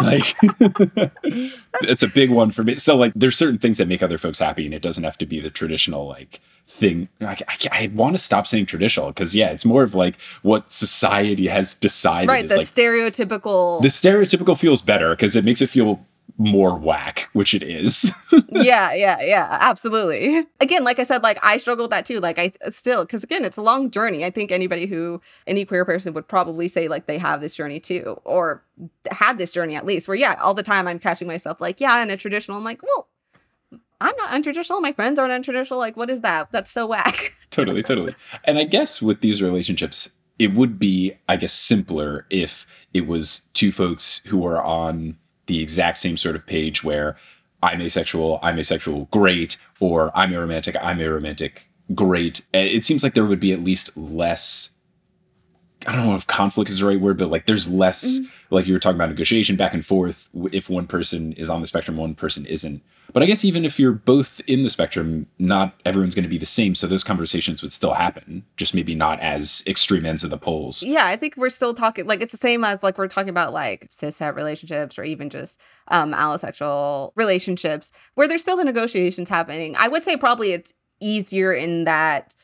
like 0.00 0.36
it's 1.82 2.02
a 2.02 2.08
big 2.08 2.30
one 2.30 2.50
for 2.50 2.64
me. 2.64 2.76
So 2.76 2.96
like, 2.96 3.12
there's 3.14 3.36
certain 3.36 3.58
things 3.58 3.78
that 3.78 3.88
make 3.88 4.02
other 4.02 4.18
folks 4.18 4.38
happy, 4.38 4.64
and 4.64 4.74
it 4.74 4.82
doesn't 4.82 5.04
have 5.04 5.18
to 5.18 5.26
be 5.26 5.40
the 5.40 5.50
traditional 5.50 6.06
like 6.06 6.40
thing. 6.66 7.08
Like, 7.20 7.42
I, 7.48 7.84
I 7.84 7.86
want 7.94 8.14
to 8.14 8.18
stop 8.18 8.46
saying 8.46 8.66
traditional 8.66 9.08
because 9.08 9.34
yeah, 9.34 9.48
it's 9.50 9.64
more 9.64 9.82
of 9.82 9.94
like 9.94 10.16
what 10.42 10.70
society 10.72 11.48
has 11.48 11.74
decided. 11.74 12.28
right. 12.28 12.48
The 12.48 12.58
like 12.58 12.66
stereotypical. 12.66 13.82
the 13.82 13.88
stereotypical 13.88 14.58
feels 14.58 14.82
better 14.82 15.10
because 15.10 15.36
it 15.36 15.44
makes 15.44 15.60
it 15.60 15.68
feel 15.68 16.06
more 16.38 16.76
whack, 16.76 17.28
which 17.32 17.54
it 17.54 17.62
is. 17.62 18.12
yeah, 18.50 18.92
yeah, 18.94 19.20
yeah, 19.20 19.58
absolutely. 19.60 20.44
Again, 20.60 20.84
like 20.84 20.98
I 20.98 21.02
said, 21.02 21.22
like 21.22 21.38
I 21.42 21.56
struggle 21.56 21.84
with 21.84 21.90
that 21.90 22.04
too. 22.04 22.20
Like 22.20 22.38
I 22.38 22.52
still, 22.70 23.04
because 23.04 23.22
again, 23.22 23.44
it's 23.44 23.56
a 23.56 23.62
long 23.62 23.90
journey. 23.90 24.24
I 24.24 24.30
think 24.30 24.50
anybody 24.50 24.86
who, 24.86 25.20
any 25.46 25.64
queer 25.64 25.84
person 25.84 26.14
would 26.14 26.28
probably 26.28 26.68
say 26.68 26.88
like 26.88 27.06
they 27.06 27.18
have 27.18 27.40
this 27.40 27.54
journey 27.54 27.80
too, 27.80 28.20
or 28.24 28.62
had 29.10 29.38
this 29.38 29.52
journey 29.52 29.76
at 29.76 29.86
least, 29.86 30.08
where 30.08 30.16
yeah, 30.16 30.36
all 30.40 30.54
the 30.54 30.62
time 30.62 30.88
I'm 30.88 30.98
catching 30.98 31.28
myself 31.28 31.60
like, 31.60 31.80
yeah, 31.80 32.02
in 32.02 32.10
a 32.10 32.16
traditional, 32.16 32.56
I'm 32.56 32.64
like, 32.64 32.82
well, 32.82 33.08
I'm 34.00 34.16
not 34.16 34.30
untraditional. 34.30 34.82
My 34.82 34.92
friends 34.92 35.18
aren't 35.18 35.32
untraditional. 35.44 35.78
Like, 35.78 35.96
what 35.96 36.10
is 36.10 36.22
that? 36.22 36.50
That's 36.50 36.70
so 36.70 36.86
whack. 36.86 37.34
totally, 37.50 37.82
totally. 37.82 38.14
And 38.44 38.58
I 38.58 38.64
guess 38.64 39.00
with 39.00 39.20
these 39.20 39.40
relationships, 39.40 40.10
it 40.38 40.54
would 40.54 40.78
be, 40.78 41.16
I 41.28 41.36
guess, 41.36 41.52
simpler 41.52 42.26
if 42.28 42.66
it 42.92 43.06
was 43.06 43.42
two 43.54 43.70
folks 43.70 44.22
who 44.26 44.44
are 44.44 44.60
on 44.60 45.18
the 45.52 45.62
exact 45.62 45.98
same 45.98 46.16
sort 46.16 46.36
of 46.36 46.46
page 46.46 46.82
where 46.82 47.16
I'm 47.62 47.80
asexual, 47.80 48.40
I'm 48.42 48.58
asexual, 48.58 49.06
great, 49.10 49.56
or 49.78 50.10
I'm 50.16 50.32
aromantic, 50.32 50.76
I'm 50.82 50.98
aromantic, 50.98 51.58
great. 51.94 52.44
It 52.52 52.84
seems 52.84 53.02
like 53.02 53.14
there 53.14 53.24
would 53.24 53.40
be 53.40 53.52
at 53.52 53.62
least 53.62 53.96
less. 53.96 54.70
I 55.86 55.94
don't 55.94 56.06
know 56.06 56.16
if 56.16 56.26
conflict 56.26 56.70
is 56.70 56.80
the 56.80 56.86
right 56.86 57.00
word, 57.00 57.18
but 57.18 57.30
like 57.30 57.46
there's 57.46 57.68
less, 57.68 58.04
mm-hmm. 58.04 58.54
like 58.54 58.66
you 58.66 58.72
were 58.72 58.80
talking 58.80 58.96
about 58.96 59.10
negotiation 59.10 59.56
back 59.56 59.74
and 59.74 59.84
forth 59.84 60.28
if 60.52 60.68
one 60.68 60.86
person 60.86 61.32
is 61.34 61.50
on 61.50 61.60
the 61.60 61.66
spectrum, 61.66 61.96
one 61.96 62.14
person 62.14 62.46
isn't. 62.46 62.82
But 63.12 63.22
I 63.22 63.26
guess 63.26 63.44
even 63.44 63.64
if 63.64 63.78
you're 63.78 63.92
both 63.92 64.40
in 64.46 64.62
the 64.62 64.70
spectrum, 64.70 65.26
not 65.38 65.74
everyone's 65.84 66.14
going 66.14 66.22
to 66.22 66.28
be 66.28 66.38
the 66.38 66.46
same. 66.46 66.74
So 66.74 66.86
those 66.86 67.04
conversations 67.04 67.62
would 67.62 67.72
still 67.72 67.94
happen, 67.94 68.44
just 68.56 68.74
maybe 68.74 68.94
not 68.94 69.20
as 69.20 69.62
extreme 69.66 70.06
ends 70.06 70.24
of 70.24 70.30
the 70.30 70.38
poles. 70.38 70.82
yeah, 70.82 71.06
I 71.06 71.16
think 71.16 71.36
we're 71.36 71.50
still 71.50 71.74
talking 71.74 72.06
like 72.06 72.20
it's 72.20 72.32
the 72.32 72.38
same 72.38 72.64
as 72.64 72.82
like 72.82 72.98
we're 72.98 73.08
talking 73.08 73.28
about 73.30 73.52
like 73.52 73.88
cishet 73.88 74.34
relationships 74.34 74.98
or 74.98 75.04
even 75.04 75.30
just 75.30 75.60
um 75.88 76.12
allosexual 76.12 77.12
relationships 77.16 77.92
where 78.14 78.28
there's 78.28 78.42
still 78.42 78.56
the 78.56 78.64
negotiations 78.64 79.28
happening. 79.28 79.76
I 79.76 79.88
would 79.88 80.04
say 80.04 80.16
probably 80.16 80.52
it's 80.52 80.72
easier 81.00 81.52
in 81.52 81.84
that 81.84 82.34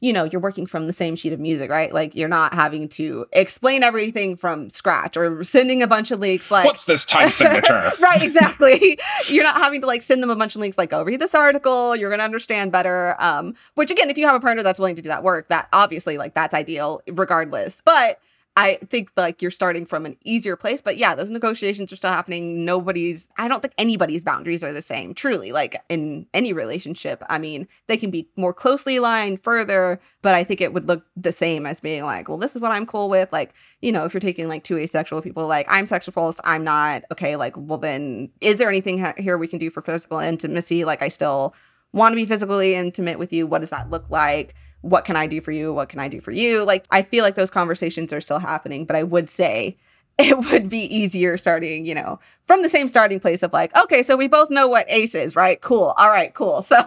you 0.00 0.12
know, 0.12 0.24
you're 0.24 0.40
working 0.40 0.66
from 0.66 0.86
the 0.86 0.92
same 0.92 1.16
sheet 1.16 1.32
of 1.32 1.40
music, 1.40 1.70
right? 1.70 1.92
Like 1.92 2.14
you're 2.14 2.28
not 2.28 2.54
having 2.54 2.88
to 2.90 3.24
explain 3.32 3.82
everything 3.82 4.36
from 4.36 4.68
scratch 4.68 5.16
or 5.16 5.42
sending 5.42 5.82
a 5.82 5.86
bunch 5.86 6.10
of 6.10 6.20
links 6.20 6.50
like 6.50 6.66
What's 6.66 6.84
this 6.84 7.06
time 7.06 7.30
signature? 7.30 7.92
right, 8.00 8.22
exactly. 8.22 8.98
You're 9.28 9.44
not 9.44 9.56
having 9.56 9.80
to 9.80 9.86
like 9.86 10.02
send 10.02 10.22
them 10.22 10.30
a 10.30 10.36
bunch 10.36 10.54
of 10.54 10.60
links 10.60 10.76
like, 10.76 10.90
go 10.90 11.02
read 11.02 11.20
this 11.20 11.34
article, 11.34 11.96
you're 11.96 12.10
gonna 12.10 12.22
understand 12.22 12.72
better. 12.72 13.16
Um, 13.18 13.54
which 13.74 13.90
again, 13.90 14.10
if 14.10 14.18
you 14.18 14.26
have 14.26 14.36
a 14.36 14.40
partner 14.40 14.62
that's 14.62 14.78
willing 14.78 14.96
to 14.96 15.02
do 15.02 15.08
that 15.08 15.22
work, 15.22 15.48
that 15.48 15.68
obviously 15.72 16.18
like 16.18 16.34
that's 16.34 16.54
ideal 16.54 17.00
regardless. 17.08 17.80
But 17.80 18.20
I 18.58 18.78
think 18.88 19.10
like 19.18 19.42
you're 19.42 19.50
starting 19.50 19.84
from 19.84 20.06
an 20.06 20.16
easier 20.24 20.56
place. 20.56 20.80
But 20.80 20.96
yeah, 20.96 21.14
those 21.14 21.28
negotiations 21.28 21.92
are 21.92 21.96
still 21.96 22.10
happening. 22.10 22.64
Nobody's, 22.64 23.28
I 23.36 23.48
don't 23.48 23.60
think 23.60 23.74
anybody's 23.76 24.24
boundaries 24.24 24.64
are 24.64 24.72
the 24.72 24.80
same, 24.80 25.12
truly. 25.12 25.52
Like 25.52 25.76
in 25.90 26.26
any 26.32 26.54
relationship, 26.54 27.22
I 27.28 27.38
mean, 27.38 27.68
they 27.86 27.98
can 27.98 28.10
be 28.10 28.30
more 28.34 28.54
closely 28.54 28.96
aligned 28.96 29.42
further, 29.42 30.00
but 30.22 30.34
I 30.34 30.42
think 30.42 30.62
it 30.62 30.72
would 30.72 30.88
look 30.88 31.04
the 31.16 31.32
same 31.32 31.66
as 31.66 31.80
being 31.80 32.04
like, 32.04 32.28
well, 32.28 32.38
this 32.38 32.56
is 32.56 32.62
what 32.62 32.72
I'm 32.72 32.86
cool 32.86 33.10
with. 33.10 33.30
Like, 33.30 33.52
you 33.82 33.92
know, 33.92 34.04
if 34.04 34.14
you're 34.14 34.20
taking 34.22 34.48
like 34.48 34.64
two 34.64 34.78
asexual 34.78 35.20
people, 35.20 35.46
like 35.46 35.66
I'm 35.68 35.84
sexual 35.84 36.14
pulse, 36.14 36.40
I'm 36.42 36.64
not, 36.64 37.04
okay, 37.12 37.36
like, 37.36 37.54
well, 37.58 37.78
then 37.78 38.30
is 38.40 38.56
there 38.58 38.70
anything 38.70 38.98
ha- 38.98 39.14
here 39.18 39.36
we 39.36 39.48
can 39.48 39.58
do 39.58 39.68
for 39.68 39.82
physical 39.82 40.18
intimacy? 40.18 40.86
Like, 40.86 41.02
I 41.02 41.08
still 41.08 41.54
want 41.92 42.12
to 42.12 42.16
be 42.16 42.24
physically 42.24 42.74
intimate 42.74 43.18
with 43.18 43.32
you. 43.32 43.46
What 43.46 43.60
does 43.60 43.70
that 43.70 43.90
look 43.90 44.08
like? 44.08 44.54
What 44.86 45.04
can 45.04 45.16
I 45.16 45.26
do 45.26 45.40
for 45.40 45.50
you? 45.50 45.74
What 45.74 45.88
can 45.88 45.98
I 45.98 46.06
do 46.08 46.20
for 46.20 46.30
you? 46.30 46.64
Like, 46.64 46.86
I 46.90 47.02
feel 47.02 47.24
like 47.24 47.34
those 47.34 47.50
conversations 47.50 48.12
are 48.12 48.20
still 48.20 48.38
happening, 48.38 48.84
but 48.84 48.94
I 48.94 49.02
would 49.02 49.28
say 49.28 49.76
it 50.18 50.38
would 50.38 50.68
be 50.68 50.82
easier 50.94 51.36
starting, 51.36 51.84
you 51.84 51.94
know, 51.94 52.20
from 52.44 52.62
the 52.62 52.68
same 52.68 52.86
starting 52.88 53.20
place 53.20 53.42
of 53.42 53.52
like, 53.52 53.76
okay, 53.76 54.02
so 54.02 54.16
we 54.16 54.28
both 54.28 54.48
know 54.48 54.68
what 54.68 54.86
ace 54.88 55.14
is, 55.14 55.34
right? 55.34 55.60
Cool. 55.60 55.92
All 55.98 56.08
right, 56.08 56.32
cool. 56.34 56.62
So. 56.62 56.76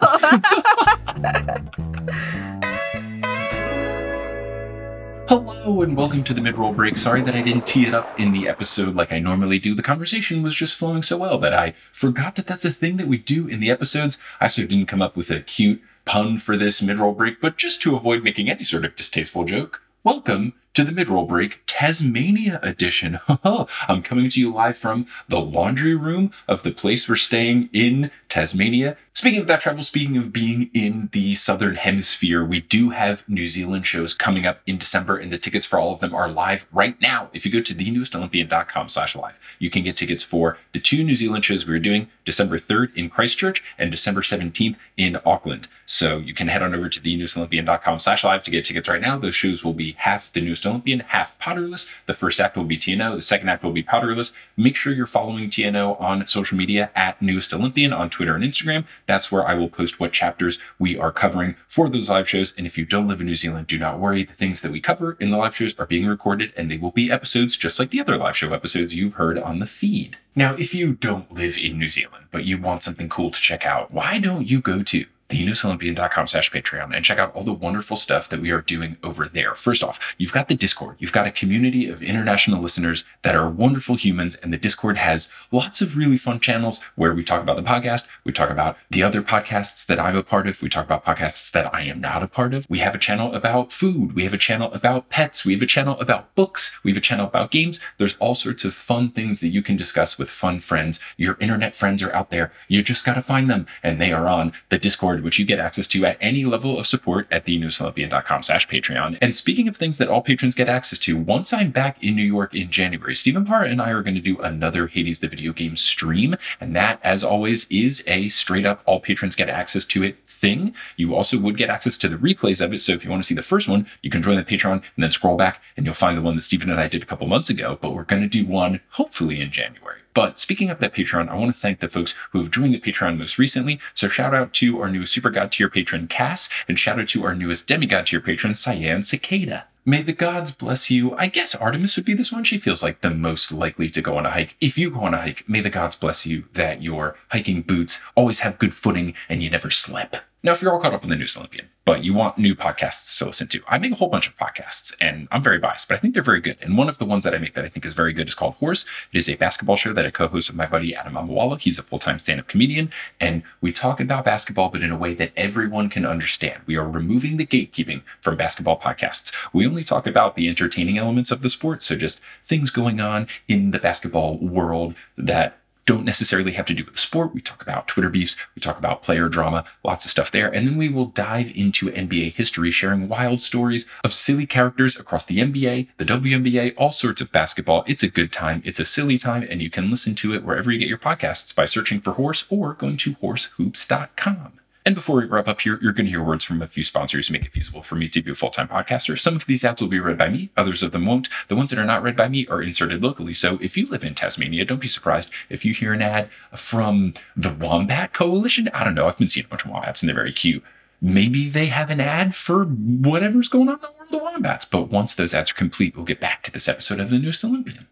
Hello 5.28 5.84
and 5.84 5.96
welcome 5.96 6.24
to 6.24 6.34
the 6.34 6.42
mid-roll 6.42 6.74
break. 6.74 6.98
Sorry 6.98 7.22
that 7.22 7.36
I 7.36 7.44
didn't 7.44 7.68
tee 7.68 7.86
it 7.86 7.94
up 7.94 8.20
in 8.20 8.32
the 8.32 8.48
episode 8.48 8.96
like 8.96 9.12
I 9.12 9.20
normally 9.20 9.60
do. 9.60 9.76
The 9.76 9.84
conversation 9.84 10.42
was 10.42 10.56
just 10.56 10.76
flowing 10.76 11.04
so 11.04 11.18
well 11.18 11.38
that 11.38 11.54
I 11.54 11.76
forgot 11.92 12.36
that 12.38 12.48
that's 12.48 12.66
a 12.66 12.72
thing 12.72 12.98
that 12.98 13.08
we 13.08 13.20
do 13.20 13.48
in 13.48 13.60
the 13.60 13.70
episodes. 13.70 14.18
I 14.40 14.48
sort 14.48 14.64
of 14.64 14.70
didn't 14.72 14.88
come 14.88 15.04
up 15.04 15.16
with 15.16 15.30
a 15.30 15.42
cute 15.42 15.84
pun 16.10 16.40
for 16.40 16.58
this 16.58 16.82
mid-roll 16.82 17.14
break, 17.14 17.40
but 17.40 17.56
just 17.56 17.84
to 17.84 17.96
avoid 17.96 18.24
making 18.24 18.50
any 18.50 18.64
sort 18.64 18.84
of 18.84 18.96
distasteful 18.96 19.44
joke, 19.44 19.84
welcome 20.04 20.56
to 20.74 20.84
the 20.84 20.92
mid-roll 20.92 21.26
break 21.26 21.62
Tasmania 21.66 22.60
edition. 22.62 23.20
I'm 23.44 24.02
coming 24.02 24.30
to 24.30 24.40
you 24.40 24.54
live 24.54 24.78
from 24.78 25.08
the 25.28 25.40
laundry 25.40 25.96
room 25.96 26.32
of 26.48 26.64
the 26.64 26.72
place 26.72 27.08
we're 27.08 27.16
staying 27.16 27.70
in 27.74 28.12
Tasmania. 28.30 28.98
Speaking 29.14 29.42
of 29.42 29.48
that 29.48 29.60
travel, 29.60 29.84
speaking 29.84 30.16
of 30.16 30.32
being 30.32 30.70
in 30.74 31.10
the 31.12 31.36
southern 31.36 31.76
hemisphere, 31.76 32.46
we 32.46 32.62
do 32.62 32.92
have 32.92 33.28
New 33.28 33.48
Zealand 33.48 33.86
shows 33.86 34.14
coming 34.14 34.46
up 34.46 34.62
in 34.66 34.78
December, 34.78 35.18
and 35.18 35.34
the 35.34 35.38
tickets 35.38 35.66
for 35.66 35.78
all 35.78 35.94
of 35.94 36.00
them 36.00 36.16
are 36.16 36.30
live 36.30 36.66
right 36.72 37.00
now. 37.02 37.30
If 37.34 37.46
you 37.46 37.52
go 37.52 37.60
to 37.60 37.74
thenewestolympian.com 37.74 38.88
slash 38.88 39.16
live, 39.16 39.38
you 39.58 39.70
can 39.70 39.84
get 39.84 39.98
tickets 39.98 40.24
for 40.24 40.58
the 40.72 40.80
two 40.80 41.04
New 41.04 41.18
Zealand 41.18 41.44
shows 41.44 41.68
we 41.68 41.76
are 41.76 41.80
doing 41.80 42.08
December 42.24 42.60
3rd 42.60 42.96
in 42.96 43.10
Christchurch 43.10 43.64
and 43.78 43.92
December 43.92 44.22
17th 44.22 44.78
in 44.96 45.20
Auckland. 45.26 45.68
So 45.86 46.18
you 46.18 46.34
can 46.34 46.48
head 46.48 46.64
on 46.64 46.74
over 46.74 46.88
to 46.88 47.02
thenewestolympian.com 47.02 48.00
slash 48.00 48.24
live 48.24 48.44
to 48.44 48.52
get 48.52 48.64
tickets 48.64 48.88
right 48.88 49.02
now. 49.02 49.18
Those 49.18 49.36
shows 49.36 49.64
will 49.64 49.74
be 49.74 49.94
half 49.98 50.32
the 50.32 50.40
Newest 50.40 50.59
Olympian, 50.66 51.02
half 51.02 51.38
Potterless. 51.40 51.90
The 52.06 52.14
first 52.14 52.40
act 52.40 52.58
will 52.58 52.64
be 52.64 52.78
TNO, 52.78 53.16
the 53.16 53.22
second 53.22 53.50
act 53.50 53.64
will 53.64 53.72
be 53.72 53.84
Potterless. 53.84 54.32
Make 54.58 54.76
sure 54.76 54.94
you're 54.94 55.06
following 55.06 55.50
TNO 55.50 56.00
on 56.00 56.28
social 56.28 56.58
media 56.58 56.92
at 56.96 57.22
Newest 57.22 57.54
Olympian 57.54 57.94
on 57.94 58.10
Twitter 58.10 58.36
and 58.36 58.44
Instagram. 58.44 58.86
That's 59.06 59.32
where 59.32 59.48
I 59.48 59.54
will 59.54 59.70
post 59.70 60.00
what 60.00 60.14
chapters 60.14 60.60
we 60.78 60.98
are 60.98 61.12
covering 61.12 61.56
for 61.68 61.90
those 61.90 62.10
live 62.10 62.30
shows. 62.30 62.54
And 62.58 62.66
if 62.66 62.78
you 62.78 62.86
don't 62.86 63.08
live 63.08 63.20
in 63.20 63.28
New 63.28 63.36
Zealand, 63.36 63.68
do 63.68 63.78
not 63.78 64.00
worry. 64.00 64.24
The 64.24 64.34
things 64.34 64.62
that 64.62 64.72
we 64.72 64.82
cover 64.82 65.18
in 65.20 65.32
the 65.32 65.38
live 65.38 65.56
shows 65.56 65.78
are 65.80 65.86
being 65.86 66.08
recorded 66.08 66.54
and 66.56 66.70
they 66.70 66.78
will 66.78 66.92
be 66.92 67.12
episodes 67.12 67.58
just 67.58 67.80
like 67.80 67.92
the 67.92 68.02
other 68.02 68.18
live 68.18 68.38
show 68.38 68.54
episodes 68.54 68.96
you've 68.96 69.14
heard 69.14 69.38
on 69.38 69.60
the 69.60 69.66
feed. 69.66 70.18
Now, 70.36 70.54
if 70.54 70.74
you 70.74 70.94
don't 70.94 71.32
live 71.34 71.58
in 71.58 71.78
New 71.78 71.90
Zealand, 71.90 72.26
but 72.32 72.46
you 72.46 72.58
want 72.58 72.84
something 72.84 73.10
cool 73.10 73.32
to 73.32 73.40
check 73.40 73.66
out, 73.66 73.92
why 73.92 74.20
don't 74.20 74.48
you 74.48 74.62
go 74.62 74.84
to 74.84 75.06
thenewestolympian.com 75.30 76.28
slash 76.28 76.52
Patreon 76.52 76.96
and 76.96 77.06
check 77.06 77.20
out 77.20 77.34
all 77.36 77.44
the 77.44 77.54
wonderful 77.54 77.98
stuff 77.98 78.30
that 78.30 78.42
we 78.42 78.52
are 78.52 78.62
doing 78.62 78.98
over 79.04 79.28
there. 79.28 79.56
First 79.56 79.84
off, 79.84 80.16
you've 80.18 80.34
got 80.34 80.48
the 80.48 80.56
Discord. 80.56 80.96
You've 81.00 81.12
got 81.12 81.28
a 81.28 81.32
community 81.32 81.88
of 81.88 82.02
international 82.02 82.62
listeners 82.62 83.04
that 83.22 83.36
are 83.36 83.50
wonderful 83.50 83.96
humans, 83.96 84.36
and 84.36 84.52
the 84.52 84.58
Discord 84.58 84.98
has 84.98 85.32
lots 85.52 85.82
of 85.82 85.96
really 85.96 86.18
fun 86.18 86.40
channels 86.40 86.84
where 86.96 87.14
we 87.14 87.24
talk 87.24 87.42
about 87.42 87.56
the 87.56 87.64
podcast, 87.64 88.06
we 88.24 88.32
talk 88.32 88.50
about 88.50 88.76
the 88.90 89.04
other 89.04 89.22
podcasts 89.22 89.86
that 89.86 90.00
I'm 90.00 90.16
a 90.18 90.24
part 90.24 90.48
of, 90.48 90.62
we 90.62 90.70
talk 90.70 90.86
about 90.86 91.06
podcasts 91.06 91.52
that 91.52 91.74
I 91.74 91.82
am 91.84 92.02
not 92.02 92.24
a 92.24 92.28
part 92.28 92.54
of. 92.54 92.66
We 92.70 92.80
have 92.80 92.96
a 92.96 93.00
channel 93.00 93.34
about 93.34 93.72
food, 93.72 94.16
we 94.16 94.24
have 94.24 94.34
a 94.34 94.38
channel 94.38 94.72
about 94.74 95.10
pets, 95.10 95.46
we 95.46 95.54
have 95.54 95.62
a 95.62 95.68
channel 95.68 96.00
about 96.00 96.34
books, 96.36 96.78
we 96.84 96.92
have 96.92 96.98
a 96.98 97.02
channel 97.02 97.28
about 97.28 97.52
games. 97.52 97.80
There's 97.98 98.18
all 98.18 98.36
sorts 98.36 98.66
of 98.66 98.74
fun 98.74 99.12
things 99.12 99.42
that 99.42 99.50
you 99.50 99.62
can 99.62 99.78
discuss 99.78 100.18
with 100.18 100.30
fun 100.30 100.60
friends. 100.60 101.00
Your 101.18 101.38
internet 101.40 101.76
friends 101.76 102.02
are 102.02 102.14
out 102.16 102.32
there. 102.32 102.52
You 102.68 102.82
just 102.82 103.06
got 103.06 103.14
to 103.14 103.22
find 103.22 103.50
them, 103.50 103.68
and 103.84 104.02
they 104.02 104.12
are 104.12 104.28
on 104.28 104.54
the 104.70 104.80
Discord 104.80 105.19
which 105.24 105.40
you 105.40 105.46
get 105.46 105.60
access 105.60 105.88
to 105.88 106.06
at 106.06 106.18
any 106.22 106.46
level 106.46 106.80
of 106.80 106.88
support 106.88 107.28
at 107.32 107.46
thenewestolympian.com 107.46 108.44
slash 108.44 108.68
Patreon. 108.68 109.18
And 109.22 109.36
speaking 109.36 109.68
of 109.68 109.78
things 109.78 109.98
that 109.98 110.08
all 110.08 110.22
patrons 110.22 110.56
get 110.56 110.70
access 110.70 111.00
to, 111.00 111.18
once 111.18 111.54
I'm 111.54 111.72
back 111.72 112.04
in 112.04 112.16
New 112.16 112.24
York 112.24 112.54
in 112.54 112.72
January, 112.72 113.16
Stephen 113.16 113.46
Parr 113.46 113.64
and 113.64 113.82
I 113.82 113.90
are 113.90 114.04
going 114.04 114.16
to 114.16 114.22
do 114.22 114.38
another 114.40 114.88
Hades 114.88 115.20
the 115.20 115.28
video 115.28 115.54
game 115.54 115.78
stream. 115.78 116.36
And 116.60 116.76
that, 116.76 117.00
as 117.04 117.24
always, 117.24 117.68
is 117.70 118.04
a 118.08 118.30
straight 118.30 118.66
up 118.66 118.82
all 118.86 119.00
patrons 119.00 119.36
get 119.36 119.50
access 119.50 119.86
to 119.86 120.04
it 120.04 120.18
thing. 120.40 120.74
You 120.96 121.16
also 121.16 121.38
would 121.38 121.58
get 121.58 121.70
access 121.70 121.98
to 122.00 122.08
the 122.08 122.16
replays 122.16 122.64
of 122.64 122.74
it. 122.74 122.82
So 122.82 122.94
if 122.94 123.04
you 123.04 123.12
want 123.12 123.24
to 123.24 123.28
see 123.28 123.36
the 123.36 123.44
first 123.44 123.68
one, 123.68 123.88
you 124.02 124.10
can 124.10 124.24
join 124.24 124.38
the 124.38 124.44
Patreon 124.44 124.72
and 124.72 125.04
then 125.04 125.12
scroll 125.12 125.38
back 125.38 125.62
and 125.76 125.86
you'll 125.86 125.96
find 125.96 126.18
the 126.18 126.22
one 126.22 126.36
that 126.36 126.42
Stephen 126.44 126.70
and 126.70 126.80
I 126.80 126.88
did 126.88 127.04
a 127.04 127.06
couple 127.06 127.28
months 127.28 127.50
ago. 127.50 127.78
But 127.80 127.94
we're 127.94 128.04
going 128.04 128.22
to 128.22 128.28
do 128.28 128.46
one 128.46 128.80
hopefully 128.92 129.42
in 129.42 129.52
January. 129.52 130.00
But 130.14 130.40
speaking 130.40 130.70
of 130.70 130.80
that 130.80 130.94
Patreon, 130.94 131.30
I 131.30 131.36
want 131.36 131.54
to 131.54 131.60
thank 131.60 131.80
the 131.80 131.90
folks 131.90 132.16
who 132.32 132.40
have 132.40 132.52
joined 132.52 132.74
the 132.74 132.80
Patreon 132.80 133.18
most 133.18 133.38
recently. 133.38 133.80
So 133.94 134.08
shout 134.08 134.34
out 134.34 134.54
to 134.54 134.82
our 134.82 134.90
newest 134.90 135.14
Super 135.14 135.30
God 135.30 135.52
tier 135.52 135.70
patron, 135.70 136.08
Cass, 136.08 136.50
and 136.68 136.80
shout 136.80 137.00
out 137.00 137.10
to 137.10 137.26
our 137.26 137.36
newest 137.36 137.68
Demigod 137.68 138.08
tier 138.08 138.20
patron, 138.20 138.56
Cyan 138.56 139.04
Cicada. 139.04 139.66
May 139.86 140.02
the 140.02 140.14
gods 140.14 140.52
bless 140.52 140.92
you. 140.92 141.16
I 141.16 141.28
guess 141.28 141.56
Artemis 141.56 141.96
would 141.96 142.06
be 142.06 142.14
this 142.14 142.32
one. 142.32 142.44
She 142.44 142.58
feels 142.60 142.84
like 142.84 143.02
the 143.02 143.10
most 143.10 143.52
likely 143.52 143.90
to 143.90 144.02
go 144.02 144.18
on 144.18 144.26
a 144.26 144.32
hike. 144.32 144.56
If 144.62 144.78
you 144.78 144.92
go 144.92 145.00
on 145.00 145.14
a 145.14 145.22
hike, 145.22 145.48
may 145.48 145.62
the 145.62 145.70
gods 145.70 145.96
bless 145.96 146.26
you 146.26 146.44
that 146.54 146.84
your 146.84 147.16
hiking 147.30 147.62
boots 147.62 148.00
always 148.14 148.42
have 148.42 148.60
good 148.60 148.76
footing 148.76 149.16
and 149.30 149.42
you 149.42 149.50
never 149.50 149.72
slip. 149.72 150.18
Now, 150.44 150.52
if 150.52 150.62
you're 150.62 150.72
all 150.72 150.80
caught 150.80 150.94
up 150.94 151.04
on 151.04 151.10
the 151.10 151.16
Newest 151.16 151.36
Olympian, 151.36 151.70
but 151.90 152.04
you 152.04 152.14
want 152.14 152.38
new 152.38 152.54
podcasts 152.54 153.18
to 153.18 153.26
listen 153.26 153.48
to, 153.48 153.64
I 153.68 153.80
make 153.80 153.94
a 153.94 153.96
whole 153.96 154.10
bunch 154.10 154.28
of 154.28 154.38
podcasts 154.38 154.96
and 155.02 155.28
I'm 155.32 155.42
very 155.42 155.58
biased, 155.58 155.90
but 155.90 155.96
I 155.96 155.98
think 156.00 156.14
they're 156.14 156.22
very 156.22 156.40
good. 156.40 156.58
And 156.62 156.78
one 156.78 156.88
of 156.88 157.00
the 157.00 157.04
ones 157.04 157.24
that 157.24 157.34
I 157.34 157.40
make 157.40 157.56
that 157.56 157.66
I 157.66 157.70
think 157.70 157.84
is 157.84 157.94
very 157.94 158.14
good 158.14 158.28
is 158.28 158.36
called 158.36 158.54
Horse. 158.60 158.86
It 159.12 159.18
is 159.18 159.28
a 159.28 159.34
basketball 159.34 159.76
show 159.76 159.92
that 159.94 160.06
I 160.06 160.12
co-host 160.12 160.50
with 160.50 160.56
my 160.56 160.68
buddy 160.68 160.94
Adam 160.94 161.14
Mamawala. 161.14 161.60
He's 161.60 161.80
a 161.80 161.82
full-time 161.82 162.20
stand-up 162.20 162.48
comedian 162.48 162.92
and 163.20 163.42
we 163.60 163.74
talk 163.74 164.00
about 164.00 164.24
basketball, 164.24 164.70
but 164.70 164.84
in 164.84 164.92
a 164.92 164.98
way 165.00 165.16
that 165.16 165.32
everyone 165.36 165.90
can 165.90 166.06
understand. 166.06 166.62
We 166.68 166.76
are 166.76 166.88
removing 166.88 167.38
the 167.38 167.48
gatekeeping 167.48 168.04
from 168.22 168.38
basketball 168.38 168.80
podcasts. 168.80 169.34
We 169.52 169.66
only 169.66 169.84
talk 169.84 170.06
about 170.06 170.36
the 170.36 170.48
entertaining 170.48 171.00
elements 171.00 171.32
of 171.32 171.42
the 171.42 171.50
sport. 171.50 171.82
So 171.82 171.96
just 171.96 172.22
things 172.44 172.70
going 172.70 173.02
on 173.02 173.26
in 173.48 173.72
the 173.72 173.80
basketball 173.80 174.38
world 174.38 174.94
that 175.18 175.59
don't 175.90 176.06
necessarily 176.06 176.52
have 176.52 176.68
to 176.68 176.76
do 176.76 176.86
with 176.86 176.94
the 176.94 177.00
sport. 177.00 177.34
We 177.34 177.42
talk 177.42 177.64
about 177.64 177.88
Twitter 177.88 178.10
beefs, 178.10 178.38
we 178.54 178.60
talk 178.60 178.78
about 178.78 179.02
player 179.02 179.28
drama, 179.28 179.66
lots 179.84 180.06
of 180.06 180.12
stuff 180.12 180.30
there. 180.30 180.48
And 180.48 180.68
then 180.68 180.78
we 180.78 180.88
will 180.88 181.08
dive 181.08 181.52
into 181.56 181.90
NBA 181.90 182.36
history, 182.36 182.70
sharing 182.70 183.10
wild 183.10 183.42
stories 183.42 183.88
of 184.04 184.14
silly 184.14 184.46
characters 184.46 185.00
across 185.00 185.26
the 185.26 185.40
NBA, 185.40 185.88
the 185.98 186.06
WNBA, 186.06 186.76
all 186.78 186.92
sorts 186.92 187.22
of 187.22 187.32
basketball. 187.32 187.84
It's 187.88 188.04
a 188.04 188.08
good 188.08 188.32
time. 188.32 188.62
It's 188.64 188.80
a 188.80 188.86
silly 188.86 189.18
time, 189.18 189.48
and 189.50 189.64
you 189.64 189.72
can 189.72 189.90
listen 189.90 190.14
to 190.18 190.36
it 190.36 190.44
wherever 190.44 190.72
you 190.72 190.78
get 190.78 190.88
your 190.88 191.00
podcasts 191.00 191.56
by 191.56 191.66
searching 191.66 192.02
for 192.02 192.12
Horse 192.12 192.46
or 192.52 192.76
going 192.76 192.98
to 192.98 193.16
horsehoops.com. 193.16 194.60
And 194.86 194.96
before 194.96 195.18
we 195.18 195.26
wrap 195.26 195.48
up 195.48 195.62
here, 195.62 195.78
you're 195.82 195.94
going 195.94 196.06
to 196.06 196.12
hear 196.12 196.24
words 196.24 196.44
from 196.44 196.62
a 196.62 196.68
few 196.68 196.84
sponsors 196.84 197.28
who 197.28 197.34
make 197.34 197.46
it 197.46 197.52
feasible 197.52 197.84
for 197.84 197.96
me 197.96 198.08
to 198.10 198.22
be 198.22 198.32
a 198.32 198.36
full 198.36 198.50
time 198.50 198.68
podcaster. 198.68 199.20
Some 199.20 199.36
of 199.36 199.46
these 199.46 199.64
ads 199.66 199.82
will 199.82 199.90
be 199.90 200.00
read 200.00 200.18
by 200.18 200.30
me, 200.30 200.52
others 200.56 200.82
of 200.82 200.92
them 200.92 201.06
won't. 201.06 201.28
The 201.48 201.56
ones 201.56 201.72
that 201.72 201.80
are 201.80 201.86
not 201.86 202.02
read 202.02 202.16
by 202.16 202.30
me 202.30 202.48
are 202.48 202.62
inserted 202.62 203.04
locally. 203.04 203.34
So 203.34 203.60
if 203.62 203.76
you 203.76 203.88
live 203.88 204.04
in 204.04 204.16
Tasmania, 204.16 204.66
don't 204.66 204.82
be 204.82 204.88
surprised 204.88 205.32
if 205.50 205.66
you 205.66 205.74
hear 205.74 205.94
an 205.94 206.02
ad 206.02 206.30
from 206.56 207.14
the 207.36 207.54
Wombat 207.54 208.14
Coalition. 208.14 208.70
I 208.74 208.84
don't 208.84 208.96
know. 208.96 209.08
I've 209.08 209.18
been 209.18 209.30
seeing 209.30 209.46
a 209.46 209.50
bunch 209.50 209.66
of 209.66 209.72
wombats 209.72 210.02
and 210.02 210.08
they're 210.08 210.16
very 210.16 210.34
cute. 210.34 210.64
Maybe 211.02 211.50
they 211.50 211.68
have 211.68 211.90
an 211.90 212.02
ad 212.02 212.36
for 212.36 212.66
whatever's 212.66 213.48
going 213.48 213.70
on 213.70 213.76
in 213.76 213.82
the 213.82 213.90
world 213.98 214.14
of 214.14 214.34
wombats. 214.34 214.66
But 214.66 214.90
once 214.90 215.14
those 215.14 215.34
ads 215.34 215.52
are 215.52 215.56
complete, 215.56 215.96
we'll 215.96 216.06
get 216.06 216.20
back 216.20 216.44
to 216.44 216.52
this 216.52 216.68
episode 216.68 217.00
of 217.00 217.10
The 217.10 217.20
Newest 217.20 217.44
Olympian. 217.44 217.88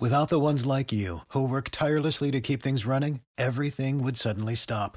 Without 0.00 0.28
the 0.28 0.38
ones 0.38 0.64
like 0.64 0.92
you, 0.92 1.20
who 1.30 1.48
work 1.48 1.70
tirelessly 1.70 2.30
to 2.30 2.40
keep 2.40 2.62
things 2.62 2.86
running, 2.86 3.20
everything 3.36 4.02
would 4.04 4.16
suddenly 4.16 4.54
stop. 4.54 4.96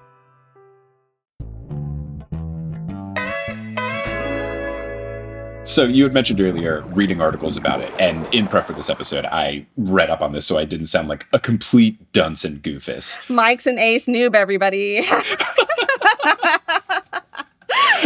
So 5.63 5.85
you 5.85 6.03
had 6.03 6.13
mentioned 6.13 6.41
earlier 6.41 6.81
reading 6.87 7.21
articles 7.21 7.55
about 7.55 7.81
it, 7.81 7.93
and 7.99 8.25
in 8.33 8.47
prep 8.47 8.65
for 8.65 8.73
this 8.73 8.89
episode, 8.89 9.25
I 9.25 9.67
read 9.77 10.09
up 10.09 10.21
on 10.21 10.33
this 10.33 10.45
so 10.45 10.57
I 10.57 10.65
didn't 10.65 10.87
sound 10.87 11.07
like 11.07 11.27
a 11.33 11.39
complete 11.39 12.11
dunce 12.13 12.43
and 12.43 12.61
goofus. 12.63 13.19
Mike's 13.29 13.67
an 13.67 13.77
ace 13.77 14.07
noob, 14.07 14.35
everybody. 14.35 15.03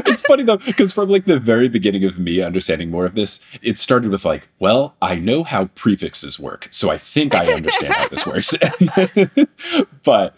it's 0.05 0.21
funny 0.23 0.43
though 0.43 0.57
because 0.57 0.91
from 0.91 1.09
like 1.09 1.25
the 1.25 1.39
very 1.39 1.69
beginning 1.69 2.03
of 2.03 2.19
me 2.19 2.41
understanding 2.41 2.91
more 2.91 3.05
of 3.05 3.15
this 3.15 3.39
it 3.61 3.79
started 3.79 4.11
with 4.11 4.25
like 4.25 4.47
well 4.59 4.95
i 5.01 5.15
know 5.15 5.43
how 5.43 5.65
prefixes 5.67 6.39
work 6.39 6.67
so 6.71 6.89
i 6.89 6.97
think 6.97 7.33
i 7.33 7.51
understand 7.51 7.93
how 7.93 8.07
this 8.09 8.25
works 8.25 8.53
but 10.03 10.35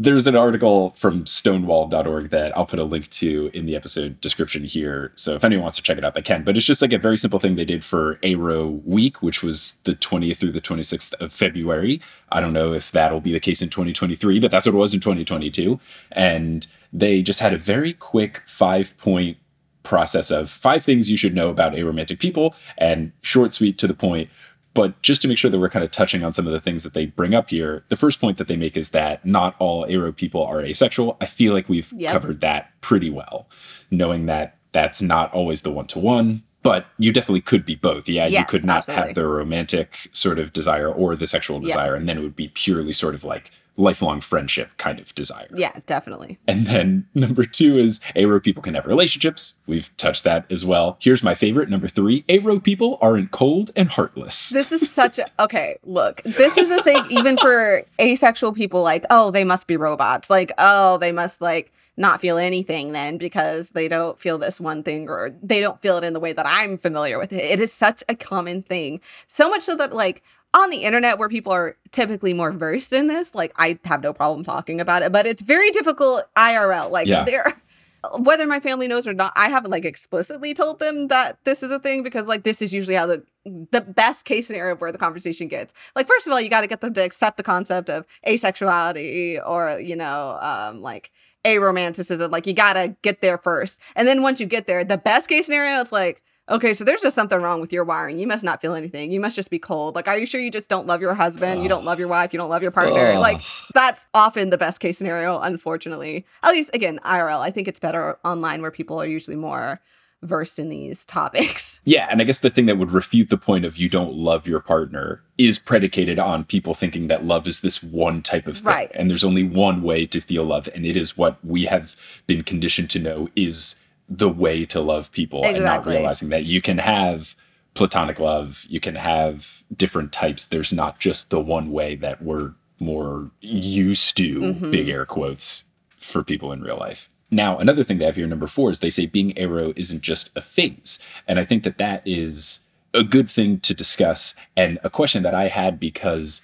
there's 0.00 0.28
an 0.28 0.36
article 0.36 0.94
from 0.96 1.26
stonewall.org 1.26 2.30
that 2.30 2.56
I'll 2.56 2.66
put 2.66 2.78
a 2.78 2.84
link 2.84 3.10
to 3.10 3.50
in 3.52 3.66
the 3.66 3.74
episode 3.74 4.20
description 4.20 4.62
here. 4.62 5.10
So 5.16 5.34
if 5.34 5.42
anyone 5.42 5.64
wants 5.64 5.76
to 5.78 5.82
check 5.82 5.98
it 5.98 6.04
out, 6.04 6.14
they 6.14 6.22
can. 6.22 6.44
But 6.44 6.56
it's 6.56 6.66
just 6.66 6.80
like 6.80 6.92
a 6.92 6.98
very 6.98 7.18
simple 7.18 7.40
thing 7.40 7.56
they 7.56 7.64
did 7.64 7.84
for 7.84 8.14
ARO 8.22 8.80
week, 8.84 9.22
which 9.22 9.42
was 9.42 9.78
the 9.82 9.96
20th 9.96 10.36
through 10.36 10.52
the 10.52 10.60
26th 10.60 11.14
of 11.14 11.32
February. 11.32 12.00
I 12.30 12.40
don't 12.40 12.52
know 12.52 12.72
if 12.72 12.92
that'll 12.92 13.20
be 13.20 13.32
the 13.32 13.40
case 13.40 13.60
in 13.60 13.70
2023, 13.70 14.38
but 14.38 14.52
that's 14.52 14.66
what 14.66 14.74
it 14.76 14.78
was 14.78 14.94
in 14.94 15.00
2022. 15.00 15.80
And 16.12 16.68
they 16.92 17.20
just 17.20 17.40
had 17.40 17.52
a 17.52 17.58
very 17.58 17.92
quick 17.92 18.42
five 18.46 18.96
point 18.98 19.36
process 19.82 20.30
of 20.30 20.48
five 20.48 20.84
things 20.84 21.10
you 21.10 21.16
should 21.16 21.34
know 21.34 21.48
about 21.48 21.72
aromantic 21.72 22.20
people 22.20 22.54
and 22.76 23.10
short, 23.22 23.52
sweet, 23.52 23.78
to 23.78 23.88
the 23.88 23.94
point 23.94 24.30
but 24.74 25.00
just 25.02 25.22
to 25.22 25.28
make 25.28 25.38
sure 25.38 25.50
that 25.50 25.58
we're 25.58 25.68
kind 25.68 25.84
of 25.84 25.90
touching 25.90 26.22
on 26.22 26.32
some 26.32 26.46
of 26.46 26.52
the 26.52 26.60
things 26.60 26.84
that 26.84 26.94
they 26.94 27.06
bring 27.06 27.34
up 27.34 27.50
here, 27.50 27.84
the 27.88 27.96
first 27.96 28.20
point 28.20 28.38
that 28.38 28.46
they 28.48 28.56
make 28.56 28.76
is 28.76 28.90
that 28.90 29.24
not 29.26 29.56
all 29.58 29.84
aro 29.86 30.14
people 30.14 30.44
are 30.44 30.60
asexual. 30.60 31.16
I 31.20 31.26
feel 31.26 31.52
like 31.52 31.68
we've 31.68 31.92
Yep. 31.96 32.12
covered 32.12 32.40
that 32.42 32.70
pretty 32.80 33.10
well, 33.10 33.48
knowing 33.90 34.26
that 34.26 34.56
that's 34.72 35.00
not 35.02 35.32
always 35.32 35.62
the 35.62 35.70
one 35.72 35.86
to 35.88 35.98
one, 35.98 36.42
but 36.62 36.86
you 36.98 37.12
definitely 37.12 37.40
could 37.40 37.64
be 37.64 37.74
both. 37.74 38.08
Yeah, 38.08 38.26
you 38.26 38.44
could 38.44 38.64
not 38.64 38.78
absolutely. 38.78 39.06
have 39.08 39.14
the 39.14 39.26
romantic 39.26 40.08
sort 40.12 40.38
of 40.38 40.52
desire 40.52 40.90
or 40.92 41.16
the 41.16 41.26
sexual 41.26 41.56
Yep. 41.60 41.66
desire, 41.66 41.94
and 41.94 42.08
then 42.08 42.18
it 42.18 42.22
would 42.22 42.36
be 42.36 42.48
purely 42.48 42.92
sort 42.92 43.14
of 43.14 43.24
like 43.24 43.50
lifelong 43.78 44.20
friendship 44.20 44.70
kind 44.76 44.98
of 44.98 45.14
desire. 45.14 45.48
yeah, 45.54 45.78
definitely. 45.86 46.38
And 46.46 46.66
then 46.66 47.06
number 47.14 47.46
two 47.46 47.78
is 47.78 48.00
Aro 48.16 48.42
people 48.42 48.62
can 48.62 48.74
have 48.74 48.86
relationships. 48.86 49.54
We've 49.66 49.96
touched 49.96 50.24
that 50.24 50.50
as 50.50 50.64
well. 50.64 50.96
Here's 51.00 51.22
my 51.22 51.34
favorite. 51.34 51.70
Number 51.70 51.88
three, 51.88 52.22
Aro 52.24 52.62
people 52.62 52.98
aren't 53.00 53.30
cold 53.30 53.70
and 53.76 53.88
heartless. 53.88 54.50
This 54.50 54.72
is 54.72 54.90
such 54.90 55.18
a 55.18 55.26
okay. 55.42 55.78
Look, 55.84 56.22
this 56.24 56.56
is 56.56 56.70
a 56.70 56.82
thing 56.82 57.04
even 57.10 57.38
for 57.38 57.82
asexual 58.00 58.52
people. 58.52 58.82
Like, 58.82 59.06
oh, 59.10 59.30
they 59.30 59.44
must 59.44 59.66
be 59.66 59.76
robots. 59.76 60.28
Like, 60.28 60.52
oh, 60.58 60.98
they 60.98 61.12
must 61.12 61.40
like 61.40 61.72
not 61.98 62.20
feel 62.20 62.38
anything 62.38 62.92
then 62.92 63.18
because 63.18 63.70
they 63.70 63.88
don't 63.88 64.20
feel 64.20 64.38
this 64.38 64.60
one 64.60 64.84
thing 64.84 65.08
or 65.08 65.34
they 65.42 65.60
don't 65.60 65.82
feel 65.82 65.98
it 65.98 66.04
in 66.04 66.12
the 66.12 66.20
way 66.20 66.32
that 66.32 66.46
I'm 66.46 66.78
familiar 66.78 67.18
with 67.18 67.32
it. 67.32 67.42
It 67.42 67.60
is 67.60 67.72
such 67.72 68.04
a 68.08 68.14
common 68.14 68.62
thing. 68.62 69.00
So 69.26 69.50
much 69.50 69.62
so 69.62 69.74
that 69.74 69.92
like 69.92 70.22
on 70.54 70.70
the 70.70 70.78
internet 70.78 71.18
where 71.18 71.28
people 71.28 71.52
are 71.52 71.76
typically 71.90 72.32
more 72.32 72.52
versed 72.52 72.92
in 72.92 73.06
this, 73.06 73.34
like 73.34 73.52
I 73.56 73.78
have 73.84 74.02
no 74.02 74.12
problem 74.12 74.44
talking 74.44 74.80
about 74.80 75.02
it, 75.02 75.12
but 75.12 75.26
it's 75.26 75.42
very 75.42 75.70
difficult 75.70 76.24
IRL. 76.36 76.90
Like 76.90 77.06
Yeah. 77.06 77.24
there 77.24 77.60
whether 78.18 78.46
my 78.46 78.60
family 78.60 78.86
knows 78.88 79.06
or 79.06 79.12
not, 79.12 79.32
I 79.36 79.48
haven't 79.48 79.70
like 79.70 79.84
explicitly 79.84 80.54
told 80.54 80.78
them 80.78 81.08
that 81.08 81.38
this 81.44 81.62
is 81.62 81.70
a 81.70 81.78
thing 81.78 82.02
because 82.02 82.26
like 82.26 82.44
this 82.44 82.62
is 82.62 82.72
usually 82.72 82.96
how 82.96 83.06
the 83.06 83.24
the 83.44 83.80
best 83.80 84.24
case 84.24 84.46
scenario 84.46 84.74
of 84.74 84.80
where 84.80 84.92
the 84.92 84.98
conversation 84.98 85.48
gets. 85.48 85.72
Like 85.96 86.06
first 86.06 86.26
of 86.26 86.32
all, 86.32 86.40
you 86.40 86.48
got 86.48 86.60
to 86.62 86.66
get 86.66 86.80
them 86.80 86.94
to 86.94 87.02
accept 87.02 87.36
the 87.36 87.42
concept 87.42 87.90
of 87.90 88.06
asexuality 88.26 89.40
or 89.46 89.78
you 89.80 89.96
know 89.96 90.38
um 90.40 90.80
like 90.82 91.10
aromanticism. 91.44 92.30
Like 92.30 92.46
you 92.46 92.52
got 92.54 92.74
to 92.74 92.96
get 93.02 93.20
there 93.20 93.38
first, 93.38 93.80
and 93.96 94.06
then 94.06 94.22
once 94.22 94.40
you 94.40 94.46
get 94.46 94.66
there, 94.66 94.84
the 94.84 94.98
best 94.98 95.28
case 95.28 95.46
scenario, 95.46 95.80
it's 95.80 95.92
like. 95.92 96.22
Okay, 96.50 96.72
so 96.72 96.82
there's 96.84 97.02
just 97.02 97.14
something 97.14 97.40
wrong 97.40 97.60
with 97.60 97.72
your 97.72 97.84
wiring. 97.84 98.18
You 98.18 98.26
must 98.26 98.42
not 98.42 98.60
feel 98.60 98.74
anything. 98.74 99.12
You 99.12 99.20
must 99.20 99.36
just 99.36 99.50
be 99.50 99.58
cold. 99.58 99.94
Like, 99.94 100.08
are 100.08 100.18
you 100.18 100.26
sure 100.26 100.40
you 100.40 100.50
just 100.50 100.70
don't 100.70 100.86
love 100.86 101.00
your 101.00 101.14
husband? 101.14 101.62
You 101.62 101.68
don't 101.68 101.84
love 101.84 101.98
your 101.98 102.08
wife? 102.08 102.32
You 102.32 102.38
don't 102.38 102.50
love 102.50 102.62
your 102.62 102.70
partner? 102.70 103.12
Ugh. 103.12 103.18
Like, 103.18 103.42
that's 103.74 104.04
often 104.14 104.50
the 104.50 104.58
best 104.58 104.80
case 104.80 104.96
scenario, 104.98 105.38
unfortunately. 105.38 106.24
At 106.42 106.52
least, 106.52 106.70
again, 106.72 107.00
IRL. 107.04 107.40
I 107.40 107.50
think 107.50 107.68
it's 107.68 107.78
better 107.78 108.18
online 108.24 108.62
where 108.62 108.70
people 108.70 109.00
are 109.00 109.06
usually 109.06 109.36
more 109.36 109.80
versed 110.22 110.58
in 110.58 110.68
these 110.68 111.04
topics. 111.04 111.80
Yeah, 111.88 112.08
and 112.10 112.20
I 112.20 112.24
guess 112.24 112.40
the 112.40 112.50
thing 112.50 112.66
that 112.66 112.76
would 112.76 112.90
refute 112.90 113.30
the 113.30 113.38
point 113.38 113.64
of 113.64 113.78
you 113.78 113.88
don't 113.88 114.12
love 114.12 114.46
your 114.46 114.60
partner 114.60 115.22
is 115.38 115.58
predicated 115.58 116.18
on 116.18 116.44
people 116.44 116.74
thinking 116.74 117.08
that 117.08 117.24
love 117.24 117.46
is 117.46 117.62
this 117.62 117.82
one 117.82 118.20
type 118.20 118.46
of 118.46 118.58
thing. 118.58 118.66
Right. 118.66 118.90
And 118.94 119.10
there's 119.10 119.24
only 119.24 119.42
one 119.42 119.82
way 119.82 120.04
to 120.04 120.20
feel 120.20 120.44
love, 120.44 120.68
and 120.74 120.84
it 120.84 120.98
is 120.98 121.16
what 121.16 121.42
we 121.42 121.64
have 121.64 121.96
been 122.26 122.42
conditioned 122.42 122.90
to 122.90 122.98
know 122.98 123.30
is 123.34 123.76
the 124.08 124.28
way 124.28 124.64
to 124.66 124.80
love 124.80 125.12
people 125.12 125.44
and 125.44 125.62
not 125.64 125.86
realizing 125.86 126.30
that 126.30 126.44
you 126.44 126.62
can 126.62 126.78
have 126.78 127.34
platonic 127.74 128.18
love, 128.18 128.64
you 128.68 128.80
can 128.80 128.94
have 128.94 129.62
different 129.76 130.12
types. 130.12 130.46
There's 130.46 130.72
not 130.72 130.98
just 130.98 131.30
the 131.30 131.40
one 131.40 131.70
way 131.70 131.94
that 131.96 132.22
we're 132.22 132.52
more 132.80 133.30
used 133.40 134.16
to, 134.16 134.40
Mhm. 134.40 134.70
big 134.70 134.88
air 134.88 135.04
quotes, 135.04 135.64
for 135.98 136.22
people 136.24 136.52
in 136.52 136.62
real 136.62 136.76
life. 136.78 137.10
Now, 137.30 137.58
another 137.58 137.84
thing 137.84 137.98
they 137.98 138.06
have 138.06 138.16
here, 138.16 138.26
number 138.26 138.46
four, 138.46 138.70
is 138.70 138.78
they 138.78 138.88
say 138.90 139.04
being 139.04 139.32
aro 139.34 139.74
isn't 139.76 140.00
just 140.00 140.30
a 140.34 140.40
phase. 140.40 140.98
And 141.26 141.38
I 141.38 141.44
think 141.44 141.62
that 141.64 141.76
that 141.78 142.02
is 142.06 142.60
a 142.94 143.04
good 143.04 143.30
thing 143.30 143.60
to 143.60 143.74
discuss 143.74 144.34
and 144.56 144.78
a 144.82 144.88
question 144.88 145.22
that 145.24 145.34
I 145.34 145.48
had 145.48 145.78
because 145.78 146.40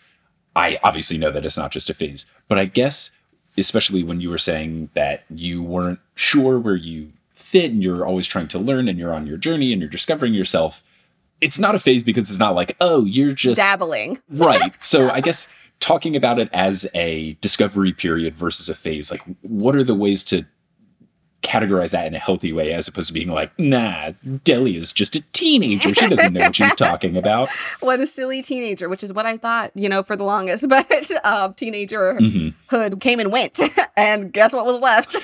I 0.55 0.79
obviously 0.85 1.17
know 1.17 1.31
that 1.31 1.47
it's 1.47 1.57
not 1.57 1.73
just 1.73 1.89
a 1.89 1.95
phase, 1.95 2.27
but 2.49 2.59
I 2.59 2.67
guess, 2.67 3.11
especially 3.57 4.03
when 4.03 4.21
you 4.21 4.29
were 4.29 4.39
saying 4.39 4.91
that 4.95 5.25
you 5.31 5.63
weren't 5.63 6.01
sure 6.15 6.59
where 6.59 6.77
you 6.77 7.13
fit 7.55 7.71
and 7.71 7.85
you're 7.85 8.05
always 8.05 8.27
trying 8.27 8.49
to 8.49 8.59
learn 8.59 8.89
and 8.89 8.99
you're 8.99 9.15
on 9.15 9.29
your 9.29 9.37
journey 9.37 9.73
and 9.73 9.81
you're 9.81 9.89
discovering 9.89 10.35
yourself, 10.35 10.83
it's 11.41 11.57
not 11.57 11.77
a 11.77 11.79
phase 11.79 12.03
because 12.03 12.29
it's 12.29 12.41
not 12.41 12.57
like, 12.57 12.77
oh, 12.81 13.05
you're 13.05 13.33
just 13.33 13.59
Dabbling. 13.59 14.21
right. 14.29 14.75
So 14.81 15.09
I 15.11 15.21
guess 15.21 15.49
talking 15.79 16.17
about 16.17 16.41
it 16.41 16.49
as 16.53 16.85
a 16.95 17.35
discovery 17.41 17.93
period 17.93 18.35
versus 18.35 18.69
a 18.69 18.75
phase, 18.75 19.13
like 19.13 19.23
what 19.43 19.77
are 19.77 19.85
the 19.85 19.95
ways 19.95 20.25
to 20.25 20.47
categorize 21.45 21.91
that 21.91 22.07
in 22.07 22.15
a 22.15 22.19
healthy 22.19 22.53
way 22.53 22.73
as 22.73 22.89
opposed 22.89 23.09
to 23.09 23.13
being 23.15 23.29
like, 23.29 23.57
nah, 23.59 24.13
Deli 24.43 24.77
is 24.77 24.93
just 24.93 25.15
a 25.15 25.21
teenager. 25.33 25.95
She 25.95 26.09
doesn't 26.09 26.33
know 26.33 26.41
what 26.41 26.57
she's 26.57 26.75
talking 26.75 27.17
about. 27.17 27.49
What 27.81 28.01
a 28.01 28.07
silly 28.07 28.41
teenager, 28.43 28.89
which 28.89 29.05
is 29.05 29.13
what 29.13 29.27
I 29.27 29.37
thought, 29.37 29.71
you 29.75 29.89
know, 29.89 30.03
for 30.03 30.17
the 30.17 30.25
longest. 30.25 30.67
But 30.75 30.91
uh, 31.23 31.51
teenagerhood 31.51 32.55
Mhm. 32.71 33.01
came 33.01 33.21
and 33.21 33.31
went. 33.31 33.61
and 33.97 34.33
guess 34.33 34.53
what 34.53 34.65
was 34.67 34.81
left? 34.81 35.17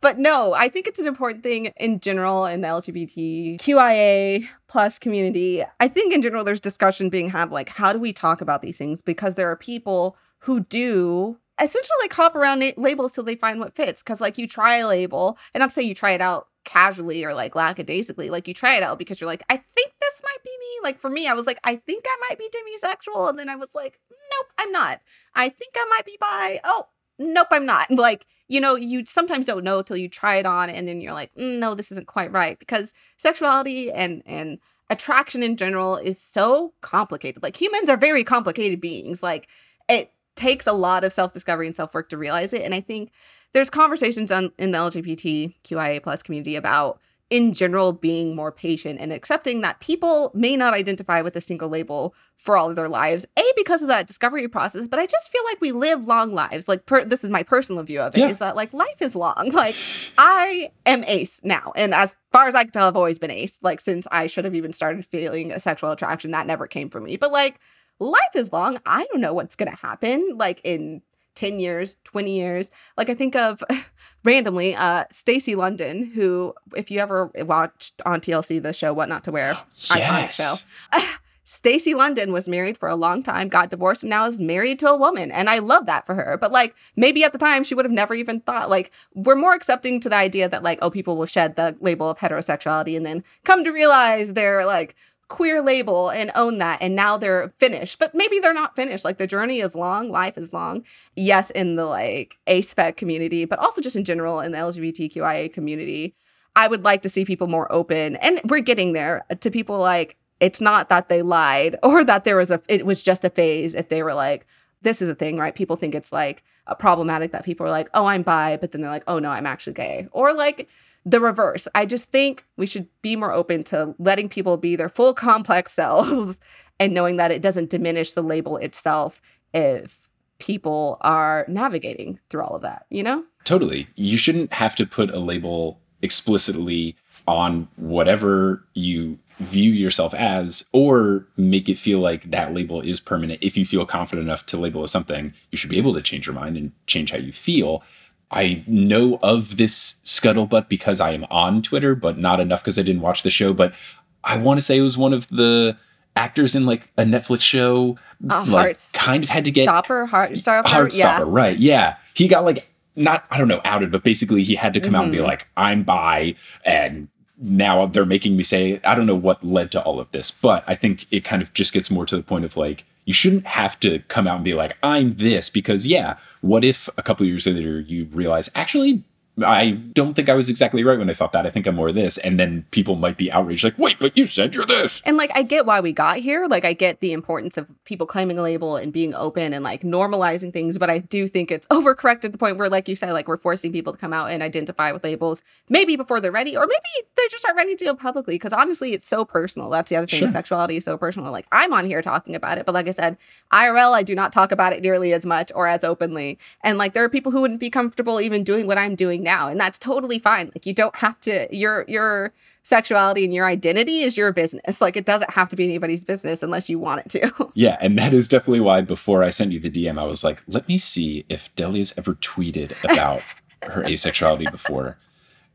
but 0.00 0.18
no, 0.18 0.52
I 0.54 0.68
think 0.68 0.86
it's 0.86 0.98
an 0.98 1.06
important 1.06 1.42
thing 1.42 1.66
in 1.78 2.00
general 2.00 2.44
in 2.46 2.60
the 2.62 2.68
LGBTQIA 2.68 4.46
plus 4.68 4.98
community. 4.98 5.64
I 5.78 5.88
think 5.88 6.12
in 6.12 6.22
general 6.22 6.44
there's 6.44 6.60
discussion 6.60 7.08
being 7.08 7.30
had 7.30 7.50
like 7.50 7.68
how 7.70 7.92
do 7.92 7.98
we 7.98 8.12
talk 8.12 8.40
about 8.40 8.62
these 8.62 8.76
things 8.78 9.00
because 9.02 9.34
there 9.34 9.50
are 9.50 9.56
people 9.56 10.16
who 10.40 10.60
do 10.60 11.36
essentially 11.62 11.96
like 12.02 12.12
hop 12.12 12.34
around 12.34 12.60
na- 12.60 12.72
labels 12.76 13.12
till 13.12 13.24
they 13.24 13.36
find 13.36 13.60
what 13.60 13.74
fits 13.74 14.02
because 14.02 14.20
like 14.20 14.38
you 14.38 14.46
try 14.46 14.76
a 14.76 14.86
label 14.86 15.38
and 15.54 15.60
not 15.60 15.72
say 15.72 15.82
you 15.82 15.94
try 15.94 16.12
it 16.12 16.20
out 16.20 16.48
casually 16.64 17.24
or 17.24 17.34
like 17.34 17.54
lackadaisically 17.54 18.28
like 18.28 18.46
you 18.46 18.52
try 18.52 18.76
it 18.76 18.82
out 18.82 18.98
because 18.98 19.20
you're 19.20 19.30
like 19.30 19.42
i 19.48 19.56
think 19.56 19.92
this 20.00 20.22
might 20.22 20.44
be 20.44 20.50
me. 20.50 20.66
Like 20.82 20.98
for 20.98 21.08
me 21.10 21.26
i 21.26 21.32
was 21.32 21.46
like 21.46 21.58
i 21.64 21.76
think 21.76 22.04
i 22.06 22.16
might 22.28 22.38
be 22.38 22.48
demisexual 22.48 23.28
and 23.28 23.38
then 23.38 23.48
i 23.48 23.56
was 23.56 23.74
like 23.74 23.98
nope 24.10 24.46
i'm 24.58 24.72
not. 24.72 25.00
I 25.34 25.48
think 25.48 25.74
i 25.76 25.86
might 25.90 26.04
be 26.04 26.16
bi. 26.20 26.60
Oh 26.64 26.88
nope 27.18 27.48
i'm 27.50 27.66
not. 27.66 27.90
Like 27.90 28.26
you 28.48 28.60
know 28.60 28.76
you 28.76 29.04
sometimes 29.06 29.46
don't 29.46 29.64
know 29.64 29.82
till 29.82 29.96
you 29.96 30.08
try 30.08 30.36
it 30.36 30.46
on 30.46 30.70
and 30.70 30.86
then 30.86 31.00
you're 31.00 31.14
like 31.14 31.34
mm, 31.34 31.58
no 31.58 31.74
this 31.74 31.92
isn't 31.92 32.06
quite 32.06 32.32
right 32.32 32.58
because 32.58 32.92
sexuality 33.16 33.90
and 33.90 34.22
and 34.26 34.58
attraction 34.90 35.42
in 35.42 35.56
general 35.56 35.96
is 35.96 36.20
so 36.20 36.74
complicated. 36.80 37.42
Like 37.42 37.60
humans 37.60 37.88
are 37.88 37.96
very 37.96 38.24
complicated 38.24 38.80
beings. 38.80 39.22
Like 39.22 39.48
it 39.88 40.12
takes 40.36 40.66
a 40.66 40.72
lot 40.72 41.04
of 41.04 41.12
self-discovery 41.12 41.66
and 41.66 41.76
self-work 41.76 42.08
to 42.08 42.16
realize 42.16 42.52
it 42.52 42.62
and 42.62 42.74
i 42.74 42.80
think 42.80 43.10
there's 43.52 43.70
conversations 43.70 44.30
on 44.32 44.50
in 44.58 44.70
the 44.70 44.78
lgbtqia 44.78 46.02
plus 46.02 46.22
community 46.22 46.56
about 46.56 47.00
in 47.30 47.52
general 47.52 47.92
being 47.92 48.34
more 48.34 48.50
patient 48.50 48.98
and 49.00 49.12
accepting 49.12 49.60
that 49.60 49.78
people 49.78 50.32
may 50.34 50.56
not 50.56 50.74
identify 50.74 51.22
with 51.22 51.36
a 51.36 51.40
single 51.40 51.68
label 51.68 52.12
for 52.36 52.56
all 52.56 52.68
of 52.70 52.74
their 52.74 52.88
lives 52.88 53.24
a 53.38 53.42
because 53.56 53.82
of 53.82 53.88
that 53.88 54.06
discovery 54.08 54.48
process 54.48 54.88
but 54.88 54.98
i 54.98 55.06
just 55.06 55.30
feel 55.30 55.42
like 55.44 55.60
we 55.60 55.70
live 55.70 56.06
long 56.06 56.34
lives. 56.34 56.66
Like 56.66 56.86
per- 56.86 57.04
this 57.04 57.22
is 57.22 57.30
my 57.30 57.44
personal 57.44 57.84
view 57.84 58.00
of 58.00 58.16
it: 58.16 58.18
is 58.30 58.40
Yeah. 58.40 58.46
that 58.46 58.56
like 58.56 58.72
life 58.72 59.00
is 59.00 59.14
long. 59.14 59.50
Like 59.52 59.76
i 60.18 60.70
am 60.86 61.04
ace 61.04 61.40
now 61.44 61.72
and 61.76 61.94
as 61.94 62.16
far 62.32 62.48
as 62.48 62.54
i 62.56 62.64
can 62.64 62.72
tell 62.72 62.88
i've 62.88 62.96
always 62.96 63.18
been 63.18 63.30
ace 63.30 63.60
like 63.62 63.80
since 63.80 64.08
i 64.10 64.26
should 64.26 64.44
have 64.44 64.54
even 64.54 64.72
started 64.72 65.04
feeling 65.06 65.52
a 65.52 65.60
sexual 65.60 65.90
attraction 65.90 66.32
that 66.32 66.46
never 66.46 66.66
came 66.66 66.88
from 66.90 67.04
me. 67.04 67.16
But 67.16 67.30
like 67.30 67.60
life 68.00 68.34
is 68.34 68.52
long 68.52 68.78
i 68.86 69.06
don't 69.10 69.20
know 69.20 69.32
what's 69.32 69.54
gonna 69.54 69.76
happen 69.76 70.36
like 70.36 70.60
in 70.64 71.02
10 71.36 71.60
years 71.60 71.96
20 72.04 72.36
years 72.36 72.70
like 72.96 73.08
i 73.08 73.14
think 73.14 73.36
of 73.36 73.62
randomly 74.24 74.74
uh 74.74 75.04
stacy 75.10 75.54
london 75.54 76.04
who 76.14 76.52
if 76.76 76.90
you 76.90 76.98
ever 76.98 77.30
watched 77.38 78.00
on 78.04 78.20
tlc 78.20 78.62
the 78.62 78.72
show 78.72 78.92
what 78.92 79.08
not 79.08 79.22
to 79.22 79.30
wear 79.30 79.54
iconic 79.76 80.32
show 80.32 80.54
Yes. 80.98 81.18
Stacy 81.50 81.94
London 81.94 82.32
was 82.32 82.48
married 82.48 82.78
for 82.78 82.88
a 82.88 82.94
long 82.94 83.24
time, 83.24 83.48
got 83.48 83.70
divorced, 83.70 84.04
and 84.04 84.10
now 84.10 84.24
is 84.26 84.38
married 84.38 84.78
to 84.78 84.86
a 84.86 84.96
woman. 84.96 85.32
And 85.32 85.50
I 85.50 85.58
love 85.58 85.84
that 85.86 86.06
for 86.06 86.14
her. 86.14 86.38
But 86.40 86.52
like 86.52 86.76
maybe 86.94 87.24
at 87.24 87.32
the 87.32 87.38
time 87.38 87.64
she 87.64 87.74
would 87.74 87.84
have 87.84 87.90
never 87.90 88.14
even 88.14 88.38
thought 88.38 88.70
like 88.70 88.92
we're 89.16 89.34
more 89.34 89.52
accepting 89.52 89.98
to 89.98 90.08
the 90.08 90.14
idea 90.14 90.48
that 90.48 90.62
like, 90.62 90.78
oh, 90.80 90.90
people 90.90 91.16
will 91.16 91.26
shed 91.26 91.56
the 91.56 91.76
label 91.80 92.08
of 92.08 92.18
heterosexuality 92.18 92.96
and 92.96 93.04
then 93.04 93.24
come 93.42 93.64
to 93.64 93.72
realize 93.72 94.34
they're 94.34 94.64
like 94.64 94.94
queer 95.30 95.62
label 95.62 96.10
and 96.10 96.30
own 96.34 96.58
that. 96.58 96.82
And 96.82 96.94
now 96.94 97.16
they're 97.16 97.54
finished. 97.58 97.98
But 97.98 98.14
maybe 98.14 98.38
they're 98.38 98.52
not 98.52 98.76
finished. 98.76 99.04
Like 99.04 99.16
the 99.16 99.26
journey 99.26 99.60
is 99.60 99.74
long, 99.74 100.10
life 100.10 100.36
is 100.36 100.52
long. 100.52 100.84
Yes, 101.16 101.50
in 101.50 101.76
the 101.76 101.86
like 101.86 102.36
ASPEC 102.46 102.96
community, 102.96 103.46
but 103.46 103.58
also 103.60 103.80
just 103.80 103.96
in 103.96 104.04
general 104.04 104.40
in 104.40 104.52
the 104.52 104.58
LGBTQIA 104.58 105.50
community. 105.50 106.14
I 106.56 106.66
would 106.66 106.84
like 106.84 107.02
to 107.02 107.08
see 107.08 107.24
people 107.24 107.46
more 107.46 107.70
open, 107.72 108.16
and 108.16 108.40
we're 108.44 108.60
getting 108.60 108.92
there 108.92 109.24
uh, 109.30 109.36
to 109.36 109.50
people 109.50 109.78
like 109.78 110.16
it's 110.40 110.60
not 110.60 110.88
that 110.88 111.08
they 111.08 111.22
lied 111.22 111.76
or 111.82 112.04
that 112.04 112.24
there 112.24 112.36
was 112.36 112.50
a 112.50 112.60
it 112.68 112.84
was 112.84 113.00
just 113.00 113.24
a 113.24 113.30
phase 113.30 113.74
if 113.74 113.88
they 113.88 114.02
were 114.02 114.14
like 114.14 114.46
this 114.82 115.00
is 115.00 115.08
a 115.08 115.14
thing 115.14 115.36
right 115.36 115.54
people 115.54 115.76
think 115.76 115.94
it's 115.94 116.12
like 116.12 116.42
a 116.66 116.74
problematic 116.74 117.32
that 117.32 117.44
people 117.44 117.66
are 117.66 117.70
like 117.70 117.88
oh 117.94 118.06
i'm 118.06 118.22
bi 118.22 118.56
but 118.56 118.72
then 118.72 118.80
they're 118.80 118.90
like 118.90 119.04
oh 119.06 119.18
no 119.18 119.30
i'm 119.30 119.46
actually 119.46 119.72
gay 119.72 120.08
or 120.12 120.32
like 120.32 120.68
the 121.04 121.20
reverse 121.20 121.66
i 121.74 121.86
just 121.86 122.10
think 122.10 122.44
we 122.56 122.66
should 122.66 122.86
be 123.02 123.16
more 123.16 123.32
open 123.32 123.64
to 123.64 123.94
letting 123.98 124.28
people 124.28 124.56
be 124.56 124.76
their 124.76 124.88
full 124.88 125.14
complex 125.14 125.72
selves 125.74 126.38
and 126.78 126.94
knowing 126.94 127.16
that 127.16 127.30
it 127.30 127.42
doesn't 127.42 127.70
diminish 127.70 128.12
the 128.12 128.22
label 128.22 128.56
itself 128.58 129.20
if 129.52 130.08
people 130.38 130.96
are 131.02 131.44
navigating 131.48 132.18
through 132.28 132.42
all 132.42 132.56
of 132.56 132.62
that 132.62 132.86
you 132.90 133.02
know 133.02 133.24
Totally. 133.44 133.88
You 133.94 134.16
shouldn't 134.16 134.52
have 134.54 134.76
to 134.76 134.86
put 134.86 135.10
a 135.10 135.18
label 135.18 135.80
explicitly 136.02 136.96
on 137.26 137.68
whatever 137.76 138.64
you 138.74 139.18
view 139.38 139.72
yourself 139.72 140.12
as 140.14 140.64
or 140.72 141.26
make 141.36 141.68
it 141.68 141.78
feel 141.78 142.00
like 142.00 142.30
that 142.30 142.52
label 142.52 142.80
is 142.80 143.00
permanent. 143.00 143.42
If 143.42 143.56
you 143.56 143.64
feel 143.64 143.86
confident 143.86 144.26
enough 144.26 144.44
to 144.46 144.58
label 144.58 144.82
as 144.82 144.90
something, 144.90 145.32
you 145.50 145.58
should 145.58 145.70
be 145.70 145.78
able 145.78 145.94
to 145.94 146.02
change 146.02 146.26
your 146.26 146.34
mind 146.34 146.56
and 146.56 146.72
change 146.86 147.10
how 147.10 147.18
you 147.18 147.32
feel. 147.32 147.82
I 148.30 148.62
know 148.66 149.18
of 149.22 149.56
this 149.56 149.96
scuttlebutt 150.04 150.68
because 150.68 151.00
I 151.00 151.12
am 151.12 151.24
on 151.30 151.62
Twitter, 151.62 151.94
but 151.94 152.16
not 152.18 152.38
enough 152.40 152.62
because 152.62 152.78
I 152.78 152.82
didn't 152.82 153.02
watch 153.02 153.22
the 153.22 153.30
show. 153.30 153.52
But 153.52 153.74
I 154.22 154.36
want 154.36 154.58
to 154.58 154.62
say 154.62 154.78
it 154.78 154.82
was 154.82 154.96
one 154.96 155.12
of 155.12 155.28
the 155.28 155.76
actors 156.16 156.54
in 156.54 156.64
like 156.66 156.90
a 156.96 157.02
Netflix 157.04 157.40
show, 157.40 157.98
Uh, 158.28 158.40
like 158.40 158.48
Hearts- 158.66 158.92
kind 158.92 159.24
of 159.24 159.30
had 159.30 159.44
to 159.46 159.50
get 159.50 159.64
stopper 159.64 160.06
Heartstopper 160.06 160.94
yeah 160.94 161.22
right? 161.26 161.58
Yeah, 161.58 161.96
he 162.14 162.28
got 162.28 162.44
like 162.44 162.68
not 162.96 163.24
I 163.30 163.38
don't 163.38 163.48
know 163.48 163.60
outed, 163.64 163.90
but 163.90 164.02
basically 164.04 164.42
he 164.44 164.54
had 164.56 164.74
to 164.74 164.80
come 164.80 164.94
out 164.94 165.04
and 165.04 165.12
be 165.12 165.18
Mhm. 165.18 165.24
like, 165.26 165.46
"I'm 165.56 165.82
bi," 165.84 166.34
and 166.64 167.08
now 167.42 167.86
they're 167.86 168.04
making 168.04 168.36
me 168.36 168.42
say 168.42 168.80
I 168.84 168.94
don't 168.94 169.06
know 169.06 169.14
what 169.14 169.42
led 169.44 169.70
to 169.72 169.80
all 169.82 169.98
of 169.98 170.10
this, 170.12 170.30
but 170.30 170.62
I 170.66 170.74
think 170.74 171.06
it 171.10 171.24
kind 171.24 171.40
of 171.42 171.54
just 171.54 171.72
gets 171.72 171.90
more 171.90 172.04
to 172.06 172.16
the 172.16 172.22
point 172.22 172.44
of 172.44 172.56
like 172.56 172.84
you 173.10 173.14
shouldn't 173.14 173.44
have 173.44 173.80
to 173.80 173.98
come 174.06 174.28
out 174.28 174.36
and 174.36 174.44
be 174.44 174.54
like, 174.54 174.76
"I'm 174.84 175.16
this," 175.16 175.50
because 175.50 175.84
yeah, 175.84 176.16
what 176.42 176.64
if 176.64 176.88
a 176.96 177.02
couple 177.02 177.26
years 177.26 177.44
later 177.44 177.80
you 177.80 178.04
realize 178.12 178.48
actually. 178.54 179.02
I 179.44 179.70
don't 179.70 180.14
think 180.14 180.28
I 180.28 180.34
was 180.34 180.48
exactly 180.48 180.84
right 180.84 180.98
when 180.98 181.10
I 181.10 181.14
thought 181.14 181.32
that. 181.32 181.46
I 181.46 181.50
think 181.50 181.66
I'm 181.66 181.76
more 181.76 181.92
this. 181.92 182.18
And 182.18 182.38
then 182.38 182.66
people 182.70 182.96
might 182.96 183.16
be 183.16 183.30
outraged, 183.30 183.64
like, 183.64 183.78
wait, 183.78 183.98
but 183.98 184.16
you 184.16 184.26
said 184.26 184.54
you're 184.54 184.66
this. 184.66 185.02
And 185.04 185.16
like 185.16 185.30
I 185.34 185.42
get 185.42 185.66
why 185.66 185.80
we 185.80 185.92
got 185.92 186.18
here. 186.18 186.46
Like 186.48 186.64
I 186.64 186.72
get 186.72 187.00
the 187.00 187.12
importance 187.12 187.56
of 187.56 187.66
people 187.84 188.06
claiming 188.06 188.38
a 188.38 188.42
label 188.42 188.76
and 188.76 188.92
being 188.92 189.14
open 189.14 189.52
and 189.52 189.64
like 189.64 189.82
normalizing 189.82 190.52
things, 190.52 190.78
but 190.78 190.90
I 190.90 190.98
do 190.98 191.26
think 191.26 191.50
it's 191.50 191.66
overcorrect 191.70 192.24
at 192.24 192.32
the 192.32 192.38
point 192.38 192.56
where 192.56 192.68
like 192.68 192.88
you 192.88 192.96
said 192.96 193.12
like 193.12 193.28
we're 193.28 193.36
forcing 193.36 193.72
people 193.72 193.92
to 193.92 193.98
come 193.98 194.12
out 194.12 194.30
and 194.30 194.42
identify 194.42 194.92
with 194.92 195.04
labels 195.04 195.42
maybe 195.68 195.96
before 195.96 196.20
they're 196.20 196.32
ready 196.32 196.56
or 196.56 196.66
maybe 196.66 197.08
they 197.16 197.22
just 197.30 197.44
aren't 197.46 197.56
ready 197.56 197.74
to 197.74 197.84
do 197.84 197.90
it 197.90 197.98
publicly 197.98 198.34
because 198.34 198.52
honestly 198.52 198.92
it's 198.92 199.06
so 199.06 199.24
personal. 199.24 199.70
That's 199.70 199.90
the 199.90 199.96
other 199.96 200.06
thing. 200.06 200.20
Sure. 200.20 200.28
Sexuality 200.28 200.76
is 200.76 200.84
so 200.84 200.96
personal. 200.96 201.32
Like 201.32 201.46
I'm 201.52 201.72
on 201.72 201.84
here 201.84 202.02
talking 202.02 202.34
about 202.34 202.58
it, 202.58 202.66
but 202.66 202.74
like 202.74 202.88
I 202.88 202.92
said, 202.92 203.16
IRL 203.52 203.92
I 203.92 204.02
do 204.02 204.14
not 204.14 204.32
talk 204.32 204.52
about 204.52 204.72
it 204.72 204.82
nearly 204.82 205.12
as 205.12 205.24
much 205.24 205.50
or 205.54 205.66
as 205.66 205.84
openly. 205.84 206.38
And 206.62 206.78
like 206.78 206.94
there 206.94 207.04
are 207.04 207.08
people 207.08 207.32
who 207.32 207.40
wouldn't 207.40 207.60
be 207.60 207.70
comfortable 207.70 208.20
even 208.20 208.44
doing 208.44 208.66
what 208.66 208.78
I'm 208.78 208.94
doing 208.94 209.22
now 209.22 209.29
and 209.30 209.60
that's 209.60 209.78
totally 209.78 210.18
fine. 210.18 210.50
Like 210.54 210.66
you 210.66 210.74
don't 210.74 210.96
have 210.96 211.18
to 211.20 211.48
your 211.54 211.84
your 211.88 212.32
sexuality 212.62 213.24
and 213.24 213.32
your 213.32 213.46
identity 213.46 214.00
is 214.00 214.16
your 214.16 214.32
business. 214.32 214.80
Like 214.80 214.96
it 214.96 215.06
doesn't 215.06 215.30
have 215.30 215.48
to 215.50 215.56
be 215.56 215.64
anybody's 215.64 216.04
business 216.04 216.42
unless 216.42 216.68
you 216.68 216.78
want 216.78 217.00
it 217.00 217.08
to. 217.20 217.50
Yeah, 217.60 217.76
and 217.80 217.98
that 217.98 218.14
is 218.14 218.28
definitely 218.28 218.60
why 218.60 218.80
before 218.80 219.22
I 219.24 219.30
sent 219.30 219.52
you 219.52 219.58
the 219.60 219.70
DM, 219.70 220.00
I 220.00 220.06
was 220.06 220.22
like, 220.22 220.40
let 220.46 220.68
me 220.68 220.78
see 220.78 221.24
if 221.28 221.54
Delia's 221.56 221.92
ever 221.96 222.14
tweeted 222.14 222.82
about 222.84 223.22
her 223.62 223.82
asexuality 223.82 224.50
before. 224.50 224.96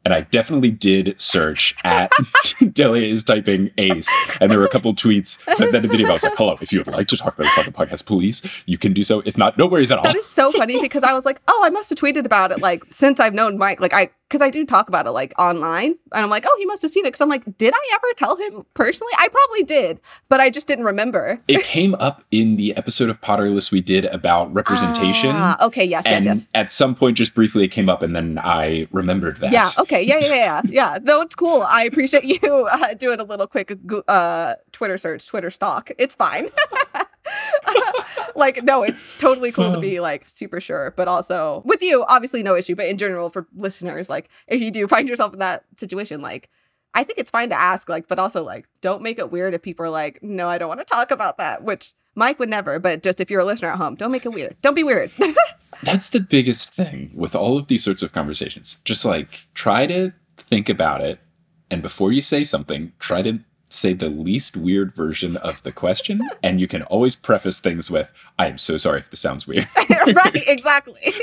And 0.06 0.14
I 0.14 0.22
definitely 0.22 0.70
did 0.70 1.20
search 1.20 1.76
at 1.84 2.12
Delia 2.74 3.12
is 3.12 3.24
typing 3.24 3.72
ace. 3.78 4.08
And 4.40 4.52
there 4.52 4.60
were 4.60 4.66
a 4.66 4.70
couple 4.70 4.94
tweets 4.94 5.40
sent 5.56 5.72
that 5.72 5.82
the 5.82 5.88
video. 5.88 6.08
I 6.10 6.14
was 6.14 6.24
like, 6.24 6.38
hello, 6.38 6.58
if 6.62 6.72
you 6.72 6.84
would 6.86 6.94
like 6.94 7.08
to 7.08 7.18
talk 7.18 7.38
about 7.38 7.46
this 7.46 7.58
on 7.58 7.66
the 7.66 7.72
podcast, 7.72 8.06
please, 8.06 8.44
you 8.68 8.78
can 8.78 8.94
do 8.94 9.04
so. 9.04 9.22
If 9.26 9.36
not, 9.38 9.58
no 9.58 9.66
worries 9.66 9.92
at 9.92 9.98
all. 9.98 10.04
that 10.04 10.16
is 10.16 10.28
so 10.28 10.52
funny 10.52 10.80
because 10.80 11.04
I 11.04 11.14
was 11.14 11.26
like, 11.26 11.42
oh, 11.48 11.62
I 11.66 11.72
must 11.72 11.90
have 11.90 11.98
tweeted 11.98 12.26
about 12.26 12.52
it 12.52 12.60
like 12.62 12.84
since 12.90 13.20
I've 13.20 13.34
known 13.34 13.58
Mike. 13.58 13.82
Like 13.82 13.94
I 13.94 14.12
because 14.28 14.42
I 14.42 14.50
do 14.50 14.66
talk 14.66 14.88
about 14.88 15.06
it 15.08 15.12
like 15.12 15.34
online. 15.38 15.96
And 16.14 16.24
I'm 16.24 16.30
like, 16.30 16.46
oh, 16.48 16.56
he 16.58 16.66
must 16.66 16.82
have 16.82 16.92
seen 16.92 17.06
it. 17.06 17.14
Cause 17.14 17.22
I'm 17.22 17.30
like, 17.30 17.58
did 17.58 17.74
I 17.74 17.92
ever 17.94 18.08
tell 18.18 18.36
him 18.36 18.66
personally? 18.74 19.14
I 19.18 19.28
probably 19.28 19.64
did, 19.64 20.00
but 20.30 20.40
I 20.40 20.50
just 20.50 20.68
didn't 20.68 20.86
remember. 20.86 21.42
It 21.56 21.64
came 21.64 21.96
up 21.96 22.22
in 22.32 22.58
the 22.58 22.76
episode 22.76 23.10
of 23.10 23.22
Potterless 23.22 23.72
we 23.72 23.80
did 23.80 24.06
about 24.06 24.54
representation. 24.54 25.32
Ah, 25.34 25.66
okay, 25.66 25.86
yes, 25.86 26.04
yes, 26.06 26.14
and 26.14 26.26
yes. 26.26 26.48
at 26.54 26.72
some 26.72 26.96
point, 26.96 27.16
just 27.18 27.34
briefly, 27.34 27.64
it 27.64 27.70
came 27.70 27.88
up, 27.88 28.02
and 28.02 28.14
then 28.14 28.38
I 28.44 28.88
remembered 28.92 29.38
that. 29.38 29.54
Yeah. 29.54 29.70
Okay. 29.80 30.04
Yeah. 30.04 30.20
Yeah. 30.20 30.34
Yeah. 30.36 30.62
Yeah. 30.76 30.98
No, 31.02 31.22
it's 31.22 31.36
cool. 31.36 31.62
I 31.62 31.84
appreciate 31.86 32.26
you 32.26 32.66
uh, 32.72 32.94
doing 32.96 33.22
a 33.22 33.24
little 33.24 33.48
quick 33.48 33.72
uh, 34.10 34.56
Twitter 34.74 34.98
search, 34.98 35.26
Twitter 35.26 35.50
stalk. 35.50 35.92
It's 35.98 36.16
fine. 36.16 36.50
Like, 38.36 38.64
no, 38.64 38.84
it's 38.84 39.02
totally 39.18 39.52
cool 39.52 39.72
to 39.72 39.80
be 39.80 39.98
um. 39.98 40.04
like 40.04 40.28
super 40.30 40.60
sure, 40.60 40.94
but 40.96 41.08
also 41.08 41.62
with 41.66 41.82
you, 41.82 42.06
obviously 42.08 42.44
no 42.44 42.56
issue. 42.56 42.76
But 42.76 42.88
in 42.88 42.98
general, 42.98 43.30
for 43.30 43.48
listeners, 43.56 44.10
like 44.10 44.30
if 44.48 44.62
you 44.62 44.72
do 44.72 44.88
find 44.88 45.08
yourself 45.08 45.34
in 45.34 45.40
that 45.40 45.66
situation, 45.76 46.22
like 46.22 46.50
I 46.94 47.04
think 47.04 47.20
it's 47.20 47.32
fine 47.32 47.50
to 47.50 47.60
ask, 47.60 47.90
like, 47.90 48.08
but 48.08 48.20
also 48.20 48.44
like 48.44 48.68
don't 48.82 49.02
make 49.02 49.20
it 49.20 49.32
weird 49.32 49.54
if 49.54 49.62
people 49.62 49.86
are 49.86 49.90
like, 49.90 50.22
no, 50.24 50.48
I 50.48 50.58
don't 50.58 50.70
want 50.70 50.80
to 50.80 50.86
talk 50.86 51.12
about 51.12 51.38
that, 51.38 51.64
which 51.64 51.94
Mike 52.16 52.40
would 52.40 52.50
never. 52.50 52.80
But 52.80 53.04
just 53.04 53.20
if 53.20 53.30
you're 53.30 53.42
a 53.42 53.46
listener 53.46 53.70
at 53.70 53.78
home, 53.78 53.96
don't 53.96 54.12
make 54.12 54.26
it 54.26 54.34
weird. 54.34 54.56
Don't 54.62 54.76
be 54.76 54.84
weird. 54.84 55.12
That's 55.84 56.10
the 56.10 56.22
biggest 56.22 56.74
thing 56.74 57.12
with 57.14 57.36
all 57.36 57.58
of 57.58 57.68
these 57.68 57.84
sorts 57.84 58.02
of 58.02 58.14
conversations. 58.14 58.78
Just 58.86 59.04
like 59.04 59.48
try 59.54 59.86
to 59.88 60.14
think 60.38 60.70
about 60.70 61.02
it. 61.02 61.20
And 61.70 61.82
before 61.82 62.14
you 62.14 62.22
say 62.22 62.44
something, 62.44 62.94
try 63.00 63.22
to 63.24 63.40
say 63.70 63.94
the 63.94 64.10
least 64.10 64.56
weird 64.56 64.94
version 64.94 65.38
of 65.38 65.62
the 65.64 65.72
question. 65.72 66.22
And 66.44 66.60
you 66.60 66.68
can 66.68 66.84
always 66.84 67.16
preface 67.16 67.60
things 67.60 67.90
with, 67.90 68.12
I 68.38 68.48
am 68.48 68.58
so 68.58 68.78
sorry 68.78 69.00
if 69.00 69.10
this 69.10 69.20
sounds 69.20 69.48
weird. 69.48 69.68
right? 69.90 70.44
Exactly. 70.48 71.14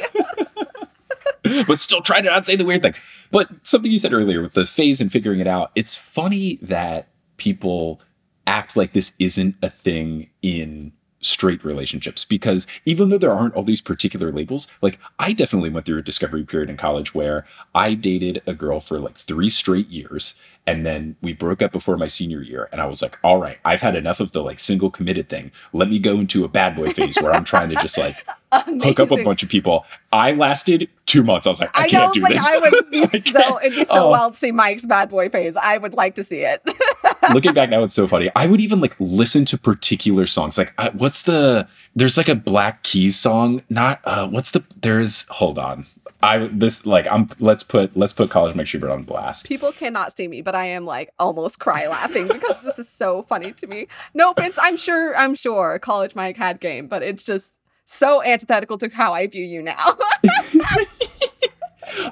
but 1.66 1.80
still 1.80 2.03
try 2.03 2.20
to 2.20 2.28
not 2.28 2.47
say 2.47 2.57
the 2.57 2.64
weird 2.64 2.82
thing. 2.82 2.95
But 3.30 3.49
something 3.62 3.90
you 3.90 3.99
said 3.99 4.12
earlier 4.12 4.43
with 4.43 4.55
the 4.55 4.66
phase 4.66 5.01
and 5.01 5.11
figuring 5.11 5.40
it 5.40 5.47
out, 5.47 5.70
it's 5.74 5.95
funny 5.95 6.59
that 6.62 7.09
people 7.36 8.01
act 8.47 8.76
like 8.76 8.93
this 8.93 9.12
isn't 9.18 9.57
a 9.62 9.70
thing 9.70 10.28
in 10.43 10.93
straight 11.22 11.64
relationships 11.64 12.24
because 12.24 12.66
even 12.84 13.09
though 13.09 13.18
there 13.18 13.32
aren't 13.32 13.55
all 13.55 13.62
these 13.62 13.80
particular 13.80 14.32
labels, 14.32 14.66
like 14.80 14.99
I 15.18 15.32
definitely 15.32 15.70
went 15.70 15.86
through 15.86 15.99
a 15.99 16.03
discovery 16.03 16.45
period 16.45 16.68
in 16.68 16.76
college 16.76 17.14
where 17.14 17.47
I 17.74 17.95
dated 17.95 18.43
a 18.47 18.53
girl 18.53 18.80
for 18.80 18.99
like 18.99 19.16
three 19.16 19.49
straight 19.49 19.88
years 19.88 20.34
and 20.67 20.87
then 20.87 21.17
we 21.21 21.33
broke 21.33 21.61
up 21.61 21.73
before 21.73 21.97
my 21.97 22.07
senior 22.07 22.41
year 22.41 22.69
and 22.71 22.81
I 22.81 22.87
was 22.87 23.03
like, 23.03 23.19
all 23.25 23.39
right, 23.39 23.59
I've 23.65 23.81
had 23.81 23.97
enough 23.97 24.21
of 24.21 24.31
the 24.33 24.43
like 24.43 24.59
single 24.61 24.91
committed 24.91 25.29
thing. 25.29 25.51
Let 25.73 25.89
me 25.89 25.99
go 25.99 26.21
into 26.21 26.45
a 26.45 26.49
bad 26.49 26.77
boy 26.77 26.87
phase 26.87 27.17
where 27.21 27.33
I'm 27.33 27.45
trying 27.45 27.69
to 27.71 27.75
just 27.77 27.99
like 27.99 28.15
hook 28.53 29.01
up 29.01 29.11
a 29.11 29.25
bunch 29.25 29.43
of 29.43 29.49
people. 29.49 29.85
I 30.13 30.33
lasted 30.33 30.89
two 31.07 31.23
months. 31.25 31.47
I 31.49 31.51
was 31.51 31.59
like, 31.61 31.77
I, 31.77 31.83
I 31.85 31.89
can't 31.89 32.15
do 32.15 32.21
like 32.21 32.35
this. 32.35 32.47
I 32.47 32.59
would 32.61 32.91
be 32.91 33.03
I 33.13 33.19
so 33.19 33.59
it'd 33.61 33.77
be 33.79 33.85
so 33.85 34.05
Oh. 34.05 34.11
wild 34.11 34.35
to 34.35 34.39
see 34.39 34.53
Mike's 34.53 34.85
bad 34.87 35.09
boy 35.09 35.29
phase. 35.29 35.57
I 35.57 35.79
would 35.79 35.95
like 35.95 36.15
to 36.15 36.23
see 36.25 36.41
it. 36.43 36.63
Looking 37.35 37.55
back 37.55 37.71
now, 37.71 37.83
it's 37.83 37.95
so 37.95 38.07
funny. 38.07 38.31
I 38.37 38.47
would 38.47 38.61
even 38.61 38.81
like 38.81 38.95
listen 39.01 39.45
to 39.47 39.59
particular 39.59 40.27
songs. 40.27 40.59
Like, 40.59 40.73
uh, 40.79 40.91
what's 40.93 41.23
the? 41.23 41.67
There's 41.97 42.17
like 42.17 42.29
a 42.29 42.35
Black 42.35 42.83
Keys 42.85 43.19
song. 43.19 43.63
Not 43.69 44.01
uh, 44.05 44.29
what's 44.29 44.51
the? 44.53 44.63
There's 44.81 45.27
hold 45.29 45.59
on. 45.59 45.87
I 46.23 46.49
this 46.53 46.87
like 46.87 47.07
I'm 47.09 47.29
let's 47.41 47.64
put 47.64 47.97
let's 47.97 48.12
put 48.12 48.31
College 48.31 48.55
Mike 48.55 48.68
Schubert 48.68 48.91
on 48.91 49.03
blast. 49.03 49.47
People 49.47 49.73
cannot 49.73 50.16
see 50.16 50.29
me, 50.29 50.41
but 50.41 50.55
I 50.55 50.66
am 50.66 50.85
like 50.85 51.11
almost 51.18 51.59
cry 51.59 51.89
laughing 51.89 52.29
because 52.29 52.62
this 52.62 52.79
is 52.79 52.89
so 52.89 53.25
funny 53.25 53.53
to 53.53 53.66
me. 53.66 53.89
No 54.14 54.31
offense, 54.31 54.57
I'm 54.61 54.77
sure 54.77 55.16
I'm 55.16 55.35
sure 55.35 55.79
College 55.81 56.14
Mike 56.14 56.37
had 56.37 56.61
game, 56.61 56.87
but 56.87 57.03
it's 57.03 57.25
just 57.25 57.55
so 57.87 58.23
antithetical 58.23 58.79
to 58.79 58.89
how 58.89 59.12
I 59.12 59.27
view 59.27 59.45
you 59.45 59.62
now. 59.62 59.83